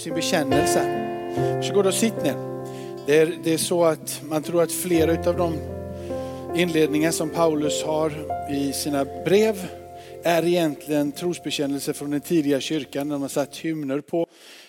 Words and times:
sin 0.00 0.14
bekännelse. 0.14 0.80
Varsågod 1.36 1.86
och 1.86 1.94
sitt 1.94 2.22
ner. 2.22 2.36
Det 3.06 3.18
är, 3.18 3.38
det 3.44 3.52
är 3.52 3.58
så 3.58 3.84
att 3.84 4.22
man 4.28 4.42
tror 4.42 4.62
att 4.62 4.72
flera 4.72 5.28
av 5.30 5.36
de 5.36 5.54
inledningar 6.56 7.10
som 7.10 7.30
Paulus 7.30 7.82
har 7.82 8.12
i 8.52 8.72
sina 8.72 9.04
brev 9.04 9.68
är 10.22 10.46
egentligen 10.46 11.12
trosbekännelser 11.12 11.92
från 11.92 12.10
den 12.10 12.20
tidiga 12.20 12.60
kyrkan 12.60 13.08
när 13.08 13.18
man 13.18 13.28
satt 13.28 13.56
hymner 13.56 14.00
på. 14.00 14.26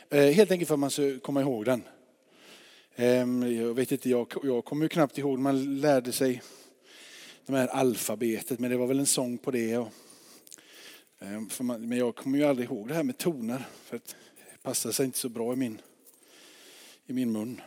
Eh, 0.09 0.23
helt 0.23 0.52
enkelt 0.52 0.67
för 0.67 0.75
att 0.75 0.79
man 0.79 0.91
ska 0.91 1.20
komma 1.20 1.41
ihåg 1.41 1.66
den. 1.66 1.84
Ehm, 2.95 3.55
jag 3.55 3.73
vet 3.73 3.91
inte, 3.91 4.09
jag, 4.09 4.27
jag 4.43 4.66
kommer 4.66 4.86
ju 4.86 4.89
knappt 4.89 5.18
ihåg, 5.18 5.39
man 5.39 5.82
lärde 5.82 6.11
sig 6.11 6.41
de 7.45 7.55
här 7.55 7.68
alfabetet, 7.68 8.59
men 8.59 8.71
det 8.71 8.77
var 8.77 8.88
väl 8.88 9.00
en 9.00 9.05
sång 9.05 9.38
på 9.38 9.52
det. 9.52 9.77
Och, 9.77 9.89
ehm, 11.20 11.50
man, 11.59 11.88
men 11.88 11.98
jag 11.98 12.16
kommer 12.16 12.38
ju 12.38 12.43
aldrig 12.43 12.70
ihåg 12.70 12.88
det 12.88 12.93
här 12.93 13.04
med 13.04 13.18
toner, 13.18 13.68
för 13.86 13.95
att 13.95 14.16
passar 14.62 14.91
sig 14.91 15.05
inte 15.05 15.18
så 15.18 15.30
bra 15.30 15.54
i 15.54 15.55
min, 15.55 15.82
i 17.05 17.14
min 17.14 17.31
mun. 17.31 17.62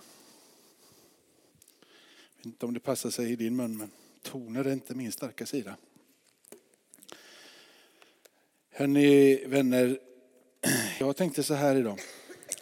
Jag 2.36 2.36
vet 2.36 2.46
inte 2.46 2.66
om 2.66 2.74
det 2.74 2.80
passar 2.80 3.10
sig 3.10 3.32
i 3.32 3.36
din 3.36 3.56
mun, 3.56 3.76
men 3.76 3.90
toner 4.22 4.64
är 4.64 4.72
inte 4.72 4.94
min 4.94 5.12
starka 5.12 5.46
sida. 5.46 5.76
Hörni 8.70 9.44
vänner, 9.46 9.98
jag 11.00 11.16
tänkte 11.16 11.42
så 11.42 11.54
här 11.54 11.76
idag 11.76 12.00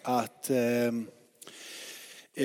att 0.02 0.50
eh, 0.50 0.58
eh, 0.58 0.92
Eh, 2.34 2.44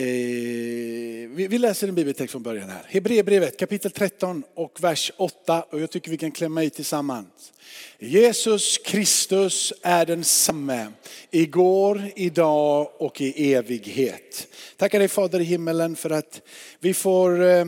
vi, 1.29 1.47
vi, 1.49 1.57
läser 1.57 1.87
en 1.87 1.95
bibeltext 1.95 2.31
från 2.31 2.43
början 2.43 2.69
här. 2.69 2.85
Hebreerbrevet 2.87 3.59
kapitel 3.59 3.91
13 3.91 4.43
och 4.55 4.83
vers 4.83 5.11
8 5.17 5.61
och 5.69 5.81
jag 5.81 5.91
tycker 5.91 6.11
vi 6.11 6.17
kan 6.17 6.31
klämma 6.31 6.63
i 6.63 6.69
tillsammans. 6.69 7.53
Jesus 7.99 8.77
Kristus 8.77 9.73
är 9.81 10.05
densamme 10.05 10.91
igår, 11.31 12.11
idag 12.15 12.91
och 12.97 13.21
i 13.21 13.53
evighet. 13.53 14.47
Tackar 14.77 14.99
dig 14.99 15.07
Fader 15.07 15.39
i 15.39 15.43
himmelen 15.43 15.95
för 15.95 16.09
att 16.09 16.41
vi 16.79 16.93
får 16.93 17.43
eh, 17.43 17.65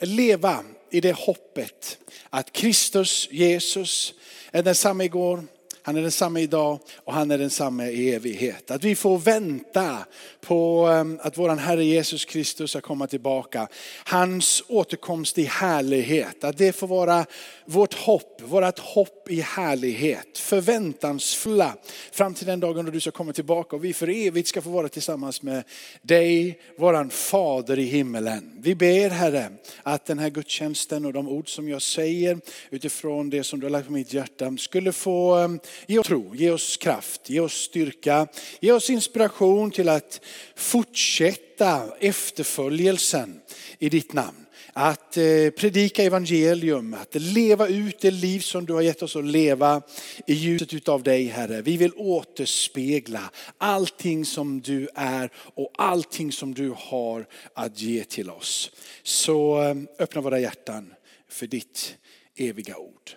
leva 0.00 0.64
i 0.90 1.00
det 1.00 1.16
hoppet 1.16 1.98
att 2.30 2.52
Kristus, 2.52 3.28
Jesus, 3.30 4.14
är 4.50 4.62
densamme 4.62 5.04
igår, 5.04 5.44
han 5.90 5.96
är 5.96 6.02
densamma 6.02 6.40
idag 6.40 6.78
och 7.04 7.12
han 7.12 7.30
är 7.30 7.38
densamma 7.38 7.86
i 7.86 8.14
evighet. 8.14 8.70
Att 8.70 8.84
vi 8.84 8.96
får 8.96 9.18
vänta 9.18 9.98
på 10.40 10.86
ehm, 10.86 11.18
att 11.22 11.38
vår 11.38 11.48
Herre 11.56 11.84
Jesus 11.84 12.24
Kristus 12.24 12.70
ska 12.70 12.80
komma 12.80 13.06
tillbaka. 13.06 13.68
Hans 14.04 14.62
återkomst 14.68 15.38
i 15.38 15.44
härlighet. 15.44 16.44
Att 16.44 16.58
det 16.58 16.72
får 16.72 16.86
vara 16.86 17.26
vårt 17.64 17.94
hopp, 17.94 18.42
vårt 18.44 18.78
hopp 18.78 19.19
i 19.30 19.40
härlighet. 19.40 20.38
Förväntansfulla 20.38 21.76
fram 22.12 22.34
till 22.34 22.46
den 22.46 22.60
dagen 22.60 22.84
då 22.84 22.90
du 22.90 23.00
ska 23.00 23.10
komma 23.10 23.32
tillbaka 23.32 23.76
och 23.76 23.84
vi 23.84 23.92
för 23.92 24.08
evigt 24.08 24.48
ska 24.48 24.62
få 24.62 24.70
vara 24.70 24.88
tillsammans 24.88 25.42
med 25.42 25.64
dig, 26.02 26.60
våran 26.78 27.10
Fader 27.10 27.78
i 27.78 27.84
himmelen. 27.84 28.52
Vi 28.62 28.74
ber 28.74 29.10
Herre 29.10 29.50
att 29.82 30.06
den 30.06 30.18
här 30.18 30.30
gudstjänsten 30.30 31.04
och 31.04 31.12
de 31.12 31.28
ord 31.28 31.54
som 31.54 31.68
jag 31.68 31.82
säger 31.82 32.40
utifrån 32.70 33.30
det 33.30 33.44
som 33.44 33.60
du 33.60 33.66
har 33.66 33.70
lagt 33.70 33.86
på 33.86 33.92
mitt 33.92 34.12
hjärta 34.12 34.56
skulle 34.58 34.92
få 34.92 35.34
ehm, 35.34 35.60
ge 35.86 35.98
oss 35.98 36.06
tro, 36.06 36.34
ge 36.34 36.50
oss 36.50 36.76
kraft, 36.76 37.30
ge 37.30 37.40
oss 37.40 37.54
styrka, 37.54 38.26
ge 38.60 38.72
oss 38.72 38.90
inspiration 38.90 39.70
till 39.70 39.88
att 39.88 40.20
fortsätta 40.54 41.82
efterföljelsen 42.00 43.40
i 43.78 43.88
ditt 43.88 44.12
namn. 44.12 44.46
Att 44.72 45.16
eh, 45.16 45.50
predika 45.50 46.02
evangelium, 46.02 46.94
att 46.94 47.14
leva 47.14 47.68
ut 47.68 48.00
det 48.00 48.10
liv 48.10 48.40
som 48.40 48.66
du 48.66 48.72
har 48.72 48.80
gett 48.80 49.02
oss 49.02 49.16
att 49.16 49.24
leva 49.24 49.82
i 50.26 50.34
ljuset 50.34 50.74
utav 50.74 51.02
dig 51.02 51.24
Herre. 51.24 51.62
Vi 51.62 51.76
vill 51.76 51.92
återspegla 51.96 53.30
allting 53.58 54.24
som 54.24 54.60
du 54.60 54.88
är 54.94 55.30
och 55.34 55.70
allting 55.78 56.32
som 56.32 56.54
du 56.54 56.74
har 56.76 57.26
att 57.54 57.80
ge 57.80 58.04
till 58.04 58.30
oss. 58.30 58.70
Så 59.02 59.62
eh, 59.62 59.74
öppna 59.98 60.20
våra 60.20 60.40
hjärtan 60.40 60.94
för 61.28 61.46
ditt 61.46 61.96
eviga 62.36 62.76
ord. 62.76 63.10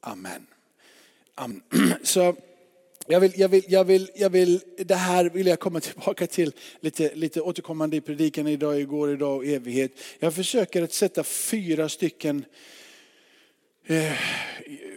Amen. 0.00 0.46
Amen. 1.34 1.62
Så 2.02 2.36
jag 3.08 3.20
vill, 3.20 3.32
jag 3.36 3.48
vill, 3.48 3.64
jag 3.68 3.84
vill, 3.84 4.10
jag 4.14 4.30
vill, 4.30 4.60
det 4.78 4.94
här 4.94 5.24
vill 5.24 5.46
jag 5.46 5.60
komma 5.60 5.80
tillbaka 5.80 6.26
till 6.26 6.52
lite, 6.80 7.14
lite 7.14 7.40
återkommande 7.40 7.96
i 7.96 8.00
predikan 8.00 8.46
idag, 8.46 8.80
igår, 8.80 9.12
idag 9.12 9.36
och 9.36 9.46
evighet. 9.46 9.92
Jag 10.18 10.34
försöker 10.34 10.82
att 10.82 10.92
sätta 10.92 11.24
fyra 11.24 11.88
stycken 11.88 12.44
eh, 13.86 14.12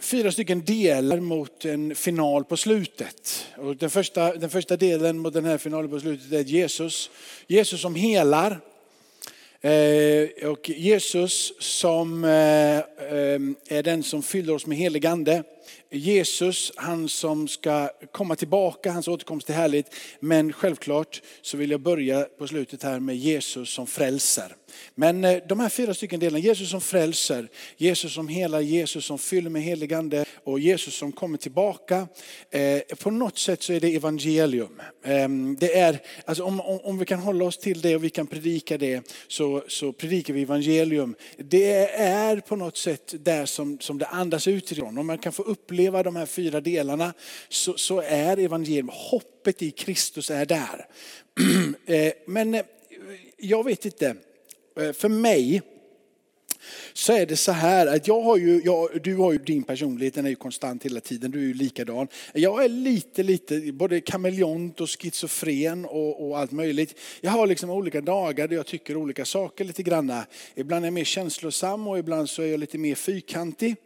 fyra 0.00 0.32
stycken 0.32 0.64
delar 0.64 1.20
mot 1.20 1.64
en 1.64 1.94
final 1.94 2.44
på 2.44 2.56
slutet. 2.56 3.46
Och 3.56 3.76
den, 3.76 3.90
första, 3.90 4.34
den 4.34 4.50
första 4.50 4.76
delen 4.76 5.18
mot 5.18 5.34
den 5.34 5.44
här 5.44 5.58
finalen 5.58 5.90
på 5.90 6.00
slutet 6.00 6.32
är 6.32 6.40
Jesus. 6.40 7.10
Jesus 7.46 7.80
som 7.80 7.94
helar. 7.94 8.60
Eh, 9.60 10.48
och 10.48 10.70
Jesus 10.70 11.52
som 11.58 12.24
eh, 12.24 12.30
eh 12.30 13.40
är 13.68 13.82
den 13.82 14.02
som 14.02 14.22
fyller 14.22 14.54
oss 14.54 14.66
med 14.66 14.78
helig 14.78 15.06
ande. 15.06 15.42
Jesus, 15.90 16.72
han 16.76 17.08
som 17.08 17.48
ska 17.48 17.88
komma 18.12 18.36
tillbaka, 18.36 18.92
hans 18.92 19.08
återkomst 19.08 19.50
är 19.50 19.54
härligt. 19.54 19.94
Men 20.20 20.52
självklart 20.52 21.22
så 21.42 21.56
vill 21.56 21.70
jag 21.70 21.80
börja 21.80 22.26
på 22.38 22.46
slutet 22.46 22.82
här 22.82 23.00
med 23.00 23.16
Jesus 23.16 23.70
som 23.70 23.86
frälser. 23.86 24.56
Men 24.94 25.24
eh, 25.24 25.42
de 25.48 25.60
här 25.60 25.68
fyra 25.68 25.94
stycken 25.94 26.20
delarna, 26.20 26.38
Jesus 26.38 26.70
som 26.70 26.80
frälser, 26.80 27.48
Jesus 27.76 28.14
som 28.14 28.28
hela, 28.28 28.60
Jesus 28.60 29.04
som 29.04 29.18
fyller 29.18 29.50
med 29.50 29.62
heligande 29.62 30.24
och 30.44 30.60
Jesus 30.60 30.94
som 30.94 31.12
kommer 31.12 31.38
tillbaka. 31.38 32.08
Eh, 32.50 32.80
på 32.98 33.10
något 33.10 33.38
sätt 33.38 33.62
så 33.62 33.72
är 33.72 33.80
det 33.80 33.96
evangelium. 33.96 34.80
Ehm, 35.04 35.56
det 35.60 35.78
är, 35.78 35.98
alltså 36.24 36.44
om, 36.44 36.60
om, 36.60 36.98
vi 36.98 37.04
kan 37.04 37.18
hålla 37.18 37.44
oss 37.44 37.58
till 37.58 37.80
det 37.80 37.96
och 37.96 38.04
vi 38.04 38.10
kan 38.10 38.26
predika 38.26 38.78
det 38.78 39.02
så, 39.28 39.62
så 39.68 39.92
predikar 39.92 40.34
vi 40.34 40.42
evangelium. 40.42 41.14
Det 41.36 41.72
är 41.94 42.36
på 42.40 42.56
något 42.56 42.76
sätt 42.76 43.14
där 43.24 43.46
som, 43.46 43.78
som 43.80 43.98
det 43.98 44.06
andas 44.06 44.48
utifrån. 44.48 44.98
Om 44.98 45.06
man 45.06 45.18
kan 45.18 45.32
få 45.32 45.42
uppleva 45.50 46.02
de 46.02 46.16
här 46.16 46.26
fyra 46.26 46.60
delarna 46.60 47.14
så, 47.48 47.76
så 47.76 48.00
är 48.00 48.36
evangelium, 48.36 48.90
hoppet 48.92 49.62
i 49.62 49.70
Kristus 49.70 50.30
är 50.30 50.46
där. 50.46 50.86
Eh, 51.86 52.12
men 52.26 52.54
eh, 52.54 52.62
jag 53.36 53.64
vet 53.64 53.84
inte. 53.84 54.16
Eh, 54.80 54.92
för 54.92 55.08
mig 55.08 55.62
så 56.92 57.12
är 57.12 57.26
det 57.26 57.36
så 57.36 57.52
här 57.52 57.86
att 57.86 58.08
jag 58.08 58.20
har 58.20 58.36
ju, 58.36 58.62
jag, 58.64 59.02
du 59.02 59.16
har 59.16 59.32
ju 59.32 59.38
din 59.38 59.62
personlighet, 59.62 60.14
den 60.14 60.24
är 60.24 60.30
ju 60.30 60.36
konstant 60.36 60.84
hela 60.84 61.00
tiden, 61.00 61.30
du 61.30 61.38
är 61.38 61.44
ju 61.44 61.54
likadan. 61.54 62.08
Jag 62.32 62.64
är 62.64 62.68
lite, 62.68 63.22
lite 63.22 63.72
både 63.72 64.00
kameleont 64.00 64.80
och 64.80 64.88
schizofren 64.88 65.84
och, 65.84 66.28
och, 66.28 66.38
allt 66.38 66.52
möjligt. 66.52 66.98
Jag 67.20 67.30
har 67.30 67.46
liksom 67.46 67.70
olika 67.70 68.00
dagar 68.00 68.48
där 68.48 68.56
jag 68.56 68.66
tycker 68.66 68.96
olika 68.96 69.24
saker 69.24 69.64
lite 69.64 69.82
granna. 69.82 70.26
Ibland 70.54 70.84
är 70.84 70.86
jag 70.86 70.92
mer 70.94 71.04
känslosam 71.04 71.88
och 71.88 71.98
ibland 71.98 72.30
så 72.30 72.42
är 72.42 72.46
jag 72.46 72.60
lite 72.60 72.78
mer 72.78 72.94
fyrkantig. 72.94 73.76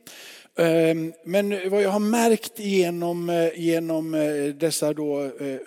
Ehm, 0.56 1.12
men 1.24 1.70
vad 1.70 1.82
jag 1.82 1.90
har 1.90 2.00
märkt 2.00 2.58
genom, 2.58 3.28
eh, 3.30 3.60
genom 3.60 4.14
eh, 4.14 4.44
dessa 4.44 4.92
då, 4.92 5.22
eh, 5.22 5.58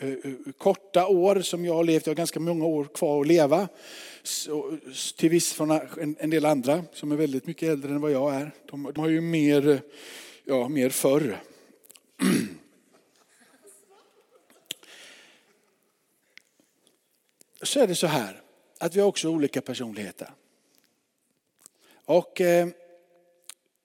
korta 0.57 1.07
år 1.07 1.41
som 1.41 1.65
jag 1.65 1.73
har 1.73 1.83
levt, 1.83 2.05
jag 2.05 2.11
har 2.11 2.15
ganska 2.15 2.39
många 2.39 2.65
år 2.65 2.83
kvar 2.83 3.21
att 3.21 3.27
leva, 3.27 3.67
till 5.17 5.29
viss 5.29 5.53
från 5.53 5.79
en 6.19 6.29
del 6.29 6.45
andra 6.45 6.83
som 6.93 7.11
är 7.11 7.15
väldigt 7.15 7.47
mycket 7.47 7.69
äldre 7.69 7.91
än 7.91 8.01
vad 8.01 8.11
jag 8.11 8.35
är. 8.35 8.51
De, 8.71 8.91
de 8.95 9.01
har 9.01 9.09
ju 9.09 9.21
mer, 9.21 9.81
ja, 10.45 10.69
mer 10.69 10.89
förr. 10.89 11.39
Så 17.61 17.79
är 17.79 17.87
det 17.87 17.95
så 17.95 18.07
här 18.07 18.41
att 18.77 18.95
vi 18.95 18.99
har 18.99 19.07
också 19.07 19.29
olika 19.29 19.61
personligheter. 19.61 20.29
Och 22.05 22.41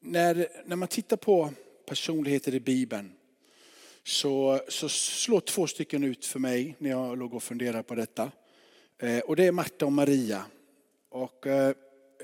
när, 0.02 0.48
när 0.64 0.76
man 0.76 0.88
tittar 0.88 1.16
på 1.16 1.50
personligheter 1.86 2.54
i 2.54 2.60
Bibeln 2.60 3.12
så, 4.04 4.60
så 4.68 4.88
slår 4.88 5.40
två 5.40 5.66
stycken 5.66 6.04
ut 6.04 6.26
för 6.26 6.38
mig 6.38 6.76
när 6.78 6.90
jag 6.90 7.18
låg 7.18 7.34
och 7.34 7.42
funderade 7.42 7.82
på 7.82 7.94
detta. 7.94 8.30
Eh, 8.98 9.18
och 9.18 9.36
det 9.36 9.44
är 9.44 9.52
Marta 9.52 9.86
och 9.86 9.92
Maria. 9.92 10.44
Och 11.08 11.46
eh, 11.46 11.68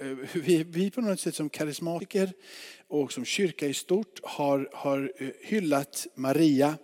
eh 0.01 0.17
vi, 0.35 0.65
vi 0.65 0.91
på 0.91 1.01
något 1.01 1.21
sätt 1.21 1.35
som 1.35 1.49
karismatiker 1.49 2.33
och 2.89 3.13
som 3.13 3.25
kyrka 3.25 3.67
i 3.67 3.75
stort 3.75 4.21
har, 4.23 4.69
har 4.73 5.13
eh, 5.17 5.29
hyllat 5.43 6.07
Maria 6.15 6.75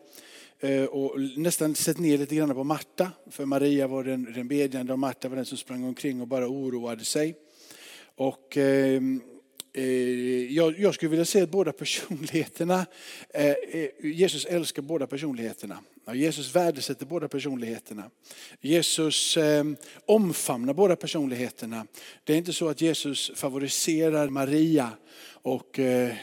eh, 0.60 0.84
och 0.84 1.20
nästan 1.36 1.74
sett 1.74 1.98
ner 1.98 2.18
lite 2.18 2.34
grann 2.34 2.54
på 2.54 2.64
Marta. 2.64 3.10
För 3.30 3.44
Maria 3.44 3.86
var 3.86 4.04
den, 4.04 4.32
den 4.32 4.48
bedjande 4.48 4.92
och 4.92 4.98
Marta 4.98 5.28
var 5.28 5.36
den 5.36 5.44
som 5.44 5.58
sprang 5.58 5.84
omkring 5.84 6.20
och 6.20 6.28
bara 6.28 6.48
oroade 6.48 7.04
sig. 7.04 7.34
Och 8.16 8.58
Eh, 9.76 10.52
jag, 10.54 10.78
jag 10.78 10.94
skulle 10.94 11.10
vilja 11.10 11.24
säga 11.24 11.44
att 11.44 11.50
båda 11.50 11.72
personligheterna, 11.72 12.86
eh, 13.34 13.46
eh, 13.46 13.88
Jesus 14.02 14.44
älskar 14.44 14.82
båda 14.82 15.06
personligheterna. 15.06 15.78
Jesus 16.14 16.54
värdesätter 16.56 17.06
båda 17.06 17.28
personligheterna. 17.28 18.10
Jesus 18.60 19.36
eh, 19.36 19.64
omfamnar 20.06 20.74
båda 20.74 20.96
personligheterna. 20.96 21.86
Det 22.24 22.32
är 22.32 22.36
inte 22.36 22.52
så 22.52 22.68
att 22.68 22.80
Jesus 22.80 23.30
favoriserar 23.34 24.28
Maria 24.28 24.90
och 25.26 25.78
eh, 25.78 26.14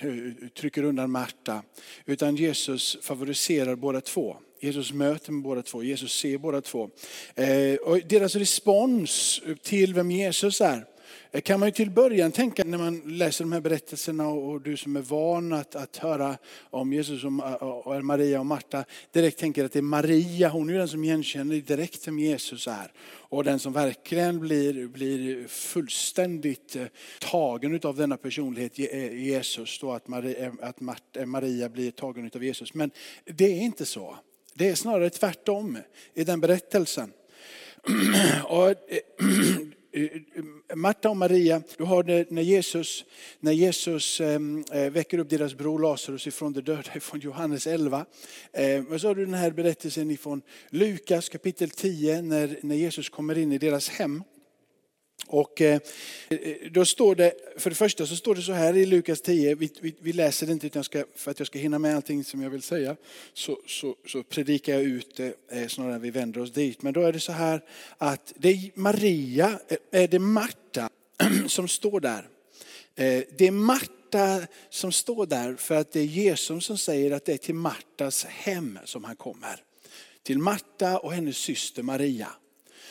trycker 0.59 0.83
undan 0.83 1.12
Marta. 1.12 1.63
Utan 2.06 2.36
Jesus 2.36 2.98
favoriserar 3.01 3.75
båda 3.75 4.01
två. 4.01 4.38
Jesus 4.59 4.94
möter 4.94 5.31
med 5.31 5.44
båda 5.44 5.62
två, 5.62 5.83
Jesus 5.83 6.13
ser 6.13 6.38
båda 6.38 6.62
två. 6.62 6.89
Eh, 7.36 7.75
och 7.75 8.00
deras 8.06 8.36
respons 8.36 9.42
till 9.62 9.94
vem 9.94 10.12
Jesus 10.12 10.62
är 10.62 10.86
kan 11.39 11.60
man 11.60 11.68
ju 11.68 11.72
till 11.74 11.92
början 11.92 12.31
tänka 12.31 12.63
när 12.63 12.78
man 12.78 13.01
läser 13.06 13.44
de 13.44 13.51
här 13.51 13.62
berättelserna 13.62 14.28
och 14.28 14.62
du 14.62 14.78
som 14.78 14.95
är 14.95 15.01
van 15.01 15.54
att, 15.54 15.75
att 15.75 15.98
höra 15.98 16.38
om 16.69 16.94
Jesus 16.94 17.24
och, 17.24 17.88
och 17.88 18.06
Maria 18.06 18.39
och 18.39 18.45
Marta 18.45 18.86
direkt 19.12 19.39
tänker 19.39 19.66
att 19.66 19.72
det 19.72 19.80
är 19.80 19.83
Maria, 19.83 20.50
hon 20.50 20.69
är 20.69 20.78
den 20.78 20.88
som 20.88 21.04
igenkänner 21.04 21.56
direkt 21.56 22.07
vem 22.07 22.19
Jesus 22.19 22.68
är. 22.68 22.92
Och 23.04 23.44
den 23.44 23.60
som 23.60 23.74
verkligen 23.74 24.39
blir, 24.39 24.88
blir 24.88 25.48
fullständigt 25.48 26.75
eh, 26.75 26.86
tagen 27.19 27.80
av 27.84 27.95
denna 27.95 28.18
personlighet, 28.18 28.80
eh, 28.80 29.24
Jesus, 29.24 29.80
då 29.80 29.92
att 29.92 30.07
Maria, 30.07 30.45
eh, 30.45 30.54
att 30.62 30.81
Maria 31.25 31.69
blir 31.69 31.92
tagen 31.92 32.31
av 32.36 32.44
Jesus. 32.44 32.74
Men 32.74 32.92
det 33.25 33.45
är 33.45 33.62
inte 33.62 33.86
så. 33.86 34.16
Det 34.54 34.69
är 34.69 34.75
snarare 34.75 35.10
tvärtom 35.10 35.77
i 36.13 36.24
den 36.24 36.42
berättelsen. 36.42 37.13
Och 38.44 38.75
Eh, 39.94 40.04
eh, 40.04 40.76
Marta 40.76 41.10
och 41.10 41.18
Maria, 41.18 41.62
du 41.78 41.84
har 41.84 42.04
det 42.04 42.32
när 42.32 42.42
Jesus, 42.42 43.06
när 43.40 43.52
Jesus 43.52 44.22
ehm, 44.22 44.64
eh, 44.72 44.92
väcker 44.92 45.18
upp 45.18 45.30
deras 45.30 45.54
bror 45.54 45.80
Lazarus 45.80 46.28
ifrån 46.28 46.54
de 46.54 46.62
döda, 46.62 46.82
från 47.00 47.20
Johannes 47.20 47.68
11. 47.68 48.06
Och 48.90 49.02
så 49.02 49.08
har 49.08 49.16
du 49.16 49.26
den 49.26 49.34
här 49.34 49.52
berättelsen 49.52 50.12
ifrån 50.12 50.42
Lukas 50.70 51.30
kapitel 51.30 51.70
10, 51.70 52.22
när, 52.22 52.60
när 52.62 52.76
Jesus 52.76 53.10
kommer 53.10 53.38
in 53.38 53.52
i 53.52 53.58
deras 53.58 53.90
hem. 53.90 54.24
Och 55.31 55.62
eh, 55.62 55.81
eh, 56.30 56.72
då 56.72 56.86
står 56.86 57.16
det, 57.16 57.33
för 57.57 57.69
det 57.69 57.75
första 57.75 58.06
så 58.06 58.16
står 58.16 58.36
det 58.36 58.42
så 58.42 58.54
här 58.54 58.78
i 58.78 58.86
Lukas 58.86 59.22
10, 59.22 59.56
vi, 59.56 59.72
vi, 59.81 59.95
vi 60.00 60.13
läser 60.13 60.48
det 60.48 60.54
inte 60.54 60.68
utan 60.68 60.83
ska, 60.83 61.04
för 61.16 61.31
att 61.31 61.39
jag 61.39 61.48
ska 61.48 61.60
hinna 61.60 61.80
med 61.80 61.95
allting 61.95 62.24
som 62.24 62.42
jag 62.42 62.50
vill 62.50 62.62
säga, 62.62 62.95
så, 63.33 63.60
så, 63.68 63.95
så 64.07 64.24
predikar 64.24 64.74
jag 64.74 64.81
ut 64.81 65.16
det 65.16 65.33
eh, 65.51 65.68
snarare 65.68 65.95
än 65.95 66.01
vi 66.01 66.12
vänder 66.12 66.42
oss 66.42 66.51
dit. 66.51 66.81
Men 66.81 66.94
då 66.94 67.01
är 67.01 67.13
det 67.13 67.19
så 67.19 67.31
här 67.31 67.62
att 67.98 68.33
det 68.38 68.50
är 68.50 68.72
Maria, 68.74 69.60
är 69.92 70.07
det 70.07 70.19
Marta 70.19 70.89
som 71.48 71.68
står 71.68 72.00
där. 72.00 72.27
Det 73.38 73.48
är 73.48 73.51
Marta 73.51 74.48
som 74.69 74.92
står 74.92 75.25
där 75.25 75.56
för 75.56 75.75
att 75.75 75.92
det 75.92 76.00
är 76.00 76.06
Jesus 76.06 76.66
som 76.66 76.77
säger 76.77 77.12
att 77.12 77.25
det 77.25 77.34
är 77.34 77.38
till 77.38 77.56
Martas 77.56 78.25
hem 78.25 78.80
som 78.86 79.04
han 79.04 79.16
kommer. 79.16 79.63
Till 80.24 80.39
Marta 80.39 80.98
och 80.98 81.13
hennes 81.13 81.38
syster 81.38 81.84
Maria. 81.84 82.27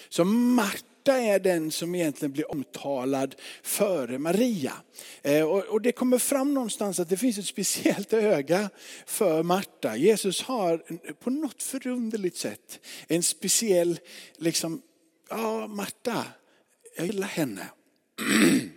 Så 0.09 0.25
Marta 0.25 0.90
Marta 1.01 1.19
är 1.19 1.39
den 1.39 1.71
som 1.71 1.95
egentligen 1.95 2.33
blir 2.33 2.51
omtalad 2.51 3.35
före 3.63 4.19
Maria. 4.19 4.73
Eh, 5.23 5.43
och 5.45 5.83
det 5.83 5.93
kommer 5.93 6.19
fram 6.19 6.55
någonstans 6.55 7.01
att 7.01 7.09
det 7.09 7.17
finns 7.17 7.39
ett 7.39 7.47
speciellt 7.47 8.13
öga 8.13 8.71
för 9.07 9.43
Marta. 9.43 9.97
Jesus 9.97 10.43
har 10.43 10.83
på 11.13 11.31
något 11.31 11.63
förunderligt 11.63 12.37
sätt 12.37 12.81
en 13.09 13.23
speciell, 13.23 13.99
liksom, 14.37 14.83
ja 15.29 15.67
Marta, 15.67 16.25
jag 16.97 17.07
gillar 17.07 17.29
henne. 17.29 17.67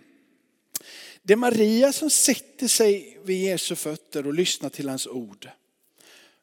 Det 1.23 1.33
är 1.33 1.37
Maria 1.37 1.93
som 1.93 2.09
sätter 2.09 2.67
sig 2.67 3.19
vid 3.23 3.43
Jesu 3.43 3.75
fötter 3.75 4.27
och 4.27 4.33
lyssnar 4.33 4.69
till 4.69 4.89
hans 4.89 5.07
ord. 5.07 5.49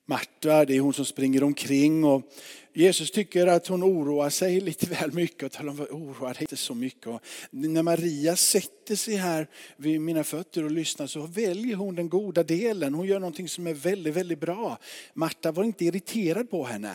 Marta, 0.07 0.65
det 0.65 0.77
är 0.77 0.81
hon 0.81 0.95
som 0.95 1.05
springer 1.05 1.43
omkring 1.43 2.05
och 2.05 2.23
Jesus 2.73 3.11
tycker 3.11 3.47
att 3.47 3.67
hon 3.67 3.85
oroar 3.85 4.31
sig 4.31 4.61
lite 4.61 4.87
väl 4.87 5.13
mycket 5.13 5.43
och 5.43 5.53
talar 5.53 5.73
om 5.73 5.81
att 5.81 5.91
oroa 5.91 6.33
dig 6.33 6.41
inte 6.41 6.57
så 6.57 6.75
mycket. 6.75 7.07
Och 7.07 7.21
när 7.51 7.83
Maria 7.83 8.37
sätter 8.37 8.97
sig 8.97 9.15
här 9.15 9.47
vid 9.77 10.01
mina 10.01 10.25
fötter 10.25 10.65
och 10.65 10.71
lyssnar 10.71 11.07
så 11.07 11.21
väljer 11.21 11.77
hon 11.77 11.95
den 11.95 12.09
goda 12.09 12.43
delen. 12.43 12.95
Hon 12.95 13.07
gör 13.07 13.21
någonting 13.21 13.49
som 13.49 13.67
är 13.67 13.75
väldigt, 13.75 14.15
väldigt 14.15 14.41
bra. 14.41 14.79
Marta 15.15 15.53
var 15.53 15.65
inte 15.65 15.85
irriterad 15.85 16.51
på 16.51 16.65
henne. 16.65 16.95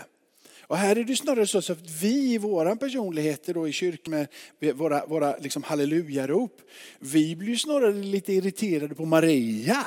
Och 0.68 0.78
här 0.78 0.96
är 0.96 1.04
det 1.04 1.16
snarare 1.16 1.48
så 1.48 1.58
att 1.58 1.90
vi 2.02 2.34
i 2.34 2.38
våra 2.38 2.76
personligheter 2.76 3.54
då 3.54 3.68
i 3.68 3.72
kyrkan 3.72 4.28
med 4.60 4.76
våra, 4.76 5.06
våra 5.06 5.38
liksom 5.38 5.64
hallelujarop, 5.64 6.62
vi 7.00 7.36
blir 7.36 7.56
snarare 7.56 7.94
lite 7.94 8.34
irriterade 8.34 8.96
på 8.96 9.06
Maria 9.06 9.86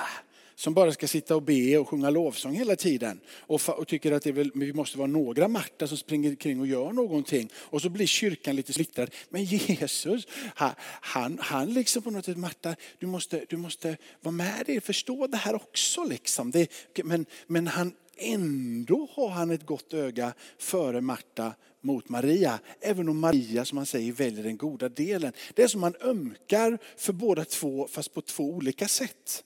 som 0.58 0.75
bara 0.75 0.93
ska 0.93 1.08
sitta 1.08 1.37
och 1.37 1.43
be 1.43 1.78
och 1.78 1.88
sjunga 1.88 2.10
lovsång 2.10 2.55
hela 2.55 2.76
tiden. 2.76 3.20
Och, 3.37 3.69
och 3.69 3.88
tycker 3.88 4.12
att 4.12 4.22
det 4.22 4.32
väl, 4.32 4.50
vi 4.55 4.72
måste 4.72 4.99
vara 4.99 5.08
några 5.08 5.49
Marta 5.49 5.87
som 5.87 5.96
springer 5.96 6.34
kring 6.34 6.60
och 6.60 6.66
gör 6.66 6.93
någonting. 6.93 7.50
Och 7.55 7.82
så 7.82 7.88
blir 7.88 8.06
kyrkan 8.06 8.56
lite 8.56 8.72
splittrad. 8.72 9.10
Men 9.31 9.44
Jesus, 9.44 10.26
han, 10.55 10.75
han, 10.81 11.38
han 11.43 11.72
liksom 11.72 12.02
på 12.02 12.10
något 12.10 12.25
sätt, 12.25 12.37
Marta, 12.37 12.76
du 12.99 13.06
måste, 13.06 13.44
du 13.49 13.56
måste 13.56 13.96
vara 14.20 14.32
med 14.32 14.66
dig, 14.66 14.81
förstå 14.81 15.26
det 15.26 15.37
här 15.37 15.55
också. 15.55 16.05
Liksom. 16.05 16.50
Det, 16.50 16.69
men, 17.05 17.26
men 17.46 17.66
han, 17.66 17.93
ändå 18.16 19.08
har 19.12 19.28
han 19.28 19.50
ett 19.50 19.66
gott 19.66 19.94
öga 19.94 20.32
före 20.58 21.00
Marta 21.00 21.55
mot 21.81 22.08
Maria. 22.08 22.58
Även 22.81 23.08
om 23.08 23.19
Maria, 23.19 23.64
som 23.64 23.78
han 23.78 23.87
säger, 23.87 24.12
väljer 24.12 24.44
den 24.44 24.56
goda 24.56 24.88
delen. 24.88 25.32
Det 25.55 25.62
är 25.62 25.69
som 25.69 25.81
man 25.81 25.94
ömkar 26.00 26.78
för 26.96 27.12
båda 27.12 27.44
två, 27.44 27.88
fast 27.90 28.14
på 28.14 28.20
två 28.20 28.44
olika 28.44 28.88
sätt. 28.88 29.44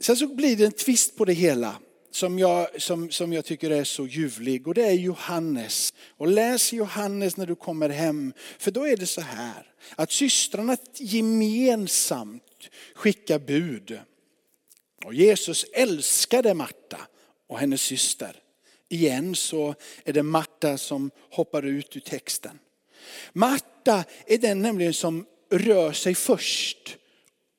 Sen 0.00 0.16
så 0.16 0.26
blir 0.26 0.56
det 0.56 0.64
en 0.64 0.72
twist 0.72 1.16
på 1.16 1.24
det 1.24 1.32
hela 1.32 1.76
som 2.10 2.38
jag, 2.38 2.82
som, 2.82 3.10
som 3.10 3.32
jag 3.32 3.44
tycker 3.44 3.70
är 3.70 3.84
så 3.84 4.06
ljuvlig 4.06 4.68
och 4.68 4.74
det 4.74 4.84
är 4.84 4.92
Johannes. 4.92 5.94
Och 6.08 6.28
läs 6.28 6.72
Johannes 6.72 7.36
när 7.36 7.46
du 7.46 7.54
kommer 7.54 7.88
hem. 7.88 8.32
För 8.58 8.70
då 8.70 8.86
är 8.86 8.96
det 8.96 9.06
så 9.06 9.20
här 9.20 9.72
att 9.96 10.12
systrarna 10.12 10.76
gemensamt 10.94 12.42
skickar 12.94 13.38
bud. 13.38 14.00
Och 15.04 15.14
Jesus 15.14 15.64
älskade 15.72 16.54
Marta 16.54 16.98
och 17.48 17.58
hennes 17.58 17.82
syster. 17.82 18.36
Igen 18.88 19.34
så 19.34 19.74
är 20.04 20.12
det 20.12 20.22
Marta 20.22 20.78
som 20.78 21.10
hoppar 21.30 21.62
ut 21.62 21.96
ur 21.96 22.00
texten. 22.00 22.58
Marta 23.32 24.04
är 24.26 24.38
den 24.38 24.62
nämligen 24.62 24.94
som 24.94 25.26
rör 25.50 25.92
sig 25.92 26.14
först 26.14 26.96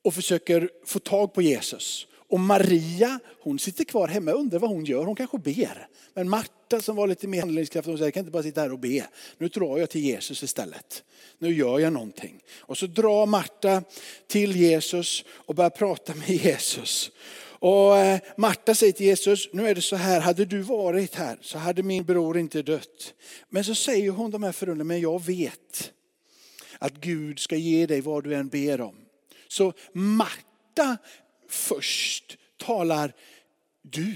och 0.04 0.14
försöker 0.14 0.70
få 0.86 1.00
tag 1.00 1.34
på 1.34 1.42
Jesus. 1.42 2.08
Och 2.30 2.40
Maria, 2.40 3.20
hon 3.42 3.60
sitter 3.60 3.84
kvar 3.84 4.08
hemma 4.08 4.32
och 4.32 4.40
undrar 4.40 4.60
vad 4.60 4.70
hon 4.70 4.86
gör. 4.86 5.06
Hon 5.06 5.16
kanske 5.16 5.38
ber. 5.38 5.88
Men 6.14 6.30
Marta 6.30 6.82
som 6.82 6.96
var 6.96 7.08
lite 7.08 7.28
mer 7.28 7.40
handlingskraftig, 7.40 7.92
hon 7.92 7.98
säger, 7.98 8.08
jag 8.08 8.14
kan 8.14 8.22
inte 8.22 8.32
bara 8.32 8.44
sitta 8.44 8.62
här 8.62 8.72
och 8.72 8.80
be. 8.80 9.08
Nu 9.38 9.48
drar 9.48 9.78
jag 9.78 9.90
till 9.90 10.02
Jesus 10.02 10.44
istället. 10.44 11.04
Nu 11.38 11.54
gör 11.54 11.80
jag 11.80 11.94
någonting. 11.94 12.44
Och 12.60 12.78
så 12.78 12.88
drar 12.88 13.26
Marta 13.26 13.84
till 14.28 14.56
Jesus 14.56 15.24
och 15.30 15.56
börjar 15.56 15.70
prata 15.70 16.16
med 16.16 16.30
Jesus. 16.30 17.12
Och 17.62 17.98
eh, 17.98 18.20
Marta 18.38 18.76
säger 18.76 18.94
till 18.94 19.06
Jesus, 19.06 19.50
nu 19.54 19.68
är 19.68 19.76
det 19.76 19.82
så 19.82 19.96
här, 19.96 20.20
hade 20.20 20.46
du 20.46 20.62
varit 20.62 21.16
här 21.16 21.38
så 21.42 21.58
hade 21.58 21.84
min 21.84 22.04
bror 22.04 22.38
inte 22.38 22.62
dött. 22.62 23.14
Men 23.50 23.64
så 23.64 23.76
säger 23.76 24.12
hon 24.12 24.32
de 24.32 24.44
här 24.44 24.52
förundringarna, 24.52 24.88
men 24.88 25.02
jag 25.02 25.26
vet 25.26 25.92
att 26.80 26.94
Gud 26.94 27.40
ska 27.40 27.56
ge 27.56 27.86
dig 27.86 28.02
vad 28.02 28.24
du 28.24 28.36
än 28.36 28.48
ber 28.48 28.82
om. 28.82 28.96
Så 29.48 29.74
Marta 29.94 30.98
först 31.52 32.38
talar 32.58 33.14
du, 33.82 34.16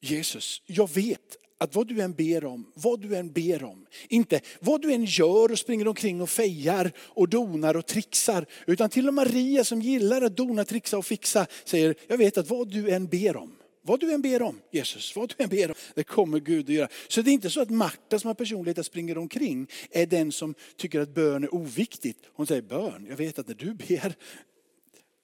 Jesus, 0.00 0.62
jag 0.66 0.90
vet 0.90 1.36
att 1.58 1.74
vad 1.74 1.86
du 1.86 2.00
än 2.00 2.12
ber 2.12 2.44
om, 2.44 2.72
vad 2.74 3.00
du 3.00 3.16
än 3.16 3.32
ber 3.32 3.64
om, 3.64 3.86
inte 4.08 4.40
vad 4.60 4.82
du 4.82 4.92
än 4.92 5.04
gör 5.04 5.52
och 5.52 5.58
springer 5.58 5.88
omkring 5.88 6.20
och 6.20 6.30
fejar 6.30 6.92
och 6.98 7.28
donar 7.28 7.76
och 7.76 7.86
trixar, 7.86 8.46
utan 8.66 8.90
till 8.90 9.08
och 9.08 9.14
med 9.14 9.26
Maria 9.26 9.64
som 9.64 9.82
gillar 9.82 10.22
att 10.22 10.36
dona, 10.36 10.64
trixa 10.64 10.98
och 10.98 11.06
fixa 11.06 11.46
säger, 11.64 11.94
jag 12.06 12.18
vet 12.18 12.38
att 12.38 12.50
vad 12.50 12.68
du 12.68 12.90
än 12.90 13.06
ber 13.06 13.36
om, 13.36 13.56
vad 13.82 14.00
du 14.00 14.12
än 14.12 14.22
ber 14.22 14.42
om, 14.42 14.60
Jesus, 14.70 15.16
vad 15.16 15.34
du 15.36 15.44
än 15.44 15.50
ber 15.50 15.68
om, 15.68 15.74
det 15.94 16.04
kommer 16.04 16.40
Gud 16.40 16.64
att 16.64 16.74
göra. 16.74 16.88
Så 17.08 17.22
det 17.22 17.30
är 17.30 17.32
inte 17.32 17.50
så 17.50 17.60
att 17.60 17.70
Marta 17.70 18.18
som 18.18 18.28
har 18.28 18.34
personlighet 18.34 18.86
springer 18.86 19.18
omkring 19.18 19.66
är 19.90 20.06
den 20.06 20.32
som 20.32 20.54
tycker 20.76 21.00
att 21.00 21.14
bön 21.14 21.44
är 21.44 21.54
oviktigt. 21.54 22.18
Hon 22.32 22.46
säger 22.46 22.62
bön, 22.62 23.06
jag 23.08 23.16
vet 23.16 23.38
att 23.38 23.48
när 23.48 23.54
du 23.54 23.74
ber, 23.74 24.14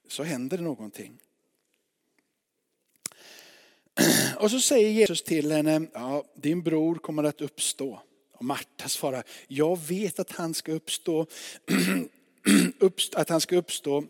så 0.07 0.23
händer 0.23 0.57
det 0.57 0.63
någonting. 0.63 1.19
Och 4.39 4.51
så 4.51 4.59
säger 4.59 4.89
Jesus 4.89 5.23
till 5.23 5.51
henne, 5.51 5.87
ja, 5.93 6.23
din 6.35 6.63
bror 6.63 6.95
kommer 6.95 7.23
att 7.23 7.41
uppstå. 7.41 8.01
Och 8.33 8.45
Marta 8.45 8.87
svarar, 8.87 9.23
jag 9.47 9.79
vet 9.79 10.19
att 10.19 10.31
han 10.31 10.53
ska 10.53 10.71
uppstå, 10.71 11.25
att 13.15 13.29
han 13.29 13.41
ska 13.41 13.55
uppstå 13.55 14.03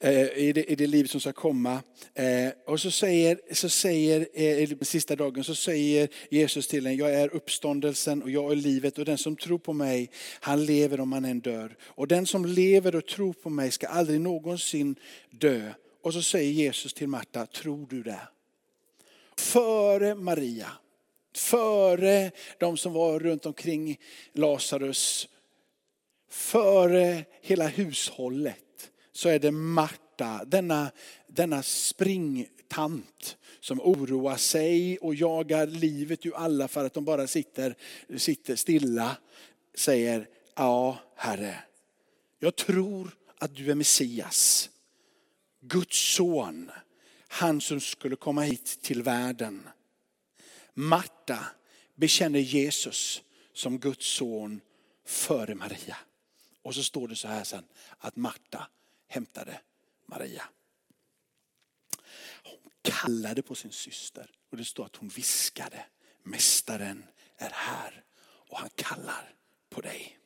eh, 0.00 0.38
i 0.38 0.52
det, 0.52 0.64
i 0.64 0.74
det 0.74 0.86
liv 0.86 1.04
som 1.04 1.20
ska 1.20 1.32
komma. 1.32 1.82
Eh, 2.14 2.48
och 2.66 2.80
så 2.80 2.90
säger, 2.90 3.40
så 3.52 3.68
säger 3.68 4.28
eh, 4.34 4.68
sista 4.80 5.16
dagen 5.16 5.44
så 5.44 5.54
säger 5.54 6.08
Jesus 6.30 6.68
till 6.68 6.86
en, 6.86 6.96
jag 6.96 7.14
är 7.14 7.34
uppståndelsen 7.34 8.22
och 8.22 8.30
jag 8.30 8.52
är 8.52 8.56
livet 8.56 8.98
och 8.98 9.04
den 9.04 9.18
som 9.18 9.36
tror 9.36 9.58
på 9.58 9.72
mig, 9.72 10.10
han 10.40 10.64
lever 10.64 11.00
om 11.00 11.12
han 11.12 11.24
än 11.24 11.40
dör. 11.40 11.76
Och 11.82 12.08
den 12.08 12.26
som 12.26 12.46
lever 12.46 12.96
och 12.96 13.06
tror 13.06 13.32
på 13.32 13.50
mig 13.50 13.70
ska 13.70 13.86
aldrig 13.86 14.20
någonsin 14.20 14.96
dö. 15.30 15.72
Och 16.02 16.12
så 16.12 16.22
säger 16.22 16.52
Jesus 16.52 16.94
till 16.94 17.08
Marta, 17.08 17.46
tror 17.46 17.86
du 17.90 18.02
det? 18.02 18.20
Före 19.38 20.14
Maria, 20.14 20.68
före 21.36 22.30
de 22.58 22.76
som 22.76 22.92
var 22.92 23.20
runt 23.20 23.46
omkring 23.46 23.98
Lazarus, 24.32 25.28
före 26.36 27.24
hela 27.42 27.68
hushållet 27.68 28.90
så 29.12 29.28
är 29.28 29.38
det 29.38 29.50
Marta, 29.50 30.44
denna, 30.46 30.90
denna 31.26 31.62
springtant 31.62 33.36
som 33.60 33.80
oroar 33.80 34.36
sig 34.36 34.98
och 34.98 35.14
jagar 35.14 35.66
livet 35.66 36.26
ur 36.26 36.36
alla 36.36 36.68
för 36.68 36.84
att 36.84 36.94
de 36.94 37.04
bara 37.04 37.26
sitter, 37.26 37.74
sitter 38.16 38.56
stilla, 38.56 39.16
säger 39.74 40.28
ja, 40.54 40.98
Herre, 41.16 41.58
jag 42.38 42.56
tror 42.56 43.10
att 43.38 43.56
du 43.56 43.70
är 43.70 43.74
Messias, 43.74 44.70
Guds 45.60 46.14
son, 46.14 46.70
han 47.28 47.60
som 47.60 47.80
skulle 47.80 48.16
komma 48.16 48.42
hit 48.42 48.78
till 48.82 49.02
världen. 49.02 49.68
Marta 50.74 51.38
bekänner 51.94 52.40
Jesus 52.40 53.22
som 53.52 53.78
Guds 53.78 54.06
son 54.06 54.60
före 55.06 55.54
Maria. 55.54 55.96
Och 56.66 56.74
så 56.74 56.82
står 56.82 57.08
det 57.08 57.16
så 57.16 57.28
här 57.28 57.44
sen 57.44 57.64
att 57.98 58.16
Marta 58.16 58.68
hämtade 59.08 59.60
Maria. 60.06 60.42
Hon 62.42 62.70
kallade 62.82 63.42
på 63.42 63.54
sin 63.54 63.72
syster 63.72 64.30
och 64.50 64.56
det 64.56 64.64
står 64.64 64.84
att 64.84 64.96
hon 64.96 65.08
viskade. 65.08 65.84
Mästaren 66.22 67.04
är 67.36 67.50
här 67.52 68.04
och 68.20 68.58
han 68.58 68.68
kallar 68.74 69.34
på 69.70 69.80
dig. 69.80 70.18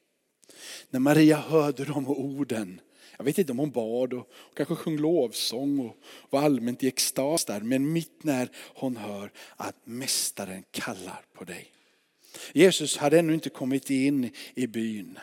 När 0.90 1.00
Maria 1.00 1.37
hörde 1.37 1.85
de 1.85 2.09
orden, 2.09 2.80
jag 3.16 3.25
vet 3.25 3.38
inte 3.38 3.52
om 3.52 3.59
hon 3.59 3.70
bad 3.70 4.12
och, 4.12 4.30
kanske 4.56 4.75
sjöng 4.75 4.97
lovsång 4.97 5.80
och 5.80 5.97
var 6.30 6.42
allmänt 6.42 6.82
i 6.82 6.88
extas 6.88 7.44
där, 7.44 7.61
men 7.61 7.92
mitt 7.92 8.25
när 8.25 8.49
hon 8.75 8.97
hör 8.97 9.32
att 9.56 9.76
mästaren 9.85 10.64
kallar 10.70 11.25
på 11.32 11.44
dig. 11.44 11.73
Jesus 12.52 12.97
hade 12.97 13.18
ännu 13.18 13.35
inte 13.35 13.50
kommit 13.50 13.90
in 13.90 14.30
i 14.54 14.66
byn 14.66 15.18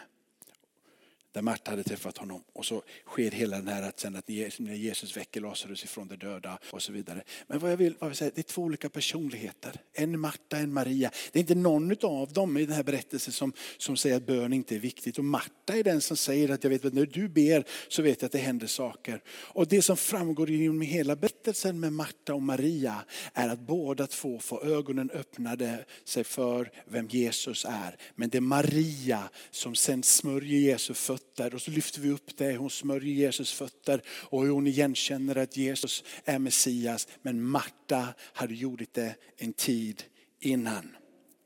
där 1.38 1.42
Marta 1.42 1.72
hade 1.72 1.84
träffat 1.84 2.18
honom. 2.18 2.44
Och 2.54 2.66
så 2.66 2.84
sker 3.06 3.32
hela 3.32 3.58
den 3.58 3.68
här 3.68 3.82
att, 3.82 4.00
sen 4.00 4.16
att 4.16 4.28
när 4.28 4.74
Jesus 4.74 5.18
väcker 5.18 5.42
Lazarus 5.42 5.84
ifrån 5.84 6.08
de 6.08 6.16
döda 6.16 6.60
och 6.72 6.82
så 6.82 6.92
vidare. 6.92 7.24
Men 7.48 7.60
vad 7.60 7.72
jag 7.72 7.78
vill, 7.78 7.94
vad 8.00 8.06
jag 8.06 8.10
vill 8.10 8.18
säga, 8.18 8.32
det 8.36 8.42
är 8.42 8.44
två 8.44 8.62
olika 8.62 8.90
personligheter. 8.90 9.82
En 9.94 10.20
Marta, 10.20 10.58
en 10.58 10.74
Maria. 10.74 11.12
Det 11.32 11.40
är 11.40 11.42
inte 11.42 11.56
någon 11.56 11.96
av 12.02 12.34
dem 12.34 12.58
i 12.58 12.66
den 12.66 12.76
här 12.76 12.84
berättelsen 12.84 13.34
som, 13.34 13.54
som 13.78 13.98
säger 13.98 14.18
att 14.18 14.26
bön 14.26 14.54
inte 14.54 14.76
är 14.76 14.80
viktigt. 14.80 15.18
Och 15.18 15.26
Marta 15.26 15.74
är 15.74 15.84
den 15.84 16.02
som 16.02 16.18
säger 16.18 16.50
att 16.50 16.64
jag 16.64 16.72
vet 16.72 16.86
att 16.86 16.94
när 16.94 17.06
du 17.06 17.30
ber 17.30 17.64
så 17.88 18.02
vet 18.02 18.22
jag 18.22 18.26
att 18.26 18.32
det 18.32 18.38
händer 18.38 18.68
saker. 18.68 19.22
Och 19.30 19.68
det 19.68 19.82
som 19.82 19.98
framgår 19.98 20.50
i 20.50 20.86
hela 20.86 21.16
berättelsen 21.16 21.80
med 21.80 21.94
Marta 21.94 22.34
och 22.34 22.42
Maria 22.42 23.04
är 23.34 23.50
att 23.50 23.60
båda 23.60 24.08
två 24.08 24.40
får 24.40 24.68
ögonen 24.68 25.10
öppnade 25.12 25.86
sig 26.04 26.24
för 26.24 26.72
vem 26.86 27.08
Jesus 27.08 27.66
är. 27.66 27.98
Men 28.16 28.30
det 28.30 28.38
är 28.38 28.42
Maria 28.42 29.30
som 29.52 29.76
sen 29.76 30.04
smörjer 30.04 30.60
Jesu 30.60 30.94
fötter 30.94 31.27
fötter 31.28 31.56
och 31.56 31.62
så 31.62 31.72
lyfter 31.72 32.02
vi 32.02 32.10
upp 32.10 32.38
det. 32.38 32.56
Hon 32.56 32.70
smörjer 32.70 33.14
Jesus 33.14 33.54
fötter 33.54 34.02
och 34.08 34.48
hon 34.48 34.68
igenkänner 34.68 35.36
att 35.36 35.58
Jesus 35.58 36.04
är 36.26 36.40
Messias. 36.40 37.08
Men 37.22 37.44
Marta 37.44 38.08
hade 38.20 38.54
gjort 38.54 38.82
det 38.92 39.16
en 39.38 39.54
tid 39.54 40.04
innan. 40.40 40.96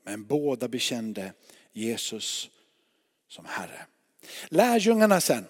Men 0.04 0.24
båda 0.24 0.68
bekände 0.68 1.32
Jesus 1.72 2.50
som 3.28 3.44
Herre. 3.44 3.86
Lärjungarna 4.48 5.20
sen, 5.20 5.44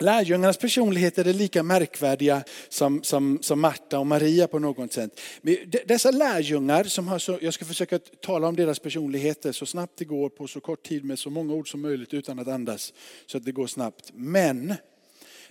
Lärjungarnas 0.00 0.56
personligheter 0.58 1.24
är 1.24 1.32
lika 1.32 1.62
märkvärdiga 1.62 2.44
som, 2.68 3.02
som, 3.02 3.38
som 3.42 3.60
Marta 3.60 3.98
och 3.98 4.06
Maria 4.06 4.46
på 4.48 4.58
något 4.58 4.92
sätt. 4.92 5.20
Dessa 5.86 6.10
lärjungar, 6.10 6.84
som 6.84 7.08
har 7.08 7.18
så, 7.18 7.38
jag 7.42 7.54
ska 7.54 7.64
försöka 7.64 7.98
tala 7.98 8.48
om 8.48 8.56
deras 8.56 8.78
personligheter 8.78 9.52
så 9.52 9.66
snabbt 9.66 9.92
det 9.96 10.04
går 10.04 10.28
på 10.28 10.46
så 10.46 10.60
kort 10.60 10.82
tid 10.82 11.04
med 11.04 11.18
så 11.18 11.30
många 11.30 11.54
ord 11.54 11.70
som 11.70 11.80
möjligt 11.80 12.14
utan 12.14 12.38
att 12.38 12.48
andas. 12.48 12.92
Så 13.26 13.36
att 13.36 13.44
det 13.44 13.52
går 13.52 13.66
snabbt. 13.66 14.10
Men 14.14 14.74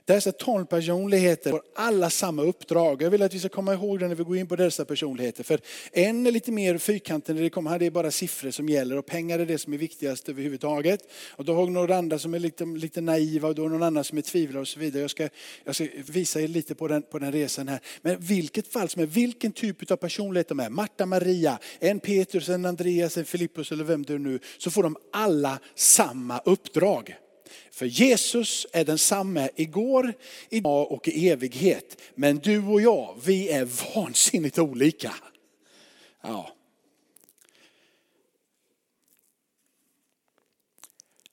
dessa 0.06 0.32
tolv 0.32 0.66
personligheter 0.66 1.52
får 1.52 1.62
alla 1.76 2.10
samma 2.10 2.42
uppdrag. 2.42 3.02
Jag 3.02 3.10
vill 3.10 3.22
att 3.22 3.34
vi 3.34 3.40
ska 3.40 3.50
komma 3.50 3.74
ihåg 3.74 4.00
det 4.00 4.08
när 4.08 4.16
vi 4.16 4.24
går 4.24 4.38
in 4.38 4.48
på 4.48 4.56
dessa 4.56 4.86
personligheter. 4.86 5.44
För 5.44 5.60
en 5.92 6.28
är 6.28 6.32
lite 6.32 6.52
mer 6.52 6.78
fyrkantig 6.78 7.36
när 7.36 7.42
det 7.42 7.50
kommer, 7.50 7.80
det 7.80 7.86
är 7.86 7.92
bara 7.92 8.12
siffror 8.12 8.52
som 8.52 8.70
gäller 8.70 8.98
och 8.98 9.06
pengar 9.06 9.40
är 9.40 9.46
det 9.46 9.58
som 9.58 9.74
är 9.74 9.78
viktigast 9.78 10.30
överhuvudtaget. 10.30 11.00
Och 11.30 11.46
då 11.46 11.56
har 11.56 11.66
vi 11.66 11.72
några 11.72 11.98
andra 11.98 12.20
som 12.20 12.34
är 12.34 12.40
lite, 12.40 12.66
lite 12.66 13.02
naiva 13.02 13.48
och 13.48 13.56
då 13.56 13.64
någon 13.68 13.84
annan 13.84 14.04
som 14.04 14.18
är 14.18 14.22
tvivlare 14.22 14.62
och 14.62 14.68
så 14.68 14.80
vidare. 14.80 15.02
Jag 15.02 15.12
ska, 15.12 15.30
jag 15.64 15.76
ska 15.76 15.88
visa 16.12 16.42
er 16.42 16.48
lite 16.48 16.76
på 16.76 16.88
den, 16.88 17.02
på 17.02 17.20
den 17.20 17.32
resan 17.32 17.68
här. 17.68 17.80
Men 18.02 18.20
vilket 18.20 18.68
fall 18.68 18.90
som 18.90 19.02
är, 19.02 19.06
vilken 19.06 19.52
typ 19.52 19.92
av 19.92 19.96
personlighet 19.96 20.48
de 20.48 20.60
är, 20.60 20.70
Marta, 20.70 21.06
Maria, 21.06 21.60
en 21.80 22.00
Petrus, 22.00 22.50
en 22.50 22.66
Andreas, 22.66 23.18
en 23.18 23.26
Filippus 23.26 23.72
eller 23.72 23.84
vem 23.84 24.04
det 24.04 24.14
är 24.14 24.20
nu, 24.20 24.40
så 24.58 24.72
får 24.72 24.84
de 24.84 24.98
alla 25.12 25.60
samma 25.76 26.40
uppdrag. 26.40 27.16
För 27.72 27.86
Jesus 27.86 28.68
är 28.74 28.86
densamme 28.86 29.50
igår, 29.56 30.14
idag 30.50 30.92
och 30.92 31.08
i 31.08 31.30
evighet. 31.30 32.02
Men 32.16 32.38
du 32.38 32.66
och 32.66 32.82
jag, 32.82 33.20
vi 33.26 33.50
är 33.50 33.96
vansinnigt 33.96 34.60
olika. 34.60 35.16
Ja. 36.22 36.56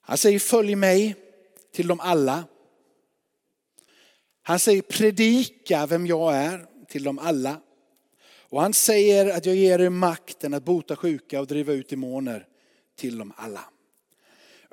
Han 0.01 0.19
säger 0.19 0.39
följ 0.39 0.75
mig 0.75 1.15
till 1.73 1.87
dem 1.87 2.01
alla. 2.01 2.45
Han 4.43 4.59
säger 4.59 4.83
predika 4.83 5.87
vem 5.87 6.07
jag 6.07 6.37
är 6.37 6.67
till 6.89 7.05
dem 7.05 7.19
alla. 7.19 7.61
Och 8.51 8.61
han 8.61 8.75
säger 8.75 9.37
att 9.37 9.47
jag 9.47 9.57
ger 9.57 9.79
er 9.79 9.89
makten 9.89 10.55
att 10.55 10.65
bota 10.65 10.97
sjuka 10.97 11.41
och 11.41 11.47
driva 11.47 11.73
ut 11.73 11.89
demoner 11.89 12.47
till 12.97 13.19
dem 13.19 13.33
alla. 13.37 13.70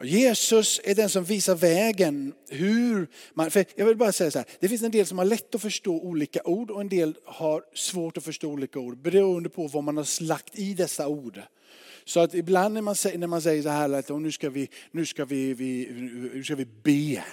Jesus 0.04 0.82
är 0.84 0.96
den 0.96 1.10
som 1.10 1.24
visar 1.24 1.56
vägen 1.56 2.34
hur 2.50 3.08
man, 3.34 3.52
för 3.52 3.66
jag 3.76 3.86
vill 3.86 3.98
bara 3.98 4.12
säga 4.12 4.32
så 4.32 4.40
här, 4.40 4.48
det 4.60 4.70
finns 4.70 4.82
en 4.82 4.92
del 4.92 5.06
som 5.06 5.18
har 5.18 5.26
lätt 5.26 5.56
att 5.56 5.62
förstå 5.62 6.02
olika 6.02 6.44
ord 6.44 6.72
och 6.72 6.82
en 6.82 6.90
del 6.90 7.16
har 7.26 7.64
svårt 7.74 8.18
att 8.18 8.24
förstå 8.24 8.50
olika 8.50 8.80
ord 8.80 8.98
beroende 8.98 9.50
på 9.50 9.68
vad 9.68 9.84
man 9.84 9.98
har 9.98 10.24
lagt 10.24 10.60
i 10.60 10.74
dessa 10.74 11.08
ord. 11.08 11.42
Så 12.06 12.20
att 12.20 12.34
ibland 12.34 12.74
när 12.74 12.82
man 12.82 12.96
säger, 12.96 13.18
när 13.18 13.28
man 13.28 13.42
säger 13.42 13.64
så 13.64 13.70
här, 13.70 13.94
att 13.94 14.10
nu 14.10 14.32
ska 14.32 14.50
vi, 14.50 14.70
nu 14.92 15.06
ska 15.06 15.26
vi, 15.26 15.54
vi, 15.54 15.88
nu 16.34 16.44
ska 16.44 16.56
vi 16.56 16.66
be. 16.66 17.24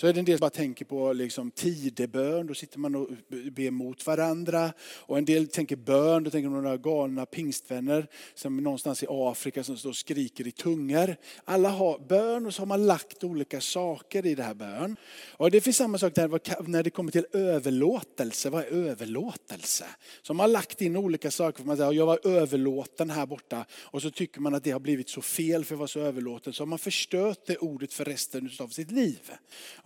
Så 0.00 0.06
är 0.06 0.12
det 0.12 0.18
en 0.18 0.24
del 0.24 0.38
som 0.38 0.40
bara 0.40 0.50
tänker 0.50 0.84
på 0.84 1.12
liksom 1.12 1.50
tidebön, 1.50 2.46
då 2.46 2.54
sitter 2.54 2.78
man 2.78 2.94
och 2.94 3.08
ber 3.52 3.70
mot 3.70 4.06
varandra. 4.06 4.72
Och 4.80 5.18
en 5.18 5.24
del 5.24 5.48
tänker 5.48 5.76
bön, 5.76 6.24
då 6.24 6.30
tänker 6.30 6.48
man 6.48 6.62
några 6.62 6.76
galna 6.76 7.26
pingstvänner 7.26 8.06
som 8.34 8.56
någonstans 8.56 9.02
i 9.02 9.06
Afrika 9.08 9.64
som 9.64 9.76
står 9.76 9.90
och 9.90 9.96
skriker 9.96 10.46
i 10.46 10.50
tungor. 10.50 11.16
Alla 11.44 11.68
har 11.68 11.98
bön 11.98 12.46
och 12.46 12.54
så 12.54 12.62
har 12.62 12.66
man 12.66 12.86
lagt 12.86 13.24
olika 13.24 13.60
saker 13.60 14.26
i 14.26 14.34
det 14.34 14.42
här 14.42 14.54
bön. 14.54 14.96
Och 15.30 15.50
det 15.50 15.60
finns 15.60 15.76
samma 15.76 15.98
sak 15.98 16.14
där 16.14 16.68
när 16.68 16.82
det 16.82 16.90
kommer 16.90 17.12
till 17.12 17.26
överlåtelse. 17.32 18.50
Vad 18.50 18.62
är 18.62 18.66
överlåtelse? 18.66 19.84
Så 20.22 20.34
man 20.34 20.44
har 20.44 20.48
lagt 20.48 20.82
in 20.82 20.96
olika 20.96 21.30
saker. 21.30 21.64
Man 21.64 21.76
säger, 21.76 21.92
jag 21.92 22.06
var 22.06 22.26
överlåten 22.26 23.10
här 23.10 23.26
borta. 23.26 23.64
Och 23.72 24.02
så 24.02 24.10
tycker 24.10 24.40
man 24.40 24.54
att 24.54 24.64
det 24.64 24.70
har 24.70 24.80
blivit 24.80 25.08
så 25.08 25.22
fel 25.22 25.64
för 25.64 25.74
att 25.74 25.78
vara 25.78 25.88
så 25.88 26.00
överlåten. 26.00 26.52
Så 26.52 26.62
har 26.62 26.66
man 26.66 26.78
förstört 26.78 27.46
det 27.46 27.56
ordet 27.56 27.92
för 27.92 28.04
resten 28.04 28.50
av 28.60 28.68
sitt 28.68 28.90
liv. 28.90 29.30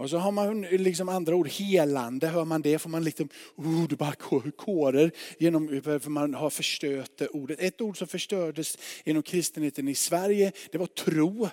Och 0.03 0.11
så 0.11 0.19
har 0.19 0.33
man 0.33 0.61
liksom 0.63 1.09
andra 1.09 1.37
ord, 1.37 1.49
helande, 1.49 2.27
hör 2.27 2.45
man 2.45 2.63
det 2.63 2.79
får 2.79 2.91
man 2.91 3.05
liksom, 3.05 3.29
oh, 3.57 3.89
det 3.89 3.97
bara 3.97 4.15
kårer 4.57 5.11
genom, 5.39 5.69
för 5.83 6.11
man 6.11 6.35
har 6.35 6.51
förstört 6.51 7.11
det 7.19 7.29
ordet. 7.29 7.61
Ett 7.61 7.81
ord 7.81 7.99
som 7.99 8.09
förstördes 8.09 8.79
inom 9.05 9.23
kristenheten 9.23 9.89
i 9.89 9.95
Sverige, 9.95 10.53
det 10.73 10.79
var 10.79 10.87
tro. 10.87 11.49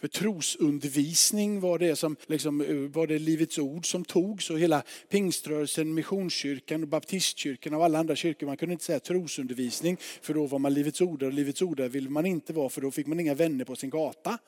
För 0.00 0.08
trosundervisning 0.08 1.60
var 1.60 1.78
det, 1.78 1.96
som, 1.96 2.16
liksom, 2.26 2.60
eh, 2.60 2.76
var 2.76 3.06
det 3.06 3.18
Livets 3.18 3.58
ord 3.58 3.90
som 3.90 4.04
togs 4.04 4.50
och 4.50 4.58
hela 4.58 4.82
pingströrelsen, 5.08 5.94
missionskyrkan 5.94 6.82
och 6.82 6.88
baptistkyrkan 6.88 7.74
och 7.74 7.84
alla 7.84 7.98
andra 7.98 8.16
kyrkor. 8.16 8.46
Man 8.46 8.56
kunde 8.56 8.72
inte 8.72 8.84
säga 8.84 9.00
trosundervisning 9.00 9.96
för 10.22 10.34
då 10.34 10.46
var 10.46 10.58
man 10.58 10.74
Livets 10.74 11.00
ordare 11.00 11.26
och 11.26 11.34
Livets 11.34 11.62
ordare 11.62 11.88
ville 11.88 12.10
man 12.10 12.26
inte 12.26 12.52
vara 12.52 12.68
för 12.68 12.80
då 12.80 12.90
fick 12.90 13.06
man 13.06 13.20
inga 13.20 13.34
vänner 13.34 13.64
på 13.64 13.76
sin 13.76 13.90
gata. 13.90 14.38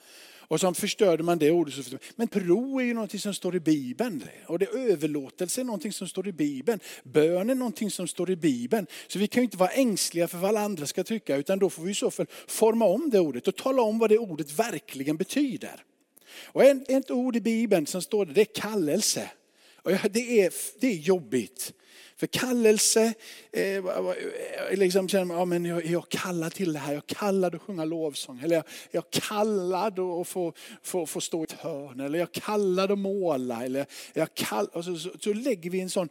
Och 0.48 0.60
så 0.60 0.74
förstörde 0.74 1.22
man 1.22 1.38
det 1.38 1.50
ordet. 1.50 1.94
Men 2.16 2.28
tro 2.28 2.80
är 2.80 2.84
ju 2.84 2.94
någonting 2.94 3.20
som 3.20 3.34
står 3.34 3.56
i 3.56 3.60
Bibeln. 3.60 4.24
Och 4.46 4.58
det 4.58 4.66
överlåtelse 4.66 5.60
är 5.60 5.64
någonting 5.64 5.92
som 5.92 6.08
står 6.08 6.28
i 6.28 6.32
Bibeln. 6.32 6.80
Bön 7.02 7.50
är 7.50 7.54
någonting 7.54 7.90
som 7.90 8.08
står 8.08 8.30
i 8.30 8.36
Bibeln. 8.36 8.86
Så 9.06 9.18
vi 9.18 9.26
kan 9.26 9.42
ju 9.42 9.44
inte 9.44 9.56
vara 9.56 9.70
ängsliga 9.70 10.28
för 10.28 10.38
vad 10.38 10.48
alla 10.48 10.60
andra 10.60 10.86
ska 10.86 11.04
tycka. 11.04 11.36
Utan 11.36 11.58
då 11.58 11.70
får 11.70 11.82
vi 11.82 11.90
i 11.90 11.94
så 11.94 12.10
fall 12.10 12.26
forma 12.46 12.84
om 12.84 13.10
det 13.10 13.20
ordet 13.20 13.48
och 13.48 13.56
tala 13.56 13.82
om 13.82 13.98
vad 13.98 14.10
det 14.10 14.18
ordet 14.18 14.58
verkligen 14.58 15.16
betyder. 15.16 15.84
Och 16.44 16.64
ett 16.64 17.10
ord 17.10 17.36
i 17.36 17.40
Bibeln 17.40 17.86
som 17.86 18.02
står 18.02 18.26
där, 18.26 18.34
det 18.34 18.40
är 18.40 18.60
kallelse. 18.60 19.30
Och 19.76 19.92
det 20.10 20.40
är, 20.40 20.52
det 20.80 20.86
är 20.86 20.96
jobbigt. 20.96 21.72
För 22.18 22.26
kallelse, 22.26 23.14
eh, 23.52 23.76
eh, 23.76 23.82
liksom 24.72 25.08
känner 25.08 25.24
man, 25.24 25.36
ja, 25.36 25.44
men 25.44 25.64
jag, 25.64 25.86
jag 25.86 26.08
kallar 26.08 26.50
till 26.50 26.72
det 26.72 26.78
här, 26.78 26.92
jag 26.94 27.06
kallar 27.06 27.54
att 27.54 27.62
sjunga 27.62 27.84
lovsång. 27.84 28.40
Eller 28.40 28.56
jag, 28.56 28.64
jag 28.90 29.10
kallar 29.10 30.20
att 30.20 30.28
få, 30.28 30.52
få, 30.82 31.06
få 31.06 31.20
stå 31.20 31.40
i 31.40 31.44
ett 31.44 31.52
hörn. 31.52 32.00
Eller 32.00 32.18
jag 32.18 32.32
kallar 32.32 32.92
att 32.92 32.98
måla. 32.98 33.64
Eller 33.64 33.86
jag 34.12 34.34
kall, 34.34 34.66
och 34.66 34.84
så, 34.84 34.96
så, 34.96 35.10
så, 35.20 35.32
lägger 35.32 35.70
vi 35.70 35.80
en 35.80 35.90
sån 35.90 36.08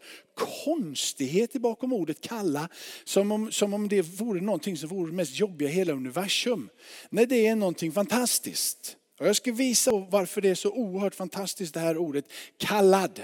konstighet 0.66 1.54
bakom 1.54 1.94
ordet 1.94 2.22
kalla. 2.22 2.70
Som 3.04 3.32
om, 3.32 3.52
som 3.52 3.74
om 3.74 3.88
det 3.88 4.02
vore 4.02 4.42
någonting 4.42 4.78
som 4.78 4.90
vore 4.90 5.12
det 5.12 5.16
mest 5.16 5.40
jobbiga 5.40 5.70
i 5.70 5.72
hela 5.72 5.94
universum. 5.94 6.70
Nej, 7.10 7.26
det 7.26 7.48
är 7.48 7.56
någonting 7.56 7.92
fantastiskt. 7.92 8.98
Och 9.20 9.28
jag 9.28 9.36
ska 9.36 9.52
visa 9.52 9.92
varför 9.92 10.42
det 10.42 10.50
är 10.50 10.56
så 10.56 10.72
oerhört 10.72 11.16
fantastiskt 11.16 11.74
det 11.74 11.80
här 11.80 11.98
ordet 11.98 12.26
kallad. 12.58 13.22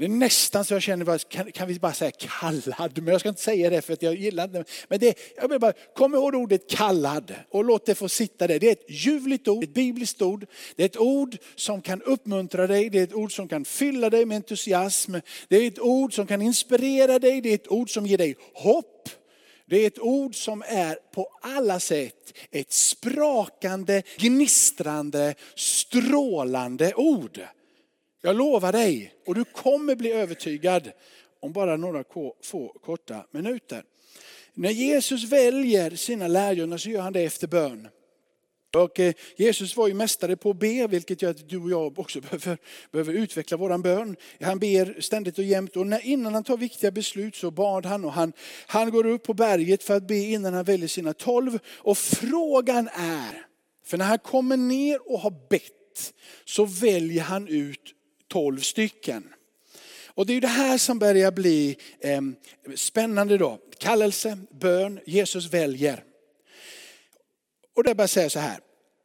Det 0.00 0.06
är 0.06 0.08
nästan 0.08 0.64
så 0.64 0.74
jag 0.74 0.82
känner, 0.82 1.18
kan, 1.18 1.52
kan 1.52 1.68
vi 1.68 1.78
bara 1.78 1.92
säga 1.92 2.10
kallad? 2.10 3.02
Men 3.02 3.06
jag 3.06 3.20
ska 3.20 3.28
inte 3.28 3.42
säga 3.42 3.70
det 3.70 3.82
för 3.82 3.92
att 3.92 4.02
jag 4.02 4.14
gillar 4.14 4.44
inte 4.44 4.64
Men 4.88 4.98
det, 4.98 5.18
jag 5.36 5.48
vill 5.48 5.60
bara, 5.60 5.72
kom 5.72 6.14
ihåg 6.14 6.34
ordet 6.34 6.70
kallad 6.70 7.34
och 7.50 7.64
låt 7.64 7.86
det 7.86 7.94
få 7.94 8.08
sitta 8.08 8.46
där. 8.46 8.58
Det 8.58 8.66
är 8.66 8.72
ett 8.72 8.84
ljuvligt 8.88 9.48
ord, 9.48 9.64
ett 9.64 9.74
bibliskt 9.74 10.22
ord. 10.22 10.46
Det 10.76 10.82
är 10.82 10.86
ett 10.86 10.96
ord 10.96 11.36
som 11.56 11.82
kan 11.82 12.02
uppmuntra 12.02 12.66
dig, 12.66 12.90
det 12.90 12.98
är 12.98 13.04
ett 13.04 13.12
ord 13.12 13.36
som 13.36 13.48
kan 13.48 13.64
fylla 13.64 14.10
dig 14.10 14.24
med 14.24 14.36
entusiasm. 14.36 15.14
Det 15.48 15.56
är 15.56 15.68
ett 15.68 15.78
ord 15.78 16.14
som 16.14 16.26
kan 16.26 16.42
inspirera 16.42 17.18
dig, 17.18 17.40
det 17.40 17.48
är 17.48 17.54
ett 17.54 17.68
ord 17.68 17.90
som 17.90 18.06
ger 18.06 18.18
dig 18.18 18.36
hopp. 18.54 19.08
Det 19.66 19.82
är 19.82 19.86
ett 19.86 19.98
ord 19.98 20.34
som 20.34 20.62
är 20.66 20.94
på 21.14 21.28
alla 21.42 21.80
sätt 21.80 22.38
ett 22.50 22.72
sprakande, 22.72 24.02
gnistrande, 24.18 25.34
strålande 25.54 26.94
ord. 26.94 27.40
Jag 28.20 28.36
lovar 28.36 28.72
dig, 28.72 29.14
och 29.26 29.34
du 29.34 29.44
kommer 29.44 29.96
bli 29.96 30.12
övertygad 30.12 30.92
om 31.40 31.52
bara 31.52 31.76
några 31.76 32.04
få 32.42 32.68
korta 32.84 33.26
minuter. 33.30 33.84
När 34.54 34.70
Jesus 34.70 35.24
väljer 35.24 35.90
sina 35.90 36.28
lärjungar 36.28 36.76
så 36.76 36.90
gör 36.90 37.00
han 37.00 37.12
det 37.12 37.20
efter 37.20 37.46
bön. 37.46 37.88
Och 38.76 39.00
eh, 39.00 39.14
Jesus 39.36 39.76
var 39.76 39.88
ju 39.88 39.94
mästare 39.94 40.36
på 40.36 40.50
att 40.50 40.58
be, 40.58 40.86
vilket 40.86 41.22
gör 41.22 41.30
att 41.30 41.48
du 41.48 41.58
och 41.58 41.70
jag 41.70 41.98
också 41.98 42.20
behöver, 42.30 42.58
behöver 42.92 43.12
utveckla 43.12 43.56
våran 43.56 43.82
bön. 43.82 44.16
Han 44.40 44.58
ber 44.58 45.00
ständigt 45.00 45.38
och 45.38 45.44
jämt 45.44 45.76
och 45.76 45.86
när, 45.86 46.06
innan 46.06 46.34
han 46.34 46.44
tar 46.44 46.56
viktiga 46.56 46.90
beslut 46.90 47.36
så 47.36 47.50
bad 47.50 47.86
han 47.86 48.04
och 48.04 48.12
han, 48.12 48.32
han 48.66 48.90
går 48.90 49.06
upp 49.06 49.22
på 49.22 49.34
berget 49.34 49.82
för 49.82 49.96
att 49.96 50.08
be 50.08 50.16
innan 50.16 50.54
han 50.54 50.64
väljer 50.64 50.88
sina 50.88 51.12
tolv. 51.12 51.58
Och 51.66 51.98
frågan 51.98 52.88
är, 52.94 53.46
för 53.84 53.98
när 53.98 54.04
han 54.04 54.18
kommer 54.18 54.56
ner 54.56 55.12
och 55.12 55.20
har 55.20 55.48
bett 55.50 56.12
så 56.44 56.64
väljer 56.64 57.22
han 57.22 57.48
ut 57.48 57.94
tolv 58.30 58.60
stycken. 58.60 59.34
Och 60.06 60.26
det 60.26 60.32
är 60.32 60.40
det 60.40 60.46
här 60.46 60.78
som 60.78 60.98
börjar 60.98 61.32
bli 61.32 61.76
eh, 62.00 62.20
spännande 62.76 63.38
då. 63.38 63.58
Kallelse, 63.78 64.38
bön, 64.50 65.00
Jesus 65.06 65.52
väljer. 65.52 66.04
Och 67.76 67.84
det 67.84 67.94
bara 67.94 68.08
säga 68.08 68.30
så 68.30 68.38
här. 68.38 68.60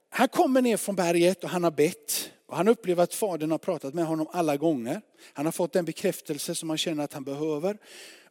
Han 0.10 0.27
kommer 0.27 0.62
ner 0.62 0.77
från 0.77 0.96
berget 0.96 1.44
och 1.44 1.50
han 1.50 1.63
har 1.63 1.72
bett. 1.72 2.32
Och 2.48 2.58
han 2.58 2.67
upplever 2.67 3.03
att 3.03 3.13
Fadern 3.13 3.51
har 3.51 3.58
pratat 3.58 3.94
med 3.94 4.05
honom 4.05 4.27
alla 4.32 4.58
gånger. 4.58 5.01
Han 5.34 5.46
har 5.46 5.51
fått 5.51 5.74
den 5.74 5.86
bekräftelse 5.86 6.55
som 6.55 6.70
han 6.70 6.77
känner 6.77 7.03
att 7.03 7.13
han 7.13 7.24
behöver. 7.24 7.77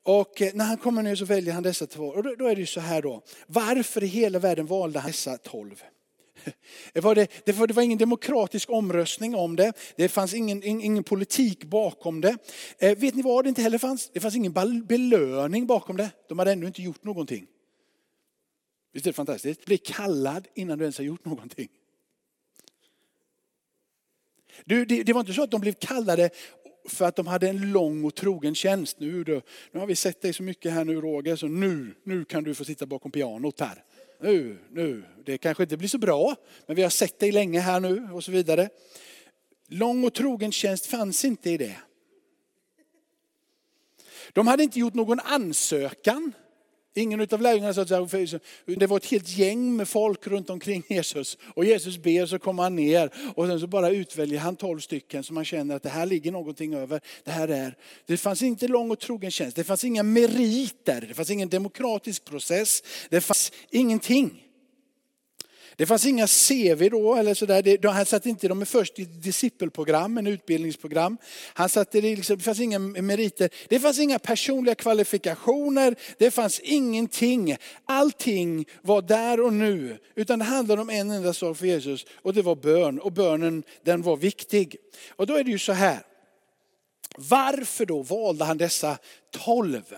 Och 0.03 0.43
eh, 0.43 0.55
när 0.55 0.65
han 0.65 0.77
kommer 0.77 1.03
ner 1.03 1.17
så 1.17 1.25
väljer 1.25 1.55
han 1.55 1.63
dessa 1.63 1.87
två. 1.87 2.07
Och 2.07 2.23
då, 2.37 2.47
är 2.49 2.55
det 2.55 2.61
ju 2.61 2.67
så 2.67 2.81
här 2.81 3.03
då. 3.03 3.23
Varför 3.47 4.05
i 4.05 4.07
hela 4.07 4.39
världen 4.39 4.67
valde 4.67 4.99
han 4.99 5.11
dessa 5.11 5.39
tolv? 5.39 5.83
Det 6.93 7.01
var, 7.01 7.15
det, 7.15 7.29
det, 7.45 7.53
var, 7.53 7.67
det 7.67 7.75
var 7.75 7.83
ingen 7.83 7.99
demokratisk 7.99 8.71
omröstning 8.71 9.35
om 9.35 9.57
det. 9.57 9.73
Det 9.97 10.09
fanns 10.09 10.35
ingen, 10.35 10.63
ingen 10.63 11.05
politik 11.05 11.65
bakom 11.65 12.21
det. 12.21 12.37
Eh, 12.79 12.99
vet 12.99 13.15
ni 13.15 13.23
vad 13.23 13.45
det 13.45 13.49
inte 13.49 13.63
heller 13.63 13.79
fanns? 13.79 14.11
Det 14.13 14.21
fanns 14.21 14.37
ingen 14.37 14.53
belöning 14.87 15.67
bakom 15.67 15.97
det. 15.97 16.11
De 16.29 16.39
hade 16.39 16.53
ännu 16.53 16.67
inte 16.67 16.83
gjort 16.83 17.05
någonting. 17.05 17.47
Visst 18.93 19.07
är 19.07 19.11
det 19.11 19.15
fantastiskt? 19.15 19.65
Bli 19.65 19.79
kallad 19.79 20.49
innan 20.55 20.79
du 20.79 20.85
ens 20.85 20.99
har 20.99 21.05
gjort 21.05 21.25
någonting. 21.25 21.69
Du, 24.65 24.85
det, 24.85 25.03
det, 25.03 25.13
var 25.13 25.21
inte 25.21 25.33
så 25.33 25.43
att 25.43 25.51
de 25.51 25.61
blev 25.61 25.73
kallade 25.73 26.31
för 26.89 27.05
att 27.05 27.17
de 27.17 27.27
hade 27.27 27.49
en 27.49 27.73
lång 27.73 28.05
och 28.05 28.15
trogen 28.15 28.55
tjänst. 28.55 29.01
Nu, 29.01 29.25
då, 29.25 29.41
nu 29.73 29.81
har 29.81 29.87
vi 29.87 29.97
sett 29.97 30.23
dig 30.23 30.33
så 30.33 30.43
mycket 30.43 30.73
här 30.73 30.85
nu 30.85 31.01
Roger, 31.01 31.37
så 31.37 31.49
nu, 31.49 31.95
nu 32.05 32.25
kan 32.25 32.45
du 32.45 32.55
få 32.55 32.65
sitta 32.65 32.87
bakom 32.87 33.11
pianot 33.11 33.61
här. 33.61 33.85
Nu, 34.21 34.59
nu, 34.71 35.05
det 35.25 35.39
kanske 35.39 35.63
inte 35.63 35.77
blir 35.77 35.89
så 35.89 35.99
bra, 35.99 36.37
men 36.67 36.77
vi 36.77 36.83
har 36.83 36.91
sett 36.91 37.19
dig 37.19 37.33
länge 37.33 37.61
här 37.61 37.81
nu 37.81 38.09
och 38.13 38.25
så 38.25 38.33
vidare. 38.33 38.69
Lång 39.69 40.05
och 40.05 40.15
trogen 40.15 40.53
tjänst 40.53 40.87
fanns 40.87 41.25
inte 41.25 41.51
i 41.51 41.57
det. 41.57 41.77
De 44.33 44.47
hade 44.47 44.63
inte 44.63 44.79
gjort 44.79 44.95
någon 44.95 45.21
ansökan. 45.21 46.33
Ingen 46.97 47.21
av 47.21 47.43
lärjungarna 47.43 47.75
sa 47.75 47.85
det 48.67 48.87
var 48.87 48.97
ett 48.97 49.07
helt 49.07 49.29
gäng 49.29 49.77
med 49.77 49.89
folk 49.89 50.27
runt 50.27 50.51
omkring 50.51 50.85
Jesus. 50.89 51.39
Och 51.55 51.65
Jesus 51.65 51.99
ber 51.99 52.27
så 52.27 52.39
kommer 52.39 52.63
han 52.63 52.77
ner 52.77 53.11
och 53.35 53.47
sen 53.47 53.61
så 53.61 53.67
bara 53.67 53.91
utväljer 53.91 54.39
han 54.39 54.57
tolv 54.57 54.81
stycken 54.81 55.25
som 55.25 55.35
man 55.35 55.45
känner 55.45 55.77
att 55.77 55.83
det 55.83 55.89
här 55.89 56.07
ligger 56.07 56.33
någonting 56.33 56.75
över. 56.75 57.01
Det 57.25 57.31
här 57.31 57.49
är. 57.49 57.77
Det 58.07 58.17
fanns 58.17 58.43
inte 58.43 58.69
lång 58.69 58.91
och 58.91 58.99
trogen 58.99 59.31
tjänst. 59.31 59.57
Det 59.57 59.65
fanns 59.65 59.85
inga 59.85 60.03
meriter. 60.03 61.05
Det 61.09 61.15
fanns 61.15 61.31
ingen 61.31 61.49
demokratisk 61.49 62.25
process. 62.25 62.83
Det 63.11 63.21
fanns 63.21 63.53
ingenting. 63.71 64.44
Det 65.77 65.87
fanns 65.87 66.07
inga 66.07 66.27
CV 66.27 66.89
då 66.91 67.15
eller 67.15 67.35
sådär. 67.35 67.89
Han 67.89 68.07
satte 68.07 68.29
inte 68.29 68.49
dem 68.49 68.67
först 68.67 68.99
i 68.99 69.03
ett 69.03 69.23
discipelprogram, 69.23 70.19
en 70.19 70.27
utbildningsprogram. 70.27 71.19
Han 71.55 71.69
satte 71.69 72.01
det, 72.01 72.17
liksom, 72.17 72.37
det 72.37 72.43
fanns 72.43 72.61
inga 72.61 72.79
meriter. 72.79 73.51
Det 73.69 73.81
fanns 73.81 73.99
inga 73.99 74.19
personliga 74.19 74.75
kvalifikationer. 74.75 75.97
Det 76.19 76.31
fanns 76.31 76.61
ingenting. 76.61 77.57
Allting 77.85 78.67
var 78.83 79.03
där 79.03 79.41
och 79.41 79.53
nu. 79.53 79.99
Utan 80.15 80.39
det 80.39 80.45
handlade 80.45 80.83
om 80.83 80.91
en 80.91 81.11
enda 81.11 81.33
sak 81.33 81.57
för 81.57 81.67
Jesus 81.67 82.07
och 82.23 82.35
det 82.35 82.43
var 82.43 82.57
bön. 82.57 83.01
Och 83.01 83.13
bönen 83.13 83.63
den 83.85 84.03
var 84.03 84.17
viktig. 84.17 84.77
Och 85.09 85.27
då 85.27 85.35
är 85.35 85.45
det 85.45 85.51
ju 85.51 85.59
så 85.59 85.73
här. 85.73 85.99
Varför 87.17 87.87
då 87.87 88.03
valde 88.03 88.45
han 88.45 88.59
dessa 88.59 88.99
tolv? 89.31 89.95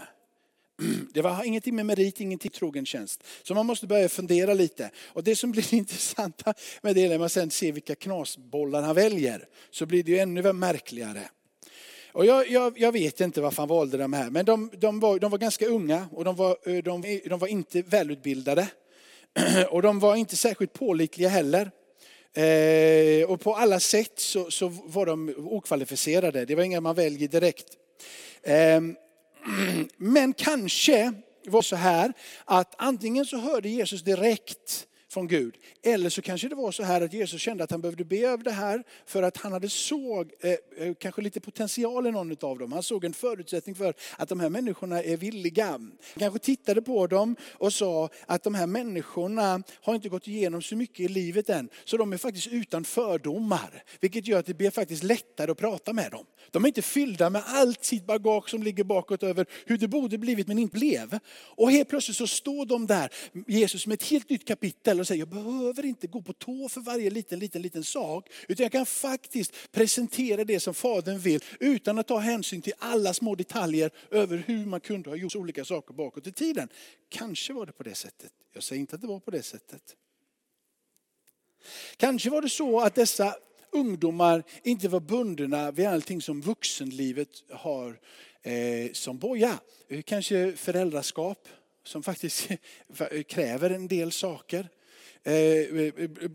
Det 1.15 1.23
var 1.23 1.45
ingenting 1.45 1.77
med 1.77 1.87
merit, 1.87 2.21
ingenting 2.21 2.51
med 2.53 2.59
trogen 2.59 2.87
tjänst. 2.87 3.25
Så 3.43 3.55
man 3.55 3.67
måste 3.67 3.87
börja 3.87 4.09
fundera 4.09 4.55
lite. 4.55 4.91
Och 5.07 5.25
det 5.25 5.37
som 5.37 5.53
blir 5.53 5.75
intressanta 5.75 6.55
med 6.83 6.95
det 6.95 7.09
när 7.09 7.19
man 7.19 7.31
sen 7.31 7.51
ser 7.51 7.73
vilka 7.73 7.95
knasbollar 7.95 8.83
han 8.83 8.95
väljer, 8.95 9.49
så 9.71 9.87
blir 9.87 10.03
det 10.03 10.11
ju 10.11 10.19
ännu 10.19 10.53
märkligare. 10.53 11.29
Och 12.13 12.27
jag, 12.27 12.51
jag, 12.51 12.79
jag, 12.79 12.93
vet 12.93 13.21
inte 13.21 13.41
varför 13.41 13.63
han 13.63 13.69
valde 13.69 13.97
de 13.97 14.13
här, 14.13 14.31
men 14.31 14.45
de, 14.45 14.71
de, 14.79 15.01
var, 15.01 15.19
de 15.19 15.31
var 15.31 15.39
ganska 15.39 15.67
unga 15.67 16.09
och 16.13 16.25
de 16.25 16.37
var, 16.37 16.57
eh, 16.65 16.83
de, 16.83 17.21
de 17.29 17.39
var 17.39 17.49
inte 17.49 17.83
välutbildade. 17.83 18.69
Och 19.71 19.83
de 19.83 19.99
var 19.99 20.17
inte 20.17 20.37
särskilt 20.37 20.73
pålitliga 20.73 21.29
heller. 21.29 21.71
Eh, 22.35 23.31
och 23.31 23.41
på 23.41 23.55
alla 23.55 23.81
sätt 23.81 24.19
så, 24.19 24.51
så, 24.51 24.69
var 24.69 25.07
de 25.07 25.35
okvalificerade. 25.37 26.45
Det 26.45 26.55
var 26.55 26.63
inga 26.63 26.81
man 26.81 26.95
väljer 26.95 27.29
direkt. 27.29 27.67
Eh, 28.43 28.81
men 29.97 30.33
kanske 30.33 31.13
var 31.47 31.61
det 31.61 31.67
så 31.67 31.77
här 31.77 32.13
att 32.45 32.75
antingen 32.79 33.25
så 33.25 33.39
hörde 33.39 33.69
Jesus 33.69 34.03
direkt 34.03 34.87
från 35.17 35.29
Gud. 35.29 35.55
Eller 35.83 36.11
så 36.11 36.23
kanske 36.23 36.49
det 36.49 36.55
var 36.55 36.73
så 36.73 36.83
här 36.83 37.01
att 37.01 37.13
Jesus 37.13 37.41
kände 37.41 37.65
att 37.65 37.71
han 37.71 37.81
behövde 37.81 38.05
be 38.05 38.19
över 38.19 38.45
det 38.45 38.51
här 38.51 38.83
för 39.07 39.23
att 39.23 39.37
han 39.37 39.53
hade 39.53 39.69
såg 39.69 40.33
eh, 40.41 40.51
eh 40.51 40.95
kanske 40.99 41.23
lite 41.23 41.41
potential 41.41 42.07
i 42.07 42.11
någon 42.11 42.37
av 42.41 42.59
dem. 42.59 42.73
Han 42.73 42.83
såg 42.83 43.05
en 43.05 43.13
förutsättning 43.13 43.75
för 43.75 43.95
att 44.17 44.29
de 44.29 44.41
här 44.41 44.49
människorna 44.49 45.03
är 45.03 45.17
villiga. 45.17 45.67
Han 45.67 45.93
kanske 46.19 46.39
tittade 46.39 46.83
på 46.83 47.07
dem 47.07 47.37
och 47.53 47.73
sa 47.73 48.09
att 48.27 48.43
de 48.43 48.55
här 48.55 48.67
människorna 48.67 49.63
har 49.83 49.95
inte 49.95 50.09
gått 50.09 50.29
igenom 50.29 50.63
så 50.63 50.77
mycket 50.77 51.01
i 51.01 51.09
livet 51.09 51.51
än. 51.51 51.69
Så 51.85 51.97
de 51.97 52.13
är 52.13 52.17
faktiskt 52.17 52.47
utan 52.47 52.85
fördomar. 52.85 53.83
Vilket 54.01 54.27
gör 54.27 54.39
att 54.39 54.47
det 54.47 54.55
blir 54.55 54.71
faktiskt 54.71 55.03
lättare 55.03 55.51
att 55.51 55.59
prata 55.59 55.93
med 55.93 56.11
dem. 56.11 56.27
De 56.51 56.65
är 56.65 56.69
inte 56.69 56.83
fyllda 56.83 57.31
med 57.31 57.43
allt 57.47 57.85
sitt 57.85 58.07
bagage 58.07 58.51
som 58.51 58.63
ligger 58.63 58.85
bakåt 58.85 59.23
över 59.23 59.47
hur 59.67 59.79
det 59.79 59.89
borde 59.89 60.19
blivit 60.19 60.49
men 60.49 60.59
inte 60.59 60.79
blev. 60.79 61.19
Och 61.57 61.71
helt 61.71 61.89
plötsligt 61.89 62.17
så 62.17 62.27
står 62.27 62.67
de 62.67 62.87
där, 62.87 63.11
Jesus 63.47 63.87
med 63.87 63.95
ett 63.95 64.11
helt 64.11 64.31
nytt 64.31 64.45
kapitel 64.45 65.06
och 65.07 65.09
säger 65.09 65.21
jag 65.21 65.29
behöver 65.29 65.85
inte 65.85 66.07
gå 66.07 66.23
på 66.23 66.33
tå 66.33 66.69
för 66.69 66.81
varje 66.81 67.11
liten, 67.11 67.39
liten, 67.39 67.63
liten 67.63 67.85
sak. 67.85 68.29
Utan 68.49 68.65
jag 68.65 68.73
kan 68.73 68.87
faktiskt 68.87 69.73
presentera 69.73 70.45
det 70.45 70.61
som 70.61 70.75
Fadern 70.75 71.19
vill 71.19 71.45
utan 71.61 71.99
att 71.99 72.07
ta 72.07 72.19
hänsyn 72.19 72.63
till 72.63 72.73
alla 72.79 73.15
små 73.15 73.35
detaljer 73.35 73.91
över 74.11 74.45
hur 74.47 74.67
man 74.67 74.81
kunde 74.81 75.11
ha 75.11 75.17
gjort 75.17 75.37
olika 75.37 75.65
saker 75.65 75.95
bakåt 75.95 76.27
i 76.27 76.33
tiden. 76.33 76.69
Kanske 77.09 77.53
var 77.53 77.67
det 77.67 77.73
på 77.73 77.83
det 77.83 77.95
sättet. 77.95 78.33
Jag 78.53 78.63
säger 78.63 78.81
inte 78.81 78.95
att 78.95 79.01
det 79.01 79.07
var 79.07 79.21
på 79.21 79.31
det 79.31 79.43
sättet. 79.43 79.83
Kanske 81.97 82.31
var 82.31 82.43
det 82.43 82.49
så 82.49 82.81
att 82.81 82.95
dessa 82.95 83.37
ungdomar 83.73 84.43
inte 84.63 84.89
var 84.89 85.01
bundna 85.01 85.71
vid 85.71 85.87
allting 85.87 86.23
som 86.23 86.41
vuxenlivet 86.41 87.29
har 87.51 88.01
eh, 88.43 88.93
som 88.93 89.19
boja. 89.19 89.59
Eh, 89.89 90.03
kanske 90.03 90.53
föräldraskap 90.57 91.49
som 91.85 92.03
faktiskt 92.03 92.49
kräver 93.29 93.71
en 93.71 93.89
del 93.89 94.13
saker. 94.13 94.69
Eh, 95.27 95.33
eh, 95.33 95.93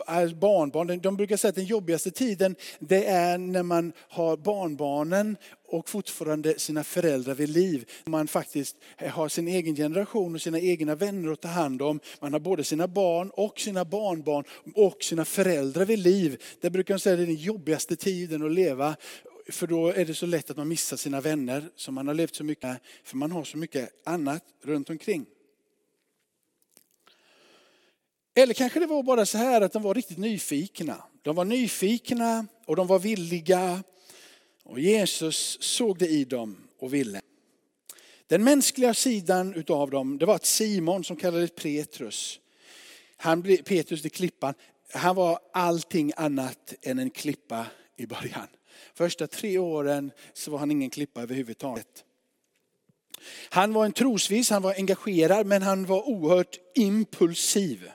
eh, 0.07 0.33
barnbarn, 0.33 0.99
de 1.01 1.15
brukar 1.15 1.37
säga 1.37 1.49
att 1.49 1.55
den 1.55 1.65
jobbigaste 1.65 2.11
tiden 2.11 2.55
det 2.79 3.05
är 3.05 3.37
när 3.37 3.63
man 3.63 3.93
har 3.97 4.37
barnbarnen 4.37 5.37
och 5.67 5.89
fortfarande 5.89 6.59
sina 6.59 6.83
föräldrar 6.83 7.33
vid 7.33 7.49
liv. 7.49 7.89
Man 8.05 8.27
faktiskt 8.27 8.75
har 9.09 9.29
sin 9.29 9.47
egen 9.47 9.75
generation 9.75 10.35
och 10.35 10.41
sina 10.41 10.59
egna 10.59 10.95
vänner 10.95 11.31
att 11.31 11.41
ta 11.41 11.47
hand 11.47 11.81
om. 11.81 11.99
Man 12.19 12.33
har 12.33 12.39
både 12.39 12.63
sina 12.63 12.87
barn 12.87 13.29
och 13.29 13.59
sina 13.59 13.85
barnbarn 13.85 14.43
och 14.75 15.03
sina 15.03 15.25
föräldrar 15.25 15.85
vid 15.85 15.99
liv. 15.99 16.41
Det 16.61 16.69
brukar 16.69 16.93
de 16.93 16.99
säga 16.99 17.13
är 17.13 17.25
den 17.25 17.35
jobbigaste 17.35 17.95
tiden 17.95 18.45
att 18.45 18.51
leva. 18.51 18.95
För 19.49 19.67
då 19.67 19.87
är 19.87 20.05
det 20.05 20.13
så 20.13 20.25
lätt 20.25 20.49
att 20.49 20.57
man 20.57 20.67
missar 20.67 20.97
sina 20.97 21.21
vänner 21.21 21.69
som 21.75 21.93
man 21.93 22.07
har 22.07 22.13
levt 22.13 22.35
så 22.35 22.43
mycket 22.43 22.63
med. 22.63 22.77
För 23.03 23.17
man 23.17 23.31
har 23.31 23.43
så 23.43 23.57
mycket 23.57 23.89
annat 24.03 24.43
runt 24.63 24.89
omkring. 24.89 25.25
Eller 28.35 28.53
kanske 28.53 28.79
det 28.79 28.85
var 28.85 29.03
bara 29.03 29.25
så 29.25 29.37
här 29.37 29.61
att 29.61 29.73
de 29.73 29.83
var 29.83 29.93
riktigt 29.93 30.17
nyfikna. 30.17 31.03
De 31.21 31.35
var 31.35 31.45
nyfikna 31.45 32.47
och 32.65 32.75
de 32.75 32.87
var 32.87 32.99
villiga 32.99 33.83
Och 34.63 34.79
Jesus 34.79 35.57
såg 35.61 35.97
det 35.97 36.07
i 36.07 36.25
dem 36.25 36.57
och 36.79 36.93
ville. 36.93 37.21
Den 38.27 38.43
mänskliga 38.43 38.93
sidan 38.93 39.53
utav 39.53 39.89
dem, 39.89 40.17
det 40.17 40.25
var 40.25 40.35
att 40.35 40.45
Simon 40.45 41.03
som 41.03 41.15
kallades 41.15 41.51
Petrus, 41.55 42.39
han 43.17 43.41
blev, 43.41 43.57
Petrus 43.57 44.01
till 44.01 44.11
klippan, 44.11 44.53
han 44.93 45.15
var 45.15 45.39
allting 45.53 46.11
annat 46.15 46.73
än 46.81 46.99
en 46.99 47.09
klippa 47.09 47.65
i 47.97 48.05
början. 48.05 48.47
Första 48.93 49.27
tre 49.27 49.57
åren 49.57 50.11
så 50.33 50.51
var 50.51 50.59
han 50.59 50.71
ingen 50.71 50.89
klippa 50.89 51.21
överhuvudtaget. 51.21 52.05
Han 53.49 53.73
var 53.73 53.85
en 53.85 53.91
trosvis, 53.91 54.49
han 54.49 54.61
var 54.61 54.73
engagerad 54.73 55.45
men 55.47 55.61
han 55.61 55.85
var 55.85 56.09
oerhört 56.09 56.59
impulsiv. 56.75 57.91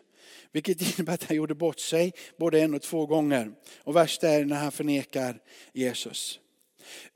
Vilket 0.57 0.99
innebär 0.99 1.15
att 1.15 1.25
han 1.25 1.37
gjorde 1.37 1.55
bort 1.55 1.81
sig 1.81 2.13
både 2.37 2.61
en 2.61 2.75
och 2.75 2.83
två 2.83 3.07
gånger. 3.07 3.53
Och 3.79 3.97
värst 3.97 4.25
är 4.25 4.45
när 4.45 4.57
han 4.57 4.73
förnekar 4.73 5.39
Jesus. 5.73 6.41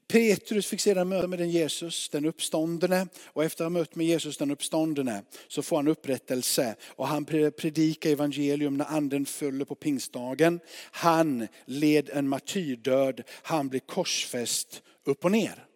Petrus 0.08 0.66
fick 0.66 0.80
sedan 0.80 1.08
möta 1.08 1.26
med 1.26 1.38
den 1.38 1.50
Jesus, 1.50 2.08
den 2.08 2.24
uppståndne. 2.24 3.06
Och 3.26 3.44
efter 3.44 3.64
att 3.64 3.72
ha 3.72 3.78
mött 3.78 3.94
med 3.94 4.06
Jesus, 4.06 4.36
den 4.36 4.50
uppståndne, 4.50 5.22
så 5.48 5.62
får 5.62 5.76
han 5.76 5.88
upprättelse. 5.88 6.76
Och 6.86 7.06
han 7.06 7.24
predikar 7.24 8.10
evangelium 8.10 8.76
när 8.76 8.84
anden 8.84 9.26
föll 9.26 9.64
på 9.64 9.74
pingstdagen. 9.74 10.60
Han 10.90 11.48
led 11.64 12.10
en 12.12 12.28
martyrdöd, 12.28 13.22
han 13.42 13.68
blev 13.68 13.80
korsfäst 13.80 14.82
upp 15.04 15.24
och 15.24 15.32
ner. 15.32 15.66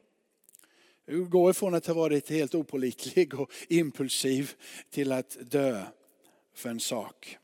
Gå 1.28 1.50
ifrån 1.50 1.74
att 1.74 1.86
ha 1.86 1.94
varit 1.94 2.30
helt 2.30 2.54
opolitlig 2.54 3.34
och 3.34 3.52
impulsiv 3.68 4.52
till 4.90 5.12
att 5.12 5.36
dö 5.40 5.82
för 6.54 6.70
en 6.70 6.80
sak. 6.80 7.38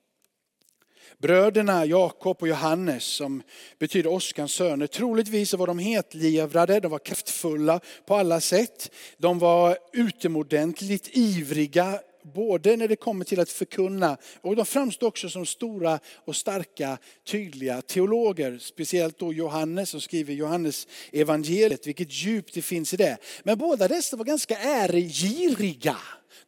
Bröderna 1.20 1.84
Jakob 1.84 2.36
och 2.40 2.48
Johannes 2.48 3.04
som 3.04 3.42
betyder 3.78 4.10
åskans 4.10 4.52
söner, 4.52 4.86
troligtvis 4.86 5.54
var 5.54 5.66
de 5.66 5.78
hetlevrade, 5.78 6.80
de 6.80 6.90
var 6.90 6.98
kraftfulla 6.98 7.80
på 8.06 8.14
alla 8.14 8.40
sätt. 8.40 8.90
De 9.18 9.38
var 9.38 9.78
utomordentligt 9.92 11.08
ivriga 11.12 12.00
både 12.22 12.76
när 12.76 12.88
det 12.88 12.96
kommer 12.96 13.24
till 13.24 13.40
att 13.40 13.50
förkunna 13.50 14.16
och 14.40 14.56
de 14.56 14.66
framstår 14.66 15.06
också 15.06 15.28
som 15.28 15.46
stora 15.46 16.00
och 16.24 16.36
starka, 16.36 16.98
tydliga 17.26 17.82
teologer. 17.82 18.58
Speciellt 18.58 19.18
då 19.18 19.32
Johannes 19.32 19.90
som 19.90 20.00
skriver 20.00 20.34
Johannes 20.34 20.88
evangeliet, 21.12 21.86
vilket 21.86 22.12
djup 22.12 22.52
det 22.52 22.62
finns 22.62 22.94
i 22.94 22.96
det. 22.96 23.16
Men 23.42 23.58
båda 23.58 23.88
dessa 23.88 24.16
var 24.16 24.24
ganska 24.24 24.58
äregiriga. 24.58 25.96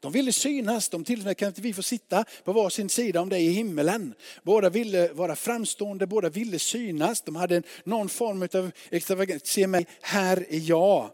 De 0.00 0.12
ville 0.12 0.32
synas, 0.32 0.88
de 0.88 1.04
till 1.04 1.18
och 1.18 1.24
med 1.24 1.36
kan 1.36 1.48
inte 1.48 1.60
vi 1.60 1.72
få 1.72 1.82
sitta 1.82 2.24
på 2.44 2.52
varsin 2.52 2.88
sida 2.88 3.20
om 3.20 3.28
dig 3.28 3.46
i 3.46 3.50
himmelen. 3.50 4.14
Båda 4.42 4.70
ville 4.70 5.08
vara 5.12 5.36
framstående, 5.36 6.06
båda 6.06 6.28
ville 6.28 6.58
synas. 6.58 7.22
De 7.22 7.36
hade 7.36 7.62
någon 7.84 8.08
form 8.08 8.42
av 8.42 8.70
extravagans, 8.90 9.46
se 9.46 9.66
mig, 9.66 9.86
här 10.00 10.46
är 10.48 10.68
jag. 10.68 11.10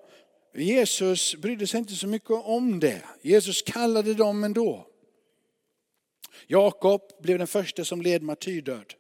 Jesus 0.55 1.37
brydde 1.37 1.67
sig 1.67 1.79
inte 1.79 1.95
så 1.95 2.07
mycket 2.07 2.31
om 2.31 2.81
det. 2.81 3.03
Jesus 3.23 3.63
kallade 3.63 4.15
dem 4.15 4.45
ändå. 4.45 4.87
Jakob 6.47 7.03
blev 7.23 7.39
den 7.39 7.47
första 7.47 7.85
som 7.85 8.03
led 8.03 8.23
martyrdöd 8.23 8.95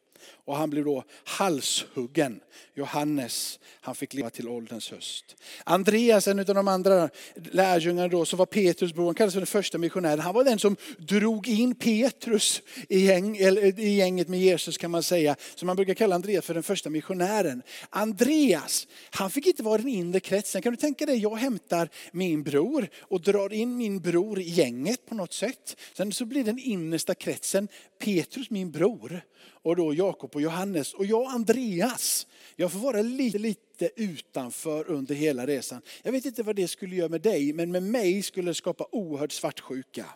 och 0.44 0.56
han 0.56 0.70
blev 0.70 0.84
då 0.84 1.04
halshuggen. 1.24 2.40
Johannes, 2.74 3.58
han 3.80 3.94
fick 3.94 4.14
leva 4.14 4.30
till 4.30 4.48
ålderns 4.48 4.90
höst. 4.90 5.36
Andreas, 5.64 6.28
en 6.28 6.38
av 6.38 6.44
de 6.44 6.68
andra 6.68 7.08
lärjungarna 7.34 8.08
då, 8.08 8.24
som 8.24 8.38
var 8.38 8.46
Petrus 8.46 8.94
bror, 8.94 9.06
han 9.06 9.14
kallades 9.14 9.34
för 9.34 9.40
den 9.40 9.46
första 9.46 9.78
missionären. 9.78 10.20
Han 10.20 10.34
var 10.34 10.44
den 10.44 10.58
som 10.58 10.76
drog 10.98 11.48
in 11.48 11.74
Petrus 11.74 12.62
i, 12.88 13.06
gäng, 13.06 13.36
eh, 13.36 13.78
i 13.78 13.96
gänget 13.96 14.28
med 14.28 14.40
Jesus 14.40 14.78
kan 14.78 14.90
man 14.90 15.02
säga. 15.02 15.36
Så 15.54 15.66
man 15.66 15.76
brukar 15.76 15.94
kalla 15.94 16.14
Andreas 16.14 16.44
för 16.44 16.54
den 16.54 16.62
första 16.62 16.90
missionären. 16.90 17.62
Andreas, 17.90 18.86
han 19.10 19.30
fick 19.30 19.46
inte 19.46 19.62
vara 19.62 19.78
den 19.78 19.88
inre 19.88 20.20
kretsen. 20.20 20.62
Kan 20.62 20.72
du 20.72 20.76
tänka 20.76 21.06
dig, 21.06 21.18
jag 21.18 21.36
hämtar 21.36 21.88
min 22.12 22.42
bror 22.42 22.88
och 23.00 23.20
drar 23.20 23.52
in 23.52 23.76
min 23.76 24.00
bror 24.00 24.40
i 24.40 24.48
gänget 24.48 25.06
på 25.06 25.14
något 25.14 25.32
sätt. 25.32 25.76
Sen 25.94 26.12
så 26.12 26.24
blir 26.24 26.44
den 26.44 26.58
innersta 26.58 27.14
kretsen 27.14 27.68
Petrus 27.98 28.50
min 28.50 28.70
bror 28.70 29.22
och 29.62 29.76
då 29.76 29.94
Jakob 29.94 30.34
och 30.34 30.40
Johannes. 30.40 30.94
Och 30.94 31.06
jag 31.06 31.20
och 31.20 31.30
Andreas, 31.30 32.26
jag 32.56 32.72
får 32.72 32.78
vara 32.78 33.02
lite, 33.02 33.38
lite 33.38 33.90
utanför 33.96 34.90
under 34.90 35.14
hela 35.14 35.46
resan. 35.46 35.82
Jag 36.02 36.12
vet 36.12 36.24
inte 36.24 36.42
vad 36.42 36.56
det 36.56 36.68
skulle 36.68 36.96
göra 36.96 37.08
med 37.08 37.20
dig, 37.20 37.52
men 37.52 37.72
med 37.72 37.82
mig 37.82 38.22
skulle 38.22 38.50
det 38.50 38.54
skapa 38.54 38.86
oerhörd 38.92 39.32
svartsjuka. 39.32 40.06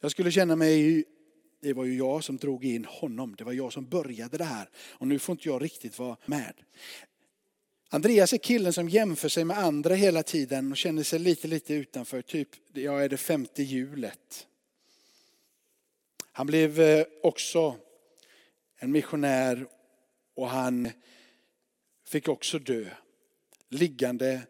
Jag 0.00 0.10
skulle 0.10 0.30
känna 0.30 0.56
mig, 0.56 1.04
det 1.60 1.72
var 1.72 1.84
ju 1.84 1.96
jag 1.96 2.24
som 2.24 2.36
drog 2.36 2.64
in 2.64 2.84
honom, 2.84 3.34
det 3.38 3.44
var 3.44 3.52
jag 3.52 3.72
som 3.72 3.86
började 3.88 4.38
det 4.38 4.44
här. 4.44 4.68
Och 4.76 5.08
nu 5.08 5.18
får 5.18 5.32
inte 5.32 5.48
jag 5.48 5.62
riktigt 5.62 5.98
vara 5.98 6.16
med. 6.26 6.54
Andreas 7.88 8.32
är 8.32 8.38
killen 8.38 8.72
som 8.72 8.88
jämför 8.88 9.28
sig 9.28 9.44
med 9.44 9.58
andra 9.58 9.94
hela 9.94 10.22
tiden 10.22 10.72
och 10.72 10.76
känner 10.76 11.02
sig 11.02 11.18
lite, 11.18 11.48
lite 11.48 11.74
utanför. 11.74 12.22
Typ, 12.22 12.48
jag 12.72 13.04
är 13.04 13.08
det 13.08 13.16
femte 13.16 13.62
hjulet. 13.62 14.46
Han 16.32 16.46
blev 16.46 16.80
eh, 16.80 17.06
också 17.22 17.76
en 18.76 18.92
missionär 18.92 19.66
och 20.34 20.48
han 20.48 20.90
fick 22.08 22.28
också 22.28 22.58
dö. 22.58 22.84
Liggande 23.68 24.42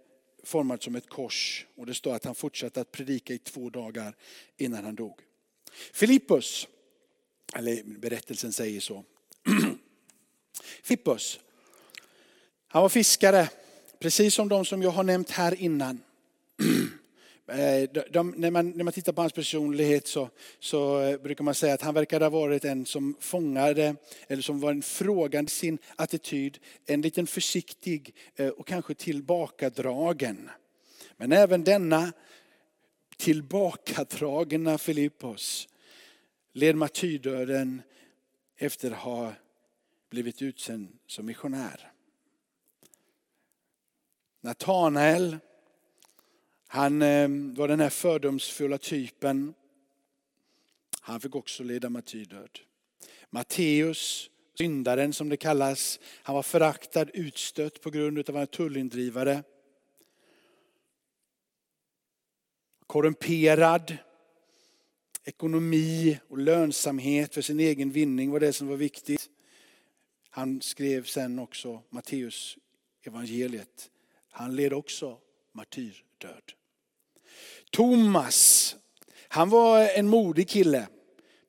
format 0.44 0.82
som 0.82 0.96
ett 0.96 1.08
kors. 1.08 1.66
Och 1.76 1.86
det 1.86 1.94
står 1.94 2.14
att 2.14 2.24
han 2.24 2.34
fortsatte 2.34 2.80
att 2.80 2.92
predika 2.92 3.34
i 3.34 3.38
två 3.38 3.70
dagar 3.70 4.16
innan 4.56 4.84
han 4.84 4.94
dog. 4.94 5.20
Filippus, 5.92 6.68
eller 7.54 7.82
berättelsen 7.84 8.52
säger 8.52 8.80
så. 8.80 9.04
Filippus, 10.82 11.40
han 12.68 12.82
var 12.82 12.88
fiskare, 12.88 13.48
precis 13.98 14.34
som 14.34 14.48
de 14.48 14.64
som 14.64 14.82
jag 14.82 14.90
har 14.90 15.04
nämnt 15.04 15.30
här 15.30 15.54
innan. 15.54 16.00
Eh, 17.48 17.88
de, 17.92 18.02
de, 18.10 18.34
när, 18.36 18.50
man, 18.50 18.70
när 18.70 18.84
man 18.84 18.92
tittar 18.92 19.12
på 19.12 19.20
hans 19.20 19.32
personlighet 19.32 20.06
så, 20.06 20.30
så 20.58 21.00
eh, 21.00 21.18
brukar 21.18 21.44
man 21.44 21.54
säga 21.54 21.74
att 21.74 21.82
han 21.82 21.94
verkar 21.94 22.20
ha 22.20 22.30
varit 22.30 22.64
en 22.64 22.86
som 22.86 23.16
fångade, 23.20 23.96
eller 24.28 24.42
som 24.42 24.60
var 24.60 24.70
en 24.70 24.82
frågande 24.82 25.50
sin 25.50 25.78
attityd, 25.96 26.58
en 26.86 27.00
liten 27.00 27.26
försiktig 27.26 28.14
eh, 28.36 28.48
och 28.48 28.66
kanske 28.66 28.94
tillbakadragen. 28.94 30.50
Men 31.16 31.32
även 31.32 31.64
denna 31.64 32.12
tillbakadragna 33.16 34.78
Filippos 34.78 35.68
led 36.52 36.76
martyrdöden 36.76 37.82
efter 38.56 38.90
att 38.90 38.96
ha 38.96 39.32
blivit 40.10 40.42
utsänd 40.42 40.98
som 41.06 41.26
missionär. 41.26 41.92
Natanael 44.40 45.38
han 46.76 47.02
ehm, 47.02 47.54
var 47.54 47.68
den 47.68 47.80
här 47.80 47.90
fördomsfulla 47.90 48.78
typen. 48.78 49.54
Han 51.00 51.20
fick 51.20 51.34
också 51.34 51.62
leda 51.62 51.90
martyrdöd. 51.90 52.58
Matteus, 53.30 54.30
syndaren 54.58 55.12
som 55.12 55.28
det 55.28 55.36
kallas, 55.36 56.00
han 56.22 56.34
var 56.34 56.42
föraktad, 56.42 57.10
utstött 57.14 57.80
på 57.80 57.90
grund 57.90 58.18
av 58.18 58.20
att 58.20 58.28
han 58.28 58.36
var 58.36 58.46
tullindrivare. 58.46 59.42
Korrumperad, 62.86 63.96
ekonomi 65.24 66.18
och 66.28 66.38
lönsamhet 66.38 67.34
för 67.34 67.42
sin 67.42 67.60
egen 67.60 67.90
vinning 67.90 68.30
var 68.30 68.40
det 68.40 68.52
som 68.52 68.68
var 68.68 68.76
viktigt. 68.76 69.30
Han 70.30 70.60
skrev 70.60 71.04
sen 71.04 71.38
också 71.38 71.82
Matteus 71.90 72.58
evangeliet. 73.02 73.90
Han 74.30 74.56
led 74.56 74.72
också 74.72 75.18
martyrdöd. 75.52 76.52
Thomas, 77.76 78.76
han 79.28 79.50
var 79.50 79.88
en 79.88 80.08
modig 80.08 80.48
kille, 80.48 80.86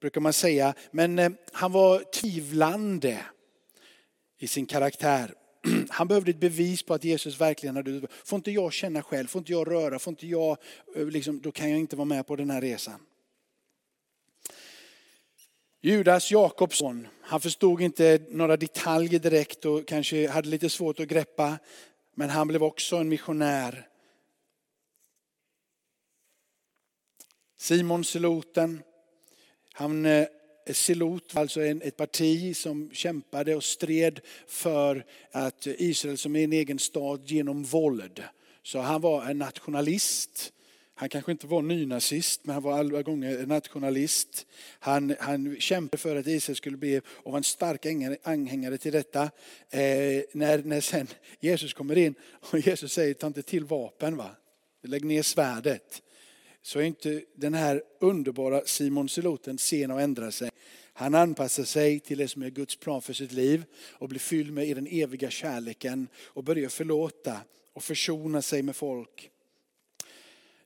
brukar 0.01 0.21
man 0.21 0.33
säga. 0.33 0.73
Men 0.91 1.19
eh, 1.19 1.31
han 1.51 1.71
var 1.71 1.99
tvivlande 1.99 3.19
i 4.39 4.47
sin 4.47 4.65
karaktär. 4.65 5.33
Han 5.89 6.07
behövde 6.07 6.31
ett 6.31 6.39
bevis 6.39 6.83
på 6.83 6.93
att 6.93 7.03
Jesus 7.03 7.41
verkligen 7.41 7.75
hade 7.75 8.01
Får 8.25 8.37
inte 8.37 8.51
jag 8.51 8.73
känna 8.73 9.03
själv, 9.03 9.27
får 9.27 9.39
inte 9.39 9.51
jag 9.51 9.71
röra, 9.71 9.99
får 9.99 10.11
inte 10.11 10.27
jag, 10.27 10.57
eh, 10.95 11.05
liksom, 11.05 11.39
då 11.41 11.51
kan 11.51 11.69
jag 11.69 11.79
inte 11.79 11.95
vara 11.95 12.05
med 12.05 12.27
på 12.27 12.35
den 12.35 12.49
här 12.49 12.61
resan. 12.61 12.99
Judas, 15.81 16.31
Jakobsson, 16.31 17.07
han 17.21 17.41
förstod 17.41 17.81
inte 17.81 18.19
några 18.29 18.57
detaljer 18.57 19.19
direkt 19.19 19.65
och 19.65 19.87
kanske 19.87 20.29
hade 20.29 20.49
lite 20.49 20.69
svårt 20.69 20.99
att 20.99 21.07
greppa. 21.07 21.57
Men 22.15 22.29
han 22.29 22.47
blev 22.47 22.63
också 22.63 22.95
en 22.95 23.09
missionär 23.09 23.87
Simon 27.57 28.03
Seloten, 28.03 28.83
han 29.73 30.05
eh, 30.05 30.27
silot 30.71 31.33
var 31.33 31.41
alltså 31.41 31.61
ett 31.61 31.97
parti 31.97 32.57
som 32.57 32.89
kämpade 32.93 33.55
och 33.55 33.63
stred 33.63 34.19
för 34.47 35.05
att 35.31 35.67
Israel 35.67 36.17
som 36.17 36.35
en 36.35 36.53
egen 36.53 36.79
stad 36.79 37.21
genom 37.25 37.63
våld. 37.63 38.23
Så 38.63 38.79
han 38.79 39.01
var 39.01 39.25
en 39.25 39.37
nationalist. 39.37 40.53
Han 40.95 41.09
kanske 41.09 41.31
inte 41.31 41.47
var 41.47 41.61
nynazist, 41.61 42.45
men 42.45 42.53
han 42.53 42.63
var 42.63 42.79
alla 42.79 43.01
gånger 43.01 43.45
nationalist. 43.45 44.45
Han, 44.79 45.15
han 45.19 45.55
kämpade 45.59 46.01
för 46.01 46.15
att 46.15 46.27
Israel 46.27 46.55
skulle 46.55 46.77
bli, 46.77 47.01
och 47.07 47.31
var 47.31 47.37
en 47.37 47.43
stark 47.43 47.85
anhängare 48.23 48.77
till 48.77 48.91
detta. 48.91 49.23
Eh, 49.69 50.23
när, 50.31 50.63
när 50.63 50.81
sen 50.81 51.07
Jesus 51.39 51.73
kommer 51.73 51.97
in 51.97 52.15
och 52.31 52.59
Jesus 52.59 52.93
säger, 52.93 53.13
ta 53.13 53.27
inte 53.27 53.43
till 53.43 53.65
vapen, 53.65 54.17
va? 54.17 54.29
lägg 54.83 55.05
ner 55.05 55.21
svärdet. 55.21 56.01
Så 56.67 56.79
är 56.79 56.83
inte 56.83 57.21
den 57.35 57.53
här 57.53 57.81
underbara 57.99 58.61
Simon 58.65 59.09
Seloten 59.09 59.57
sen 59.57 59.91
att 59.91 60.01
ändra 60.01 60.31
sig. 60.31 60.49
Han 60.93 61.15
anpassar 61.15 61.63
sig 61.63 61.99
till 61.99 62.17
det 62.17 62.27
som 62.27 62.41
är 62.41 62.49
Guds 62.49 62.75
plan 62.75 63.01
för 63.01 63.13
sitt 63.13 63.31
liv 63.31 63.63
och 63.91 64.09
blir 64.09 64.19
fylld 64.19 64.53
med 64.53 64.77
den 64.77 64.87
eviga 64.87 65.29
kärleken 65.29 66.07
och 66.23 66.43
börjar 66.43 66.69
förlåta 66.69 67.37
och 67.73 67.83
försona 67.83 68.41
sig 68.41 68.61
med 68.61 68.75
folk. 68.75 69.29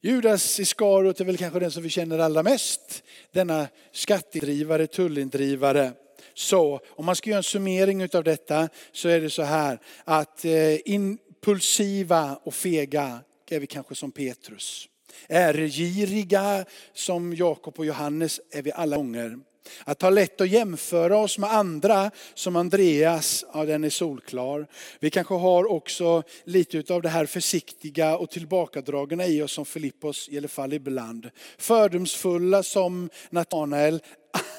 Judas 0.02 0.60
Iskariot 0.60 1.20
är 1.20 1.26
väl 1.26 1.38
kanske 1.38 1.60
den 1.60 1.72
som 1.72 1.84
vi 1.84 1.90
känner 1.90 2.20
allra 2.20 2.44
mest. 2.44 3.04
Denna 3.32 3.68
skattedrivare, 3.92 4.88
tullindrivare. 4.88 5.92
Så 6.34 6.80
om 6.88 7.06
man 7.06 7.16
ska 7.16 7.30
göra 7.30 7.38
en 7.38 7.44
summering 7.44 8.16
av 8.16 8.24
detta 8.24 8.70
så 8.92 9.10
är 9.10 9.22
det 9.22 9.30
så 9.30 9.44
här 9.44 9.80
att 10.04 10.46
eh, 10.46 10.78
impulsiva 10.86 12.40
och 12.44 12.54
fega 12.54 13.20
är 13.50 13.60
vi 13.60 13.68
kanske 13.68 13.96
som 13.96 14.12
Petrus. 14.12 14.88
Ärgiriga 15.30 16.66
som 16.94 17.36
Jakob 17.36 17.80
och 17.80 17.86
Johannes 17.86 18.42
är 18.52 18.62
vi 18.62 18.72
alla 18.72 18.98
gånger. 18.98 19.38
Att 19.84 20.02
ha 20.02 20.10
lätt 20.10 20.42
att 20.42 20.50
jämföra 20.50 21.18
oss 21.18 21.38
med 21.38 21.54
andra 21.54 22.12
som 22.34 22.56
Andreas, 22.56 23.46
ja 23.54 23.66
den 23.66 23.84
är 23.84 23.90
solklar. 23.90 24.68
Vi 25.00 25.10
kanske 25.10 25.34
har 25.34 25.72
också 25.72 26.24
lite 26.44 26.94
av 26.94 27.02
det 27.02 27.10
här 27.10 27.26
försiktiga 27.26 28.18
och 28.18 28.30
tillbakadragna 28.30 29.26
i 29.26 29.42
oss 29.42 29.52
som 29.52 29.66
Filippos 29.66 30.30
i 30.30 30.38
alla 30.38 30.48
fall 30.48 30.74
ibland. 30.74 31.30
Fördomsfulla 31.58 32.64
som 32.64 33.10
Natanael 33.30 34.02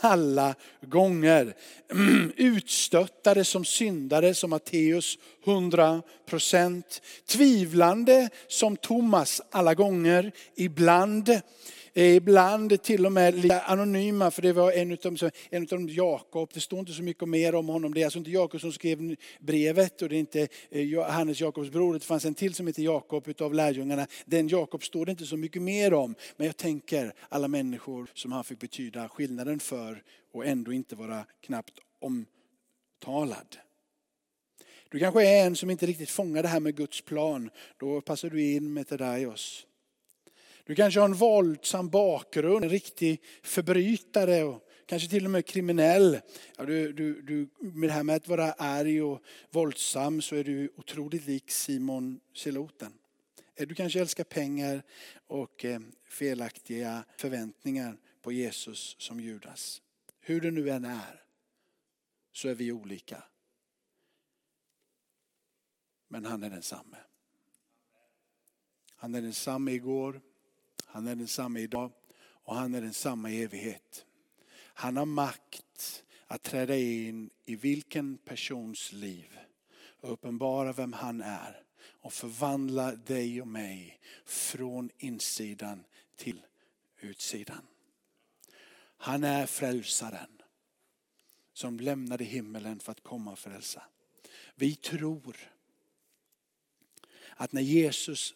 alla 0.00 0.54
gånger. 0.86 1.54
Utstöttade 2.36 3.44
som 3.44 3.64
syndare 3.64 4.34
som 4.34 4.50
Matteus 4.50 5.18
100 5.46 6.02
procent. 6.26 7.02
Tvivlande 7.28 8.28
som 8.48 8.76
Thomas 8.76 9.42
alla 9.50 9.74
gånger. 9.74 10.32
Ibland 10.56 11.40
Eh, 11.94 12.14
ibland 12.16 12.82
till 12.82 13.06
och 13.06 13.12
med 13.12 13.34
lite 13.34 13.60
anonyma, 13.60 14.30
för 14.30 14.42
det 14.42 14.52
var 14.52 14.72
en 14.72 14.92
av, 14.92 15.30
en 15.50 15.62
av 15.62 15.68
dem, 15.68 15.88
Jakob. 15.88 16.50
Det 16.54 16.60
står 16.60 16.78
inte 16.78 16.92
så 16.92 17.02
mycket 17.02 17.28
mer 17.28 17.54
om 17.54 17.68
honom. 17.68 17.94
Det 17.94 18.00
är 18.00 18.04
alltså 18.04 18.18
inte 18.18 18.30
Jakob 18.30 18.60
som 18.60 18.72
skrev 18.72 19.16
brevet 19.40 20.02
och 20.02 20.08
det 20.08 20.16
är 20.16 20.20
inte 20.20 20.40
eh, 20.40 20.48
Hannes 20.70 20.90
Johannes 20.90 21.40
Jakobs 21.40 21.70
bror. 21.70 21.94
Det 21.94 22.00
fanns 22.00 22.24
en 22.24 22.34
till 22.34 22.54
som 22.54 22.66
heter 22.66 22.82
Jakob 22.82 23.28
utav 23.28 23.54
lärjungarna. 23.54 24.06
Den 24.24 24.48
Jakob 24.48 24.84
står 24.84 25.06
det 25.06 25.10
inte 25.10 25.26
så 25.26 25.36
mycket 25.36 25.62
mer 25.62 25.94
om. 25.94 26.14
Men 26.36 26.46
jag 26.46 26.56
tänker 26.56 27.14
alla 27.28 27.48
människor 27.48 28.10
som 28.14 28.32
han 28.32 28.44
fick 28.44 28.58
betyda 28.58 29.08
skillnaden 29.08 29.60
för 29.60 30.02
och 30.32 30.46
ändå 30.46 30.72
inte 30.72 30.96
vara 30.96 31.24
knappt 31.40 31.74
omtalad. 32.00 33.56
Du 34.88 34.98
kanske 34.98 35.28
är 35.28 35.46
en 35.46 35.56
som 35.56 35.70
inte 35.70 35.86
riktigt 35.86 36.10
fångar 36.10 36.42
det 36.42 36.48
här 36.48 36.60
med 36.60 36.76
Guds 36.76 37.00
plan. 37.00 37.50
Då 37.78 38.00
passar 38.00 38.30
du 38.30 38.42
in 38.42 38.72
med 38.72 38.88
Tedaios. 38.88 39.66
Du 40.64 40.74
kanske 40.74 41.00
har 41.00 41.08
en 41.08 41.14
våldsam 41.14 41.88
bakgrund, 41.88 42.64
en 42.64 42.70
riktig 42.70 43.22
förbrytare 43.42 44.44
och 44.44 44.68
kanske 44.86 45.08
till 45.08 45.24
och 45.24 45.30
med 45.30 45.46
kriminell. 45.46 46.20
Ja, 46.56 46.64
du, 46.64 46.92
du, 46.92 47.22
du, 47.22 47.48
med 47.60 47.88
det 47.88 47.92
här 47.92 48.02
med 48.02 48.16
att 48.16 48.28
vara 48.28 48.52
arg 48.52 49.02
och 49.02 49.22
våldsam 49.50 50.22
så 50.22 50.36
är 50.36 50.44
du 50.44 50.72
otroligt 50.76 51.26
lik 51.26 51.50
Simon 51.50 52.20
Seloten. 52.34 52.92
Eh, 53.54 53.66
du 53.66 53.74
kanske 53.74 54.00
älskar 54.00 54.24
pengar 54.24 54.82
och 55.26 55.64
eh, 55.64 55.80
felaktiga 56.08 57.04
förväntningar 57.16 57.96
på 58.22 58.32
Jesus 58.32 58.96
som 58.98 59.20
Judas. 59.20 59.82
Hur 60.20 60.40
det 60.40 60.50
nu 60.50 60.70
än 60.70 60.84
är 60.84 61.22
så 62.32 62.48
är 62.48 62.54
vi 62.54 62.72
olika. 62.72 63.24
Men 66.08 66.24
han 66.24 66.42
är 66.42 66.50
densamme. 66.50 66.96
Han 68.96 69.14
är 69.14 69.22
densamme 69.22 69.72
igår, 69.72 70.20
han 70.92 71.06
är 71.06 71.14
densamma 71.14 71.60
idag 71.60 71.92
och 72.22 72.56
han 72.56 72.74
är 72.74 72.80
densamma 72.80 73.30
i 73.30 73.42
evighet. 73.42 74.06
Han 74.54 74.96
har 74.96 75.06
makt 75.06 76.04
att 76.26 76.42
träda 76.42 76.76
in 76.76 77.30
i 77.44 77.56
vilken 77.56 78.18
persons 78.18 78.92
liv 78.92 79.38
och 80.00 80.12
uppenbara 80.12 80.72
vem 80.72 80.92
han 80.92 81.22
är 81.22 81.62
och 81.84 82.12
förvandla 82.12 82.92
dig 82.94 83.40
och 83.40 83.48
mig 83.48 84.00
från 84.24 84.90
insidan 84.98 85.84
till 86.16 86.42
utsidan. 87.00 87.66
Han 88.96 89.24
är 89.24 89.46
frälsaren 89.46 90.42
som 91.52 91.80
lämnade 91.80 92.24
himmelen 92.24 92.80
för 92.80 92.92
att 92.92 93.02
komma 93.02 93.32
och 93.32 93.38
frälsa. 93.38 93.82
Vi 94.54 94.74
tror 94.74 95.36
att 97.36 97.52
när 97.52 97.62
Jesus 97.62 98.34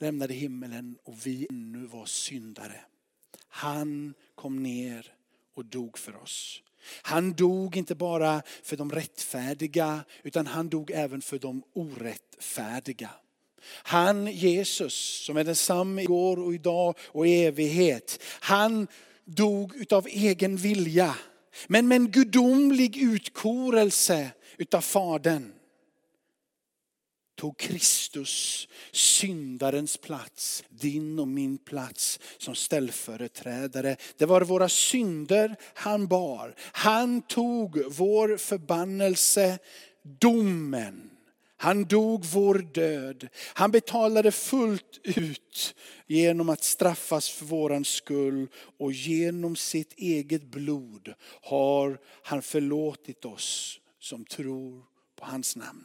lämnade 0.00 0.34
himmelen 0.34 0.96
och 1.04 1.26
vi 1.26 1.46
ännu 1.50 1.86
var 1.86 2.06
syndare. 2.06 2.80
Han 3.48 4.14
kom 4.34 4.62
ner 4.62 5.12
och 5.54 5.64
dog 5.64 5.98
för 5.98 6.16
oss. 6.22 6.62
Han 7.02 7.32
dog 7.32 7.76
inte 7.76 7.94
bara 7.94 8.42
för 8.62 8.76
de 8.76 8.92
rättfärdiga 8.92 10.04
utan 10.22 10.46
han 10.46 10.68
dog 10.68 10.90
även 10.90 11.20
för 11.20 11.38
de 11.38 11.62
orättfärdiga. 11.72 13.10
Han 13.66 14.26
Jesus 14.26 15.24
som 15.26 15.36
är 15.36 15.44
densamme 15.44 16.02
igår 16.02 16.38
och 16.38 16.54
idag 16.54 16.98
och 17.00 17.26
i 17.26 17.44
evighet. 17.44 18.22
Han 18.40 18.86
dog 19.24 19.76
utav 19.76 20.06
egen 20.06 20.56
vilja. 20.56 21.16
Men 21.66 21.88
med 21.88 21.96
en 21.96 22.10
gudomlig 22.10 22.96
utkorelse 22.96 24.30
utav 24.56 24.80
Fadern 24.80 25.52
tog 27.34 27.58
Kristus 27.58 28.68
syndarens 28.92 29.96
plats, 29.96 30.64
din 30.68 31.18
och 31.18 31.28
min 31.28 31.58
plats 31.58 32.20
som 32.38 32.54
ställföreträdare. 32.54 33.96
Det 34.16 34.26
var 34.26 34.40
våra 34.40 34.68
synder 34.68 35.56
han 35.74 36.06
bar. 36.06 36.54
Han 36.58 37.22
tog 37.22 37.84
vår 37.92 38.36
förbannelse, 38.36 39.58
domen. 40.20 41.10
Han 41.56 41.84
dog 41.84 42.24
vår 42.24 42.58
död. 42.58 43.28
Han 43.54 43.70
betalade 43.70 44.32
fullt 44.32 45.00
ut 45.02 45.74
genom 46.06 46.48
att 46.48 46.64
straffas 46.64 47.28
för 47.28 47.44
våran 47.44 47.84
skull 47.84 48.48
och 48.78 48.92
genom 48.92 49.56
sitt 49.56 49.92
eget 49.96 50.44
blod 50.44 51.14
har 51.42 51.98
han 52.22 52.42
förlåtit 52.42 53.24
oss 53.24 53.80
som 54.00 54.24
tror 54.24 54.82
på 55.16 55.24
hans 55.24 55.56
namn. 55.56 55.84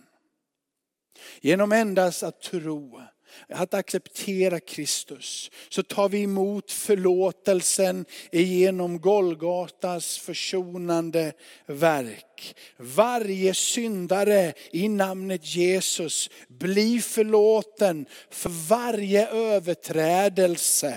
Genom 1.41 1.71
endast 1.71 2.23
att 2.23 2.41
tro, 2.41 3.01
att 3.49 3.73
acceptera 3.73 4.59
Kristus, 4.59 5.51
så 5.69 5.83
tar 5.83 6.09
vi 6.09 6.23
emot 6.23 6.71
förlåtelsen 6.71 8.05
genom 8.31 9.01
Golgatas 9.01 10.17
försonande 10.17 11.33
verk. 11.65 12.55
Varje 12.77 13.53
syndare 13.53 14.53
i 14.71 14.89
namnet 14.89 15.55
Jesus 15.55 16.29
blir 16.47 16.99
förlåten 16.99 18.05
för 18.29 18.49
varje 18.69 19.27
överträdelse 19.27 20.95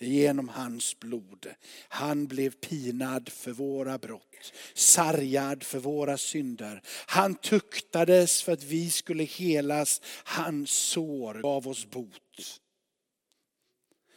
genom 0.00 0.48
hans 0.48 1.00
blod. 1.00 1.46
Han 1.88 2.26
blev 2.26 2.50
pinad 2.50 3.28
för 3.28 3.50
våra 3.50 3.98
brott, 3.98 4.52
sargad 4.74 5.62
för 5.62 5.78
våra 5.78 6.16
synder. 6.16 6.82
Han 7.06 7.34
tuktades 7.34 8.42
för 8.42 8.52
att 8.52 8.62
vi 8.62 8.90
skulle 8.90 9.24
helas. 9.24 10.00
Hans 10.24 10.70
sår 10.70 11.34
gav 11.34 11.68
oss 11.68 11.86
bot. 11.86 12.60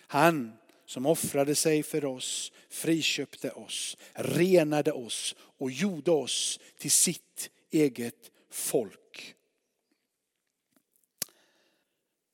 Han 0.07 0.53
som 0.85 1.05
offrade 1.05 1.55
sig 1.55 1.83
för 1.83 2.05
oss, 2.05 2.51
friköpte 2.69 3.51
oss, 3.51 3.97
renade 4.13 4.91
oss 4.91 5.35
och 5.39 5.71
gjorde 5.71 6.11
oss 6.11 6.59
till 6.77 6.91
sitt 6.91 7.49
eget 7.71 8.31
folk. 8.49 9.35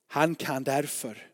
Han 0.07 0.35
kan 0.35 0.63
därför 0.63 1.29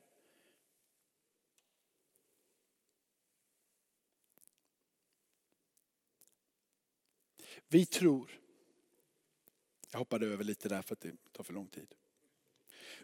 Vi 7.67 7.85
tror, 7.85 8.39
jag 9.91 9.99
hoppade 9.99 10.25
över 10.25 10.43
lite 10.43 10.69
där 10.69 10.81
för 10.81 10.93
att 10.95 11.01
det 11.01 11.11
tar 11.31 11.43
för 11.43 11.53
lång 11.53 11.67
tid. 11.67 11.87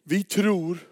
Vi 0.04 0.24
tror 0.24 0.90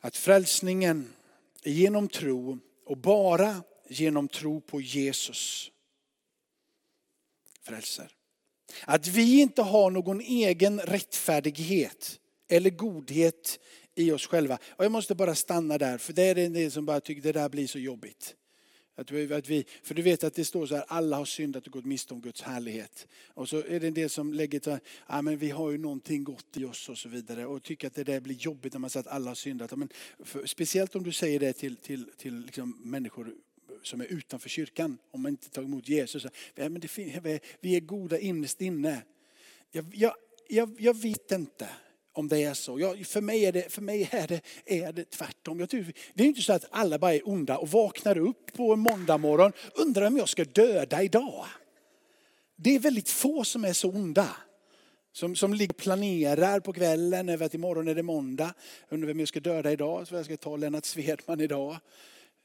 att 0.00 0.16
frälsningen 0.16 1.14
är 1.62 1.72
genom 1.72 2.08
tro 2.08 2.58
och 2.84 2.96
bara 2.98 3.62
genom 3.88 4.28
tro 4.28 4.60
på 4.60 4.80
Jesus 4.80 5.70
frälser. 7.62 8.12
Att 8.84 9.06
vi 9.06 9.40
inte 9.40 9.62
har 9.62 9.90
någon 9.90 10.20
egen 10.20 10.80
rättfärdighet 10.80 12.20
eller 12.48 12.70
godhet 12.70 13.58
i 13.94 14.12
oss 14.12 14.26
själva. 14.26 14.58
Och 14.68 14.84
jag 14.84 14.92
måste 14.92 15.14
bara 15.14 15.34
stanna 15.34 15.78
där, 15.78 15.98
för 15.98 16.12
det 16.12 16.22
är 16.22 16.48
det 16.48 16.70
som 16.70 16.86
bara 16.86 17.00
tycker 17.00 17.22
det 17.22 17.32
där 17.32 17.48
blir 17.48 17.66
så 17.66 17.78
jobbigt. 17.78 18.36
Att 18.98 19.10
vi, 19.10 19.34
att 19.34 19.48
vi, 19.48 19.64
för 19.82 19.94
du 19.94 20.02
vet 20.02 20.24
att 20.24 20.34
det 20.34 20.44
står 20.44 20.66
så 20.66 20.74
här, 20.74 20.84
alla 20.88 21.16
har 21.16 21.24
syndat 21.24 21.66
och 21.66 21.72
gått 21.72 21.84
miste 21.84 22.14
om 22.14 22.20
Guds 22.20 22.42
härlighet. 22.42 23.08
Och 23.26 23.48
så 23.48 23.56
är 23.56 23.80
det 23.80 23.86
en 23.86 23.94
del 23.94 24.10
som 24.10 24.32
lägger 24.32 24.60
till, 24.60 24.78
ja 25.08 25.22
men 25.22 25.36
vi 25.36 25.50
har 25.50 25.70
ju 25.70 25.78
någonting 25.78 26.24
gott 26.24 26.56
i 26.56 26.64
oss 26.64 26.88
och 26.88 26.98
så 26.98 27.08
vidare. 27.08 27.46
Och 27.46 27.62
tycker 27.62 27.86
att 27.86 27.94
det 27.94 28.04
där 28.04 28.20
blir 28.20 28.34
jobbigt 28.34 28.72
när 28.72 28.80
man 28.80 28.90
säger 28.90 29.06
att 29.06 29.14
alla 29.14 29.30
har 29.30 29.34
syndat. 29.34 29.76
Men 29.76 29.88
för, 30.18 30.46
speciellt 30.46 30.96
om 30.96 31.02
du 31.02 31.12
säger 31.12 31.40
det 31.40 31.52
till, 31.52 31.76
till, 31.76 32.04
till 32.16 32.40
liksom 32.40 32.80
människor 32.84 33.34
som 33.82 34.00
är 34.00 34.04
utanför 34.04 34.48
kyrkan, 34.48 34.98
om 35.10 35.22
man 35.22 35.30
inte 35.30 35.50
tar 35.50 35.62
emot 35.62 35.88
Jesus. 35.88 36.26
Ja, 36.54 36.68
men 36.68 36.80
det, 36.80 37.40
vi 37.60 37.76
är 37.76 37.80
goda 37.80 38.18
innerst 38.18 38.60
inne. 38.60 39.02
Jag, 39.70 39.94
jag, 39.94 40.14
jag, 40.48 40.76
jag 40.78 40.94
vet 40.94 41.32
inte 41.32 41.68
om 42.18 42.28
det 42.28 42.44
är 42.44 42.54
så. 42.54 42.80
Jag, 42.80 43.06
för 43.06 43.20
mig 43.20 43.46
är 43.46 43.52
det, 43.52 43.72
för 43.72 43.82
mig 43.82 44.08
är 44.12 44.26
det, 44.26 44.40
är 44.64 44.92
det 44.92 45.10
tvärtom. 45.10 45.60
Jag 45.60 45.70
tror, 45.70 45.92
det 46.14 46.22
är 46.22 46.26
inte 46.26 46.42
så 46.42 46.52
att 46.52 46.64
alla 46.70 46.98
bara 46.98 47.14
är 47.14 47.28
onda 47.28 47.58
och 47.58 47.68
vaknar 47.68 48.18
upp 48.18 48.52
på 48.52 48.72
en 48.72 48.80
måndag 48.80 49.18
morgon 49.18 49.52
undrar 49.74 50.06
om 50.06 50.16
jag 50.16 50.28
ska 50.28 50.44
döda 50.44 51.02
idag. 51.02 51.46
Det 52.56 52.74
är 52.74 52.78
väldigt 52.78 53.08
få 53.08 53.44
som 53.44 53.64
är 53.64 53.72
så 53.72 53.90
onda. 53.90 54.28
Som, 55.12 55.36
som 55.36 55.54
ligger 55.54 55.74
planerar 55.74 56.60
på 56.60 56.72
kvällen 56.72 57.28
över 57.28 57.46
att 57.46 57.54
imorgon 57.54 57.88
är 57.88 57.94
det 57.94 58.02
måndag. 58.02 58.54
Undrar 58.88 59.06
vem 59.06 59.18
jag 59.18 59.28
ska 59.28 59.40
döda 59.40 59.72
idag. 59.72 60.08
Så 60.08 60.14
jag 60.14 60.24
ska 60.24 60.36
ta 60.36 60.56
Lennart 60.56 60.84
Svedman 60.84 61.40
idag. 61.40 61.76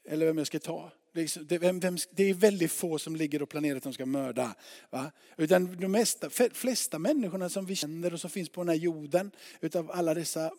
Eller 0.08 0.26
vem 0.26 0.38
jag 0.38 0.46
ska 0.46 0.58
ta. 0.58 0.92
Det, 1.14 1.22
är 1.22 2.34
väldigt 2.34 2.72
få 2.72 2.98
som 2.98 3.16
ligger 3.16 3.42
och 3.42 3.48
planerar 3.48 3.76
att 3.76 3.82
de 3.82 3.92
ska 3.92 4.06
mörda. 4.06 4.54
Va? 4.90 5.12
Utan 5.36 5.76
de 5.80 5.88
mesta, 5.88 6.30
flesta 6.52 6.98
människorna 6.98 7.48
som 7.48 7.66
vi 7.66 7.76
känner 7.76 8.12
och 8.14 8.20
som 8.20 8.30
finns 8.30 8.48
på 8.48 8.60
den 8.60 8.68
här 8.68 8.76
jorden, 8.76 9.30
utav 9.60 9.90
alla 9.90 10.14
dessa 10.14 10.50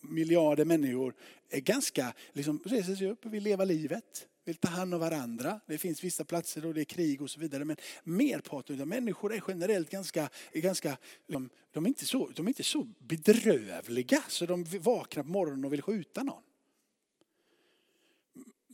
miljarder 0.00 0.64
människor, 0.64 1.14
är 1.50 1.60
ganska, 1.60 2.12
liksom, 2.32 2.62
reser 2.64 2.94
sig 2.94 3.10
upp 3.10 3.26
och 3.26 3.34
vill 3.34 3.42
leva 3.42 3.64
livet. 3.64 4.26
Vill 4.44 4.56
ta 4.56 4.68
hand 4.68 4.94
om 4.94 5.00
varandra. 5.00 5.60
Det 5.66 5.78
finns 5.78 6.04
vissa 6.04 6.24
platser 6.24 6.66
och 6.66 6.74
det 6.74 6.80
är 6.80 6.84
krig 6.84 7.22
och 7.22 7.30
så 7.30 7.40
vidare. 7.40 7.64
Men 7.64 7.76
merparten 8.04 8.80
av 8.80 8.86
människor 8.86 9.34
är 9.34 9.42
generellt 9.48 9.90
ganska, 9.90 10.28
är 10.52 10.60
ganska 10.60 10.96
de, 11.26 11.50
de, 11.72 11.84
är 11.84 11.88
inte 11.88 12.06
så, 12.06 12.30
de 12.34 12.46
är 12.46 12.50
inte 12.50 12.62
så 12.62 12.86
bedrövliga 12.98 14.22
så 14.28 14.46
de 14.46 14.64
vaknar 14.64 15.22
på 15.22 15.28
morgonen 15.28 15.64
och 15.64 15.72
vill 15.72 15.82
skjuta 15.82 16.22
någon. 16.22 16.42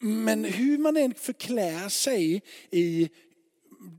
Men 0.00 0.44
hur 0.44 0.78
man 0.78 0.96
än 0.96 1.14
förklär 1.14 1.88
sig 1.88 2.42
i, 2.70 3.11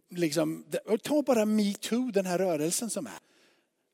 liksom, 0.10 0.66
ta 1.04 1.22
bara 1.22 1.46
metoo, 1.46 2.12
den 2.12 2.26
här 2.26 2.38
rörelsen 2.38 2.90
som 2.90 3.08
är. 3.08 3.20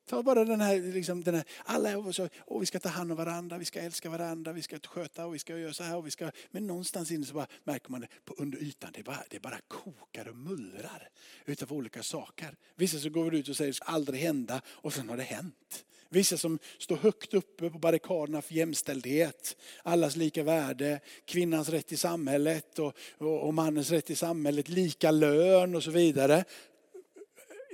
Ta 0.08 0.22
bara 0.22 0.44
den 0.44 0.60
här, 0.60 0.92
liksom, 0.92 1.24
den 1.24 1.34
här 1.34 1.44
alla 1.64 2.12
så, 2.12 2.28
och 2.38 2.62
vi 2.62 2.66
ska 2.66 2.80
ta 2.80 2.88
hand 2.88 3.10
om 3.10 3.16
varandra, 3.16 3.58
vi 3.58 3.64
ska 3.64 3.80
älska 3.80 4.10
varandra, 4.10 4.52
vi 4.52 4.62
ska 4.62 4.78
sköta 4.78 5.26
och 5.26 5.34
vi 5.34 5.38
ska 5.38 5.58
göra 5.58 5.72
så 5.72 5.82
här. 5.82 5.96
Och 5.96 6.06
vi 6.06 6.10
ska, 6.10 6.30
men 6.50 6.66
någonstans 6.66 7.10
inne 7.10 7.26
så 7.26 7.34
bara 7.34 7.46
märker 7.64 7.90
man 7.90 8.00
det 8.00 8.08
på 8.24 8.34
under 8.38 8.62
ytan, 8.62 8.90
det 8.94 9.02
bara, 9.02 9.24
det 9.30 9.40
bara 9.40 9.58
kokar 9.68 10.28
och 10.28 10.36
mullrar 10.36 11.08
utav 11.44 11.72
olika 11.72 12.02
saker. 12.02 12.56
Vissa 12.76 12.98
så 12.98 13.10
går 13.10 13.30
vi 13.30 13.38
ut 13.38 13.48
och 13.48 13.56
säger 13.56 13.70
det 13.70 13.74
ska 13.74 13.84
aldrig 13.84 14.20
hända 14.20 14.62
och 14.68 14.92
sen 14.92 15.08
har 15.08 15.16
det 15.16 15.22
hänt. 15.22 15.84
Vissa 16.08 16.36
som 16.36 16.58
står 16.78 16.96
högt 16.96 17.34
uppe 17.34 17.70
på 17.70 17.78
barrikaderna 17.78 18.42
för 18.42 18.54
jämställdhet, 18.54 19.56
allas 19.82 20.16
lika 20.16 20.42
värde, 20.42 21.00
kvinnans 21.24 21.68
rätt 21.68 21.92
i 21.92 21.96
samhället 21.96 22.78
och, 22.78 22.96
och, 23.18 23.46
och 23.46 23.54
mannens 23.54 23.90
rätt 23.90 24.10
i 24.10 24.16
samhället, 24.16 24.68
lika 24.68 25.10
lön 25.10 25.74
och 25.74 25.82
så 25.82 25.90
vidare. 25.90 26.44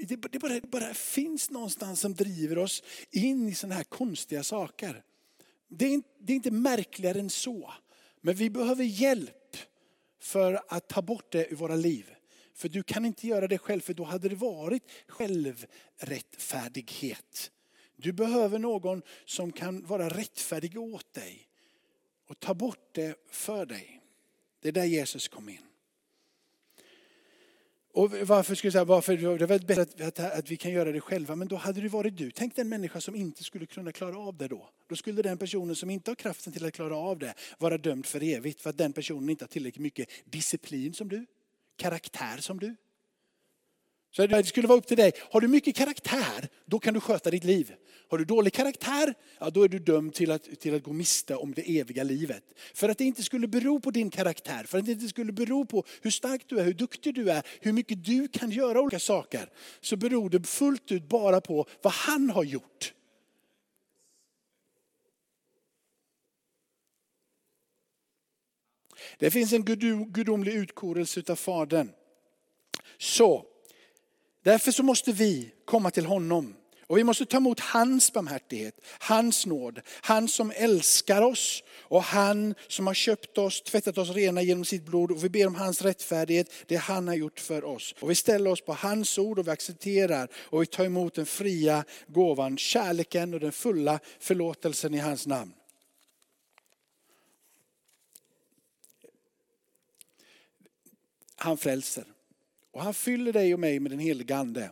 Det, 0.02 0.16
det, 0.16 0.38
bara, 0.38 0.52
det 0.52 0.70
bara 0.70 0.94
finns 0.94 1.50
någonstans 1.50 2.00
som 2.00 2.14
driver 2.14 2.58
oss 2.58 2.82
in 3.10 3.48
i 3.48 3.54
sådana 3.54 3.74
här 3.74 3.84
konstiga 3.84 4.42
saker. 4.42 5.02
Det 5.68 5.94
är, 5.94 6.02
det 6.18 6.32
är 6.32 6.34
inte 6.34 6.50
märkligare 6.50 7.20
än 7.20 7.30
så. 7.30 7.72
Men 8.20 8.34
vi 8.34 8.50
behöver 8.50 8.84
hjälp 8.84 9.56
för 10.20 10.60
att 10.68 10.88
ta 10.88 11.02
bort 11.02 11.32
det 11.32 11.52
ur 11.52 11.56
våra 11.56 11.76
liv. 11.76 12.14
För 12.54 12.68
du 12.68 12.82
kan 12.82 13.04
inte 13.04 13.26
göra 13.26 13.48
det 13.48 13.58
själv, 13.58 13.80
för 13.80 13.94
då 13.94 14.04
hade 14.04 14.28
det 14.28 14.34
varit 14.34 14.82
självrättfärdighet. 15.08 17.50
Du 18.00 18.12
behöver 18.12 18.58
någon 18.58 19.02
som 19.24 19.52
kan 19.52 19.86
vara 19.86 20.08
rättfärdig 20.08 20.78
åt 20.78 21.12
dig 21.12 21.48
och 22.26 22.40
ta 22.40 22.54
bort 22.54 22.88
det 22.92 23.16
för 23.30 23.66
dig. 23.66 24.00
Det 24.60 24.68
är 24.68 24.72
där 24.72 24.84
Jesus 24.84 25.28
kom 25.28 25.48
in. 25.48 25.62
Och 27.92 28.10
varför 28.10 28.54
skulle 28.54 28.66
jag 28.66 28.72
säga, 28.72 28.84
varför, 28.84 29.38
det 29.38 29.46
var 29.46 29.58
bättre 29.58 29.82
att, 29.82 30.00
att, 30.00 30.38
att, 30.38 30.50
vi 30.50 30.56
kan 30.56 30.72
göra 30.72 30.92
det 30.92 31.00
själva, 31.00 31.36
men 31.36 31.48
då 31.48 31.56
hade 31.56 31.80
det 31.80 31.88
varit 31.88 32.16
du. 32.16 32.30
Tänk 32.30 32.56
den 32.56 32.68
människa 32.68 33.00
som 33.00 33.14
inte 33.14 33.44
skulle 33.44 33.66
kunna 33.66 33.92
klara 33.92 34.18
av 34.18 34.36
det 34.36 34.48
då. 34.48 34.68
Då 34.86 34.96
skulle 34.96 35.22
den 35.22 35.38
personen 35.38 35.76
som 35.76 35.90
inte 35.90 36.10
har 36.10 36.16
kraften 36.16 36.52
till 36.52 36.64
att 36.64 36.74
klara 36.74 36.96
av 36.96 37.18
det 37.18 37.34
vara 37.58 37.78
dömd 37.78 38.06
för 38.06 38.22
evigt 38.22 38.60
för 38.60 38.70
att 38.70 38.78
den 38.78 38.92
personen 38.92 39.28
inte 39.28 39.44
har 39.44 39.48
tillräckligt 39.48 39.82
mycket 39.82 40.08
disciplin 40.24 40.94
som 40.94 41.08
du, 41.08 41.26
karaktär 41.76 42.36
som 42.38 42.60
du. 42.60 42.76
Så 44.10 44.26
det 44.26 44.44
skulle 44.44 44.68
vara 44.68 44.78
upp 44.78 44.86
till 44.86 44.96
dig. 44.96 45.12
Har 45.30 45.40
du 45.40 45.48
mycket 45.48 45.76
karaktär, 45.76 46.48
då 46.64 46.78
kan 46.78 46.94
du 46.94 47.00
sköta 47.00 47.30
ditt 47.30 47.44
liv. 47.44 47.74
Har 48.08 48.18
du 48.18 48.24
dålig 48.24 48.52
karaktär, 48.52 49.14
ja, 49.38 49.50
då 49.50 49.62
är 49.62 49.68
du 49.68 49.78
dömd 49.78 50.14
till 50.14 50.30
att, 50.30 50.60
till 50.60 50.74
att 50.74 50.82
gå 50.82 50.92
miste 50.92 51.34
om 51.36 51.54
det 51.54 51.78
eviga 51.78 52.02
livet. 52.02 52.44
För 52.74 52.88
att 52.88 52.98
det 52.98 53.04
inte 53.04 53.22
skulle 53.22 53.48
bero 53.48 53.80
på 53.80 53.90
din 53.90 54.10
karaktär, 54.10 54.64
för 54.64 54.78
att 54.78 54.86
det 54.86 54.92
inte 54.92 55.08
skulle 55.08 55.32
bero 55.32 55.64
på 55.64 55.84
hur 56.02 56.10
stark 56.10 56.42
du 56.46 56.58
är, 56.58 56.64
hur 56.64 56.74
duktig 56.74 57.14
du 57.14 57.30
är, 57.30 57.42
hur 57.60 57.72
mycket 57.72 58.04
du 58.04 58.28
kan 58.28 58.50
göra 58.50 58.80
olika 58.80 58.98
saker. 58.98 59.50
Så 59.80 59.96
beror 59.96 60.30
det 60.30 60.46
fullt 60.46 60.92
ut 60.92 61.08
bara 61.08 61.40
på 61.40 61.66
vad 61.82 61.92
han 61.92 62.30
har 62.30 62.44
gjort. 62.44 62.94
Det 69.18 69.30
finns 69.30 69.52
en 69.52 69.64
gudomlig 70.12 70.52
utkorelse 70.52 71.22
av 71.28 71.36
Fadern. 71.36 71.90
Så 72.98 73.46
Därför 74.42 74.72
så 74.72 74.82
måste 74.82 75.12
vi 75.12 75.52
komma 75.64 75.90
till 75.90 76.06
honom. 76.06 76.54
Och 76.90 76.98
vi 76.98 77.04
måste 77.04 77.26
ta 77.26 77.36
emot 77.36 77.60
hans 77.60 78.12
barmhärtighet, 78.12 78.74
hans 79.00 79.46
nåd. 79.46 79.80
Han 80.00 80.28
som 80.28 80.52
älskar 80.56 81.22
oss 81.22 81.62
och 81.78 82.02
han 82.02 82.54
som 82.68 82.86
har 82.86 82.94
köpt 82.94 83.38
oss, 83.38 83.62
tvättat 83.62 83.98
oss 83.98 84.10
rena 84.10 84.42
genom 84.42 84.64
sitt 84.64 84.84
blod. 84.84 85.10
Och 85.10 85.24
vi 85.24 85.28
ber 85.28 85.46
om 85.46 85.54
hans 85.54 85.82
rättfärdighet, 85.82 86.52
det 86.66 86.76
han 86.76 87.08
har 87.08 87.14
gjort 87.14 87.40
för 87.40 87.64
oss. 87.64 87.94
Och 88.00 88.10
vi 88.10 88.14
ställer 88.14 88.50
oss 88.50 88.60
på 88.60 88.72
hans 88.72 89.18
ord 89.18 89.38
och 89.38 89.46
vi 89.46 89.50
accepterar 89.50 90.28
och 90.34 90.62
vi 90.62 90.66
tar 90.66 90.84
emot 90.84 91.14
den 91.14 91.26
fria 91.26 91.84
gåvan, 92.06 92.58
kärleken 92.58 93.34
och 93.34 93.40
den 93.40 93.52
fulla 93.52 94.00
förlåtelsen 94.20 94.94
i 94.94 94.98
hans 94.98 95.26
namn. 95.26 95.52
Han 101.36 101.58
frälser. 101.58 102.04
Och 102.72 102.82
han 102.82 102.94
fyller 102.94 103.32
dig 103.32 103.54
och 103.54 103.60
mig 103.60 103.80
med 103.80 103.92
den 103.92 103.98
helige 103.98 104.36
ande. 104.36 104.70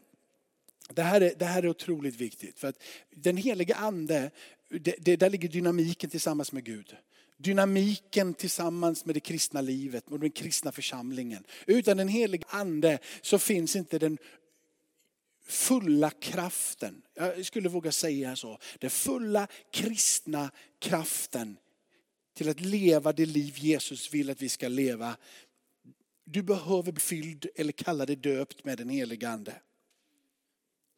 Det 0.89 1.03
här, 1.03 1.21
är, 1.21 1.35
det 1.39 1.45
här 1.45 1.63
är 1.63 1.69
otroligt 1.69 2.17
viktigt. 2.17 2.59
För 2.59 2.69
att 2.69 2.83
den 3.11 3.37
helige 3.37 3.75
ande, 3.75 4.31
det, 4.69 4.95
det, 4.99 5.17
där 5.17 5.31
ligger 5.31 5.49
dynamiken 5.49 6.11
tillsammans 6.11 6.53
med 6.53 6.65
Gud. 6.65 6.97
Dynamiken 7.37 8.35
tillsammans 8.35 9.05
med 9.05 9.15
det 9.17 9.21
kristna 9.21 9.61
livet 9.61 10.09
och 10.09 10.21
den 10.21 10.31
kristna 10.31 10.73
församlingen. 10.73 11.45
Utan 11.67 11.97
den 11.97 12.09
helige 12.09 12.45
ande 12.49 12.99
så 13.23 13.39
finns 13.39 13.77
inte 13.77 13.99
den 13.99 14.19
fulla 15.47 16.11
kraften. 16.11 17.03
Jag 17.15 17.47
skulle 17.47 17.69
våga 17.69 17.93
säga 17.93 18.37
så. 18.37 18.59
Den 18.79 18.91
fulla 18.91 19.49
kristna 19.73 20.51
kraften 20.79 21.57
till 22.35 22.49
att 22.49 22.61
leva 22.61 23.13
det 23.13 23.27
liv 23.27 23.55
Jesus 23.59 24.15
vill 24.15 24.31
att 24.31 24.43
vi 24.43 24.49
ska 24.49 24.69
leva 24.69 25.17
du 26.33 26.43
behöver 26.43 26.93
bli 26.93 27.01
fylld 27.01 27.47
eller 27.55 27.73
kalla 27.73 28.07
dig 28.07 28.17
döpt 28.17 28.65
med 28.65 28.79
den 28.79 28.89
helige 28.89 29.29
ande. 29.29 29.55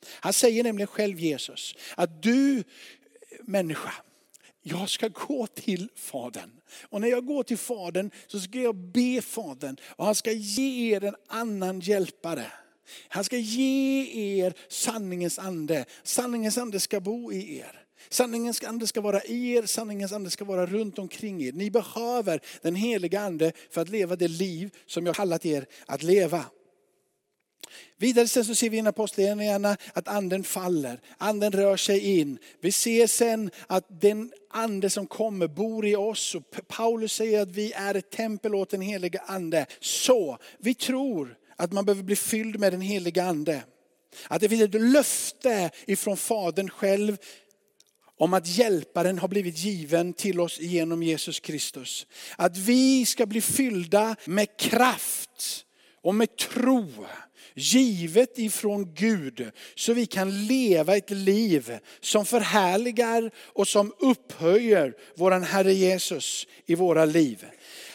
Han 0.06 0.32
säger 0.32 0.64
nämligen 0.64 0.86
själv 0.86 1.20
Jesus 1.20 1.74
att 1.96 2.22
du 2.22 2.64
människa, 3.42 3.92
jag 4.62 4.90
ska 4.90 5.08
gå 5.08 5.46
till 5.46 5.88
Fadern. 5.96 6.50
Och 6.82 7.00
när 7.00 7.08
jag 7.08 7.26
går 7.26 7.42
till 7.42 7.58
Fadern 7.58 8.10
så 8.26 8.40
ska 8.40 8.58
jag 8.58 8.76
be 8.76 9.22
Fadern 9.22 9.76
och 9.82 10.04
han 10.04 10.14
ska 10.14 10.32
ge 10.32 10.96
er 10.96 11.04
en 11.04 11.16
annan 11.26 11.80
hjälpare. 11.80 12.52
Han 13.08 13.24
ska 13.24 13.36
ge 13.36 14.06
er 14.38 14.54
sanningens 14.68 15.38
ande. 15.38 15.84
Sanningens 16.02 16.58
ande 16.58 16.80
ska 16.80 17.00
bo 17.00 17.32
i 17.32 17.58
er. 17.58 17.84
Sanningens 18.08 18.62
ande 18.64 18.86
ska 18.86 19.00
vara 19.00 19.22
i 19.22 19.52
er, 19.52 19.66
sanningens 19.66 20.12
ande 20.12 20.30
ska 20.30 20.44
vara 20.44 20.66
runt 20.66 20.98
omkring 20.98 21.42
er. 21.42 21.52
Ni 21.52 21.70
behöver 21.70 22.40
den 22.62 22.74
heliga 22.74 23.20
ande 23.20 23.52
för 23.70 23.80
att 23.80 23.88
leva 23.88 24.16
det 24.16 24.28
liv 24.28 24.70
som 24.86 25.06
jag 25.06 25.14
kallat 25.14 25.46
er 25.46 25.66
att 25.86 26.02
leva. 26.02 26.44
Vidare 27.98 28.28
sen 28.28 28.44
så 28.44 28.54
ser 28.54 28.70
vi 28.70 28.76
i 28.76 28.86
Apostlagärningarna 28.86 29.76
att 29.92 30.08
anden 30.08 30.44
faller, 30.44 31.00
anden 31.18 31.52
rör 31.52 31.76
sig 31.76 32.18
in. 32.18 32.38
Vi 32.60 32.72
ser 32.72 33.06
sen 33.06 33.50
att 33.66 34.00
den 34.00 34.32
ande 34.50 34.90
som 34.90 35.06
kommer 35.06 35.48
bor 35.48 35.86
i 35.86 35.96
oss 35.96 36.34
och 36.34 36.42
Paulus 36.68 37.12
säger 37.12 37.42
att 37.42 37.48
vi 37.50 37.72
är 37.72 37.94
ett 37.94 38.10
tempel 38.10 38.54
åt 38.54 38.70
den 38.70 38.80
heliga 38.80 39.20
ande. 39.26 39.66
Så 39.80 40.38
vi 40.58 40.74
tror 40.74 41.36
att 41.56 41.72
man 41.72 41.84
behöver 41.84 42.02
bli 42.02 42.16
fylld 42.16 42.60
med 42.60 42.72
den 42.72 42.80
heliga 42.80 43.24
ande. 43.24 43.62
Att 44.28 44.40
det 44.40 44.48
finns 44.48 44.62
ett 44.62 44.80
löfte 44.80 45.70
ifrån 45.86 46.16
Fadern 46.16 46.68
själv 46.68 47.16
om 48.20 48.34
att 48.34 48.46
hjälparen 48.46 49.18
har 49.18 49.28
blivit 49.28 49.58
given 49.58 50.12
till 50.12 50.40
oss 50.40 50.60
genom 50.60 51.02
Jesus 51.02 51.40
Kristus. 51.40 52.06
Att 52.36 52.56
vi 52.56 53.06
ska 53.06 53.26
bli 53.26 53.40
fyllda 53.40 54.16
med 54.24 54.58
kraft 54.58 55.64
och 56.02 56.14
med 56.14 56.36
tro 56.36 56.88
givet 57.54 58.38
ifrån 58.38 58.94
Gud 58.94 59.50
så 59.74 59.92
vi 59.92 60.06
kan 60.06 60.46
leva 60.46 60.96
ett 60.96 61.10
liv 61.10 61.78
som 62.00 62.26
förhärligar 62.26 63.30
och 63.36 63.68
som 63.68 63.92
upphöjer 63.98 64.94
våran 65.16 65.42
Herre 65.42 65.72
Jesus 65.72 66.46
i 66.66 66.74
våra 66.74 67.04
liv. 67.04 67.44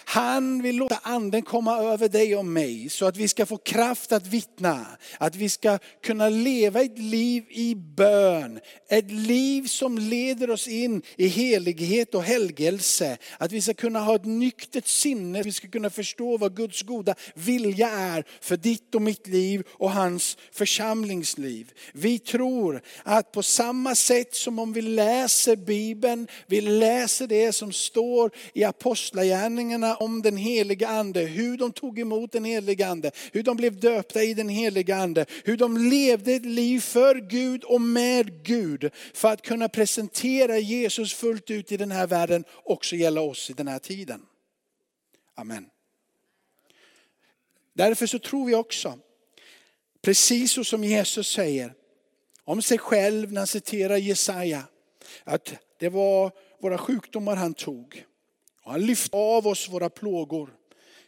Han 0.05 0.61
vill 0.61 0.75
låta 0.75 0.99
anden 1.03 1.41
komma 1.41 1.77
över 1.77 2.09
dig 2.09 2.35
och 2.35 2.45
mig 2.45 2.89
så 2.89 3.05
att 3.05 3.17
vi 3.17 3.27
ska 3.27 3.45
få 3.45 3.57
kraft 3.57 4.11
att 4.11 4.27
vittna. 4.27 4.85
Att 5.17 5.35
vi 5.35 5.49
ska 5.49 5.79
kunna 6.03 6.29
leva 6.29 6.81
ett 6.81 6.99
liv 6.99 7.45
i 7.49 7.75
bön. 7.75 8.59
Ett 8.89 9.11
liv 9.11 9.67
som 9.67 9.97
leder 9.97 10.49
oss 10.49 10.67
in 10.67 11.01
i 11.17 11.27
helighet 11.27 12.15
och 12.15 12.23
helgelse. 12.23 13.17
Att 13.37 13.51
vi 13.51 13.61
ska 13.61 13.73
kunna 13.73 13.99
ha 13.99 14.15
ett 14.15 14.25
nyktert 14.25 14.87
sinne. 14.87 15.43
Vi 15.43 15.51
ska 15.51 15.67
kunna 15.67 15.89
förstå 15.89 16.37
vad 16.37 16.55
Guds 16.55 16.81
goda 16.81 17.15
vilja 17.33 17.89
är 17.89 18.25
för 18.41 18.57
ditt 18.57 18.95
och 18.95 19.01
mitt 19.01 19.27
liv 19.27 19.63
och 19.71 19.91
hans 19.91 20.37
församlingsliv. 20.51 21.71
Vi 21.93 22.19
tror 22.19 22.81
att 23.03 23.31
på 23.31 23.43
samma 23.43 23.95
sätt 23.95 24.35
som 24.35 24.59
om 24.59 24.73
vi 24.73 24.81
läser 24.81 25.55
Bibeln, 25.55 26.27
vi 26.47 26.61
läser 26.61 27.27
det 27.27 27.53
som 27.53 27.71
står 27.71 28.31
i 28.53 28.63
apostlagärningarna 28.63 29.94
om 29.95 30.21
den 30.21 30.37
heliga 30.37 30.87
ande, 30.87 31.21
hur 31.21 31.57
de 31.57 31.71
tog 31.71 31.99
emot 31.99 32.31
den 32.31 32.45
heliga 32.45 32.87
ande, 32.87 33.11
hur 33.33 33.43
de 33.43 33.57
blev 33.57 33.79
döpta 33.79 34.23
i 34.23 34.33
den 34.33 34.49
heliga 34.49 34.95
ande, 34.95 35.25
hur 35.43 35.57
de 35.57 35.77
levde 35.77 36.33
ett 36.33 36.45
liv 36.45 36.79
för 36.79 37.15
Gud 37.15 37.63
och 37.63 37.81
med 37.81 38.43
Gud 38.43 38.91
för 39.13 39.27
att 39.27 39.41
kunna 39.41 39.69
presentera 39.69 40.57
Jesus 40.57 41.13
fullt 41.13 41.51
ut 41.51 41.71
i 41.71 41.77
den 41.77 41.91
här 41.91 42.07
världen, 42.07 42.43
också 42.63 42.95
gälla 42.95 43.21
oss 43.21 43.49
i 43.49 43.53
den 43.53 43.67
här 43.67 43.79
tiden. 43.79 44.21
Amen. 45.35 45.65
Därför 47.73 48.07
så 48.07 48.19
tror 48.19 48.45
vi 48.45 48.55
också, 48.55 48.99
precis 50.01 50.51
så 50.51 50.63
som 50.63 50.83
Jesus 50.83 51.27
säger 51.27 51.73
om 52.43 52.61
sig 52.61 52.77
själv 52.77 53.31
när 53.31 53.41
han 53.41 53.47
citerar 53.47 53.97
Jesaja, 53.97 54.63
att 55.23 55.53
det 55.79 55.89
var 55.89 56.31
våra 56.61 56.77
sjukdomar 56.77 57.35
han 57.35 57.53
tog. 57.53 58.05
Och 58.65 58.71
han 58.71 58.85
lyfte 58.85 59.17
av 59.17 59.47
oss 59.47 59.69
våra 59.69 59.89
plågor. 59.89 60.49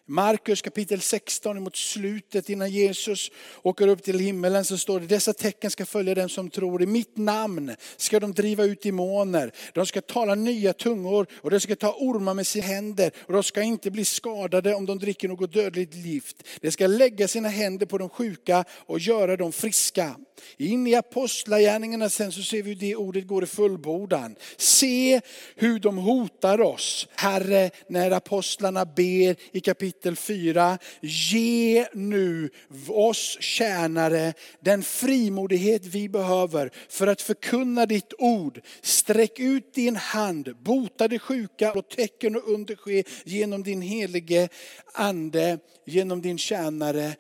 Markus 0.10 0.62
kapitel 0.62 1.02
16 1.02 1.64
mot 1.64 1.76
slutet 1.76 2.50
innan 2.50 2.72
Jesus 2.72 3.32
åker 3.62 3.88
upp 3.88 4.04
till 4.04 4.20
himmelen 4.20 4.66
så 4.66 4.78
står 4.78 5.00
det 5.00 5.06
dessa 5.06 5.34
tecken 5.34 5.72
ska 5.72 5.86
följa 5.86 6.16
den 6.16 6.30
som 6.30 6.50
tror. 6.50 6.84
I 6.84 6.86
mitt 6.86 7.18
namn 7.18 7.76
ska 7.98 8.20
de 8.20 8.34
driva 8.34 8.64
ut 8.64 8.82
demoner. 8.82 9.52
De 9.74 9.86
ska 9.86 10.02
tala 10.02 10.36
nya 10.36 10.74
tungor 10.74 11.28
och 11.34 11.52
de 11.52 11.60
ska 11.60 11.76
ta 11.76 11.96
ormar 12.00 12.34
med 12.34 12.48
sina 12.48 12.66
händer. 12.66 13.12
Och 13.20 13.34
de 13.34 13.44
ska 13.44 13.62
inte 13.62 13.92
bli 13.92 14.06
skadade 14.06 14.74
om 14.74 14.86
de 14.86 15.00
dricker 15.00 15.28
något 15.28 15.54
dödligt 15.54 15.96
gift. 15.96 16.44
De 16.62 16.72
ska 16.72 16.88
lägga 16.88 17.28
sina 17.28 17.50
händer 17.50 17.86
på 17.86 17.98
de 17.98 18.10
sjuka 18.10 18.66
och 18.72 19.00
göra 19.00 19.38
dem 19.38 19.52
friska. 19.52 20.16
In 20.58 20.88
i 20.88 20.96
apostlagärningarna 20.96 22.10
sen 22.10 22.32
så 22.32 22.42
ser 22.42 22.64
vi 22.64 22.70
hur 22.70 22.76
det 22.76 22.96
ordet 22.96 23.28
går 23.28 23.44
i 23.44 23.48
fullbordan. 23.48 24.36
Se 24.58 25.22
hur 25.56 25.80
de 25.80 25.98
hotar 25.98 26.62
oss. 26.62 27.08
Herre, 27.16 27.70
när 27.88 28.12
apostlarna 28.12 28.86
ber 28.86 29.36
i 29.52 29.60
kapitel 29.60 29.97
4, 30.16 30.78
ge 31.02 31.88
nu 31.94 32.50
oss 32.88 33.38
tjänare 33.40 34.34
den 34.60 34.84
frimodighet 34.84 35.86
vi 35.86 36.10
behöver 36.10 36.72
för 36.90 37.08
att 37.08 37.22
förkunna 37.22 37.86
ditt 37.86 38.14
ord. 38.18 38.62
Sträck 38.82 39.40
ut 39.40 39.74
din 39.74 39.96
hand, 39.96 40.58
bota 40.58 41.08
det 41.08 41.20
sjuka 41.20 41.72
och 41.74 41.90
tecken 41.90 42.36
och 42.36 42.50
under 42.50 42.76
ske 42.76 43.04
genom 43.24 43.64
din 43.64 43.82
helige 43.82 44.50
ande, 44.94 45.60
genom 45.86 46.22
din 46.22 46.38
tjänare 46.38 47.16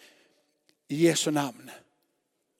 i 0.87 0.95
Jesu 0.95 1.31
namn. 1.31 1.71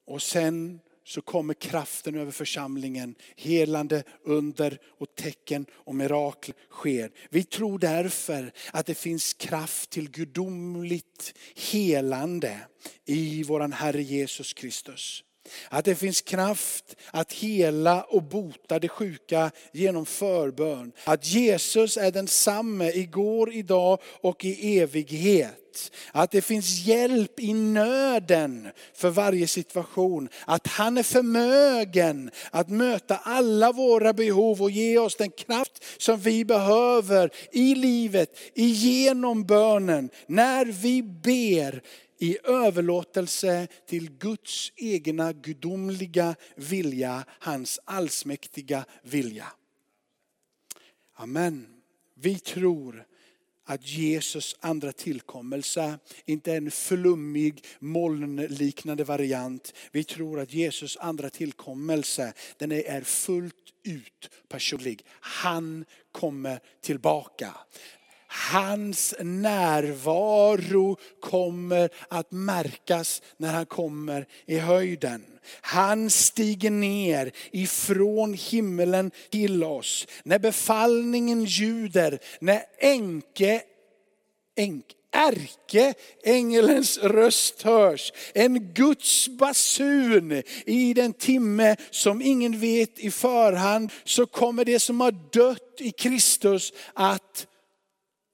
Och 0.08 0.22
sen 0.22 0.80
så 1.08 1.22
kommer 1.22 1.54
kraften 1.54 2.16
över 2.16 2.32
församlingen. 2.32 3.16
Helande, 3.36 4.04
under 4.24 4.80
och 5.00 5.16
tecken 5.16 5.66
och 5.72 5.96
mirakel 5.96 6.54
sker. 6.72 7.12
Vi 7.30 7.44
tror 7.44 7.80
därför 7.80 8.52
att 8.72 8.86
det 8.86 8.96
finns 8.96 9.34
kraft 9.34 9.90
till 9.90 10.10
gudomligt 10.10 11.34
helande 11.56 12.60
i 13.06 13.44
våran 13.44 13.74
Herre 13.74 14.04
Jesus 14.04 14.54
Kristus. 14.54 15.24
Att 15.70 15.86
det 15.86 15.96
finns 15.96 16.22
kraft 16.22 16.96
att 17.12 17.34
hela 17.34 18.04
och 18.04 18.24
bota 18.24 18.80
det 18.80 18.90
sjuka 18.90 19.52
genom 19.72 20.06
förbön. 20.06 20.92
Att 21.04 21.26
Jesus 21.26 21.98
är 21.98 22.12
densamme 22.12 22.92
igår, 22.92 23.54
idag 23.54 24.00
och 24.22 24.46
i 24.46 24.80
evighet. 24.80 25.64
Att 26.12 26.32
det 26.32 26.42
finns 26.42 26.86
hjälp 26.86 27.40
i 27.40 27.54
nöden 27.54 28.68
för 28.94 29.10
varje 29.10 29.48
situation. 29.48 30.30
Att 30.46 30.68
han 30.68 30.98
är 30.98 31.04
förmögen 31.04 32.32
att 32.52 32.70
möta 32.70 33.18
alla 33.18 33.72
våra 33.72 34.14
behov 34.14 34.62
och 34.62 34.72
ge 34.72 34.98
oss 34.98 35.16
den 35.16 35.32
kraft 35.32 35.84
som 35.98 36.20
vi 36.20 36.46
behöver 36.46 37.30
i 37.52 37.76
livet, 37.76 38.38
igenom 38.54 39.44
bönen, 39.44 40.10
när 40.28 40.66
vi 40.66 41.04
ber 41.04 41.82
i 42.18 42.38
överlåtelse 42.44 43.68
till 43.86 44.12
Guds 44.12 44.72
egna 44.76 45.34
gudomliga 45.34 46.36
vilja, 46.56 47.26
hans 47.30 47.80
allsmäktiga 47.86 48.86
vilja. 49.04 49.48
Amen. 51.16 51.68
Vi 52.14 52.40
tror 52.40 53.06
att 53.66 53.88
Jesus 53.88 54.56
andra 54.60 54.92
tillkommelse 54.92 56.00
inte 56.26 56.52
är 56.52 56.58
en 56.58 56.72
flummig 56.72 57.66
molnliknande 57.80 59.04
variant. 59.04 59.74
Vi 59.92 60.04
tror 60.04 60.40
att 60.40 60.54
Jesus 60.54 60.98
andra 60.98 61.30
tillkommelse 61.30 62.34
den 62.58 62.72
är 62.72 63.02
fullt 63.02 63.74
ut 63.84 64.30
personlig. 64.48 65.06
Han 65.10 65.86
kommer 66.12 66.60
tillbaka. 66.82 67.54
Hans 68.28 69.16
närvaro 69.20 70.98
kommer 71.22 71.90
att 72.08 72.32
märkas 72.32 73.22
när 73.38 73.54
han 73.54 73.66
kommer 73.66 74.28
i 74.46 74.58
höjden. 74.58 75.26
Han 75.62 76.10
stiger 76.10 76.72
ner 76.72 77.32
ifrån 77.52 78.34
himmelen 78.34 79.12
till 79.30 79.64
oss. 79.64 80.08
När 80.24 80.40
befallningen 80.40 81.46
ljuder, 81.46 82.20
när 82.40 82.62
enke, 82.82 83.62
enk, 84.56 84.86
ärke 85.12 85.94
ängelens 86.24 86.98
röst 86.98 87.62
hörs. 87.62 88.14
En 88.34 88.74
Guds 88.74 89.28
basun 89.28 90.44
i 90.66 90.94
den 90.94 91.14
timme 91.14 91.76
som 91.92 92.22
ingen 92.22 92.60
vet 92.60 93.00
i 93.00 93.12
förhand. 93.12 93.92
Så 94.04 94.26
kommer 94.26 94.66
det 94.66 94.80
som 94.80 95.02
har 95.02 95.12
dött 95.12 95.76
i 95.80 95.92
Kristus 95.92 96.74
att 96.94 97.48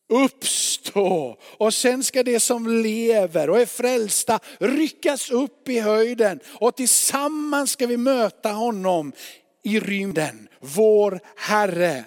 uppstå. 0.10 1.38
Och 1.58 1.74
sen 1.74 2.04
ska 2.04 2.24
det 2.24 2.40
som 2.40 2.82
lever 2.84 3.50
och 3.50 3.62
är 3.62 3.66
frälsta 3.66 4.40
ryckas 4.60 5.32
upp 5.32 5.70
i 5.70 5.80
höjden. 5.80 6.40
Och 6.46 6.76
tillsammans 6.76 7.72
ska 7.72 7.88
vi 7.88 7.98
möta 7.98 8.52
honom 8.52 9.12
i 9.64 9.80
rymden, 9.80 10.48
vår 10.60 11.20
Herre. 11.38 12.04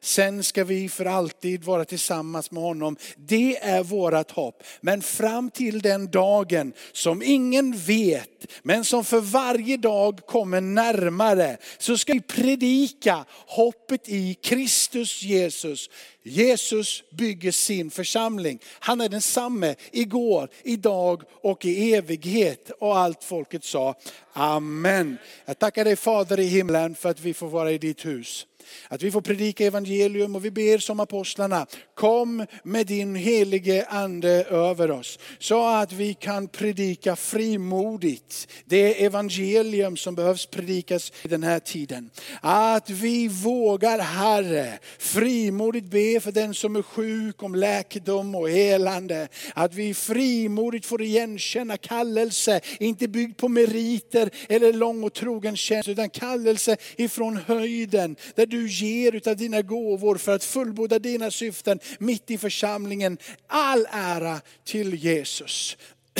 Sen 0.00 0.44
ska 0.44 0.64
vi 0.64 0.88
för 0.88 1.04
alltid 1.04 1.64
vara 1.64 1.84
tillsammans 1.84 2.50
med 2.50 2.62
honom. 2.62 2.96
Det 3.16 3.58
är 3.62 3.82
vårt 3.82 4.30
hopp. 4.30 4.62
Men 4.80 5.02
fram 5.02 5.50
till 5.50 5.82
den 5.82 6.10
dagen 6.10 6.72
som 6.92 7.22
ingen 7.22 7.76
vet, 7.76 8.52
men 8.62 8.84
som 8.84 9.04
för 9.04 9.20
varje 9.20 9.76
dag 9.76 10.20
kommer 10.26 10.60
närmare, 10.60 11.56
så 11.78 11.98
ska 11.98 12.12
vi 12.12 12.20
predika 12.20 13.24
hoppet 13.46 14.08
i 14.08 14.34
Kristus 14.34 15.22
Jesus. 15.22 15.90
Jesus 16.28 17.02
bygger 17.10 17.52
sin 17.52 17.90
församling. 17.90 18.58
Han 18.78 19.00
är 19.00 19.08
densamme 19.08 19.74
igår, 19.92 20.48
idag 20.62 21.22
och 21.42 21.64
i 21.64 21.94
evighet. 21.94 22.70
Och 22.78 22.98
allt 22.98 23.24
folket 23.24 23.64
sa 23.64 23.94
Amen. 24.32 25.18
Jag 25.44 25.58
tackar 25.58 25.84
dig 25.84 25.96
Fader 25.96 26.40
i 26.40 26.46
himlen 26.46 26.94
för 26.94 27.08
att 27.08 27.20
vi 27.20 27.34
får 27.34 27.48
vara 27.48 27.72
i 27.72 27.78
ditt 27.78 28.06
hus. 28.06 28.46
Att 28.88 29.02
vi 29.02 29.10
får 29.10 29.20
predika 29.20 29.66
evangelium 29.66 30.36
och 30.36 30.44
vi 30.44 30.50
ber 30.50 30.78
som 30.78 31.00
apostlarna, 31.00 31.66
kom 31.94 32.46
med 32.62 32.86
din 32.86 33.14
helige 33.14 33.86
ande 33.86 34.44
över 34.44 34.90
oss. 34.90 35.18
Så 35.38 35.68
att 35.68 35.92
vi 35.92 36.14
kan 36.14 36.48
predika 36.48 37.16
frimodigt 37.16 38.48
det 38.64 39.04
evangelium 39.04 39.96
som 39.96 40.14
behövs 40.14 40.46
predikas 40.46 41.12
i 41.22 41.28
den 41.28 41.42
här 41.42 41.58
tiden. 41.58 42.10
Att 42.40 42.90
vi 42.90 43.28
vågar 43.28 43.98
Herre 43.98 44.78
frimodigt 44.98 45.86
be 45.86 46.17
ber 46.18 46.22
för 46.22 46.32
den 46.32 46.54
som 46.54 46.76
är 46.76 46.82
sjuk 46.82 47.42
om 47.42 47.54
läkedom 47.54 48.34
och 48.34 48.50
helande. 48.50 49.28
Att 49.54 49.74
vi 49.74 49.94
frimodigt 49.94 50.86
får 50.86 51.02
igenkänna 51.02 51.76
kallelse, 51.76 52.60
inte 52.80 53.08
byggd 53.08 53.36
på 53.36 53.48
meriter 53.48 54.30
eller 54.48 54.72
lång 54.72 55.04
och 55.04 55.12
trogen 55.12 55.56
tjänst, 55.56 55.88
utan 55.88 56.10
kallelse 56.10 56.76
ifrån 56.96 57.36
höjden. 57.36 58.16
Där 58.34 58.46
du 58.46 58.68
ger 58.68 59.14
utav 59.14 59.36
dina 59.36 59.62
gåvor 59.62 60.16
för 60.16 60.34
att 60.34 60.44
fullborda 60.44 60.98
dina 60.98 61.30
syften 61.30 61.78
mitt 61.98 62.30
i 62.30 62.38
församlingen. 62.38 63.18
All 63.46 63.86
ära 63.90 64.40
till 64.64 64.94
Jesus. 64.94 65.76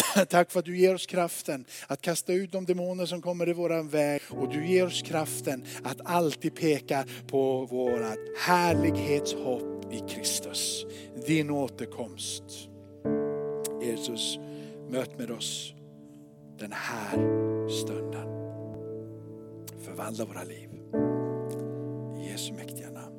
Tack 0.29 0.51
för 0.51 0.59
att 0.59 0.65
du 0.65 0.79
ger 0.79 0.95
oss 0.95 1.07
kraften 1.07 1.65
att 1.87 2.01
kasta 2.01 2.33
ut 2.33 2.53
de 2.53 2.65
demoner 2.65 3.07
som 3.07 3.23
kommer 3.23 3.49
i 3.49 3.53
våran 3.53 3.89
väg. 3.89 4.21
Och 4.31 4.49
du 4.49 4.67
ger 4.67 4.87
oss 4.87 5.03
kraften 5.03 5.65
att 5.85 6.01
alltid 6.05 6.55
peka 6.55 7.05
på 7.27 7.65
vårat 7.65 8.19
härlighetshopp 8.39 9.93
i 9.93 10.15
Kristus. 10.15 10.87
Din 11.27 11.51
återkomst. 11.51 12.45
Jesus, 13.83 14.39
möt 14.91 15.19
med 15.19 15.31
oss 15.31 15.75
den 16.59 16.73
här 16.73 17.19
stunden. 17.69 18.29
Förvandla 19.85 20.25
våra 20.25 20.43
liv. 20.43 20.69
I 22.19 22.31
Jesu 22.31 22.53
mäktiga 22.53 22.91
namn. 22.91 23.15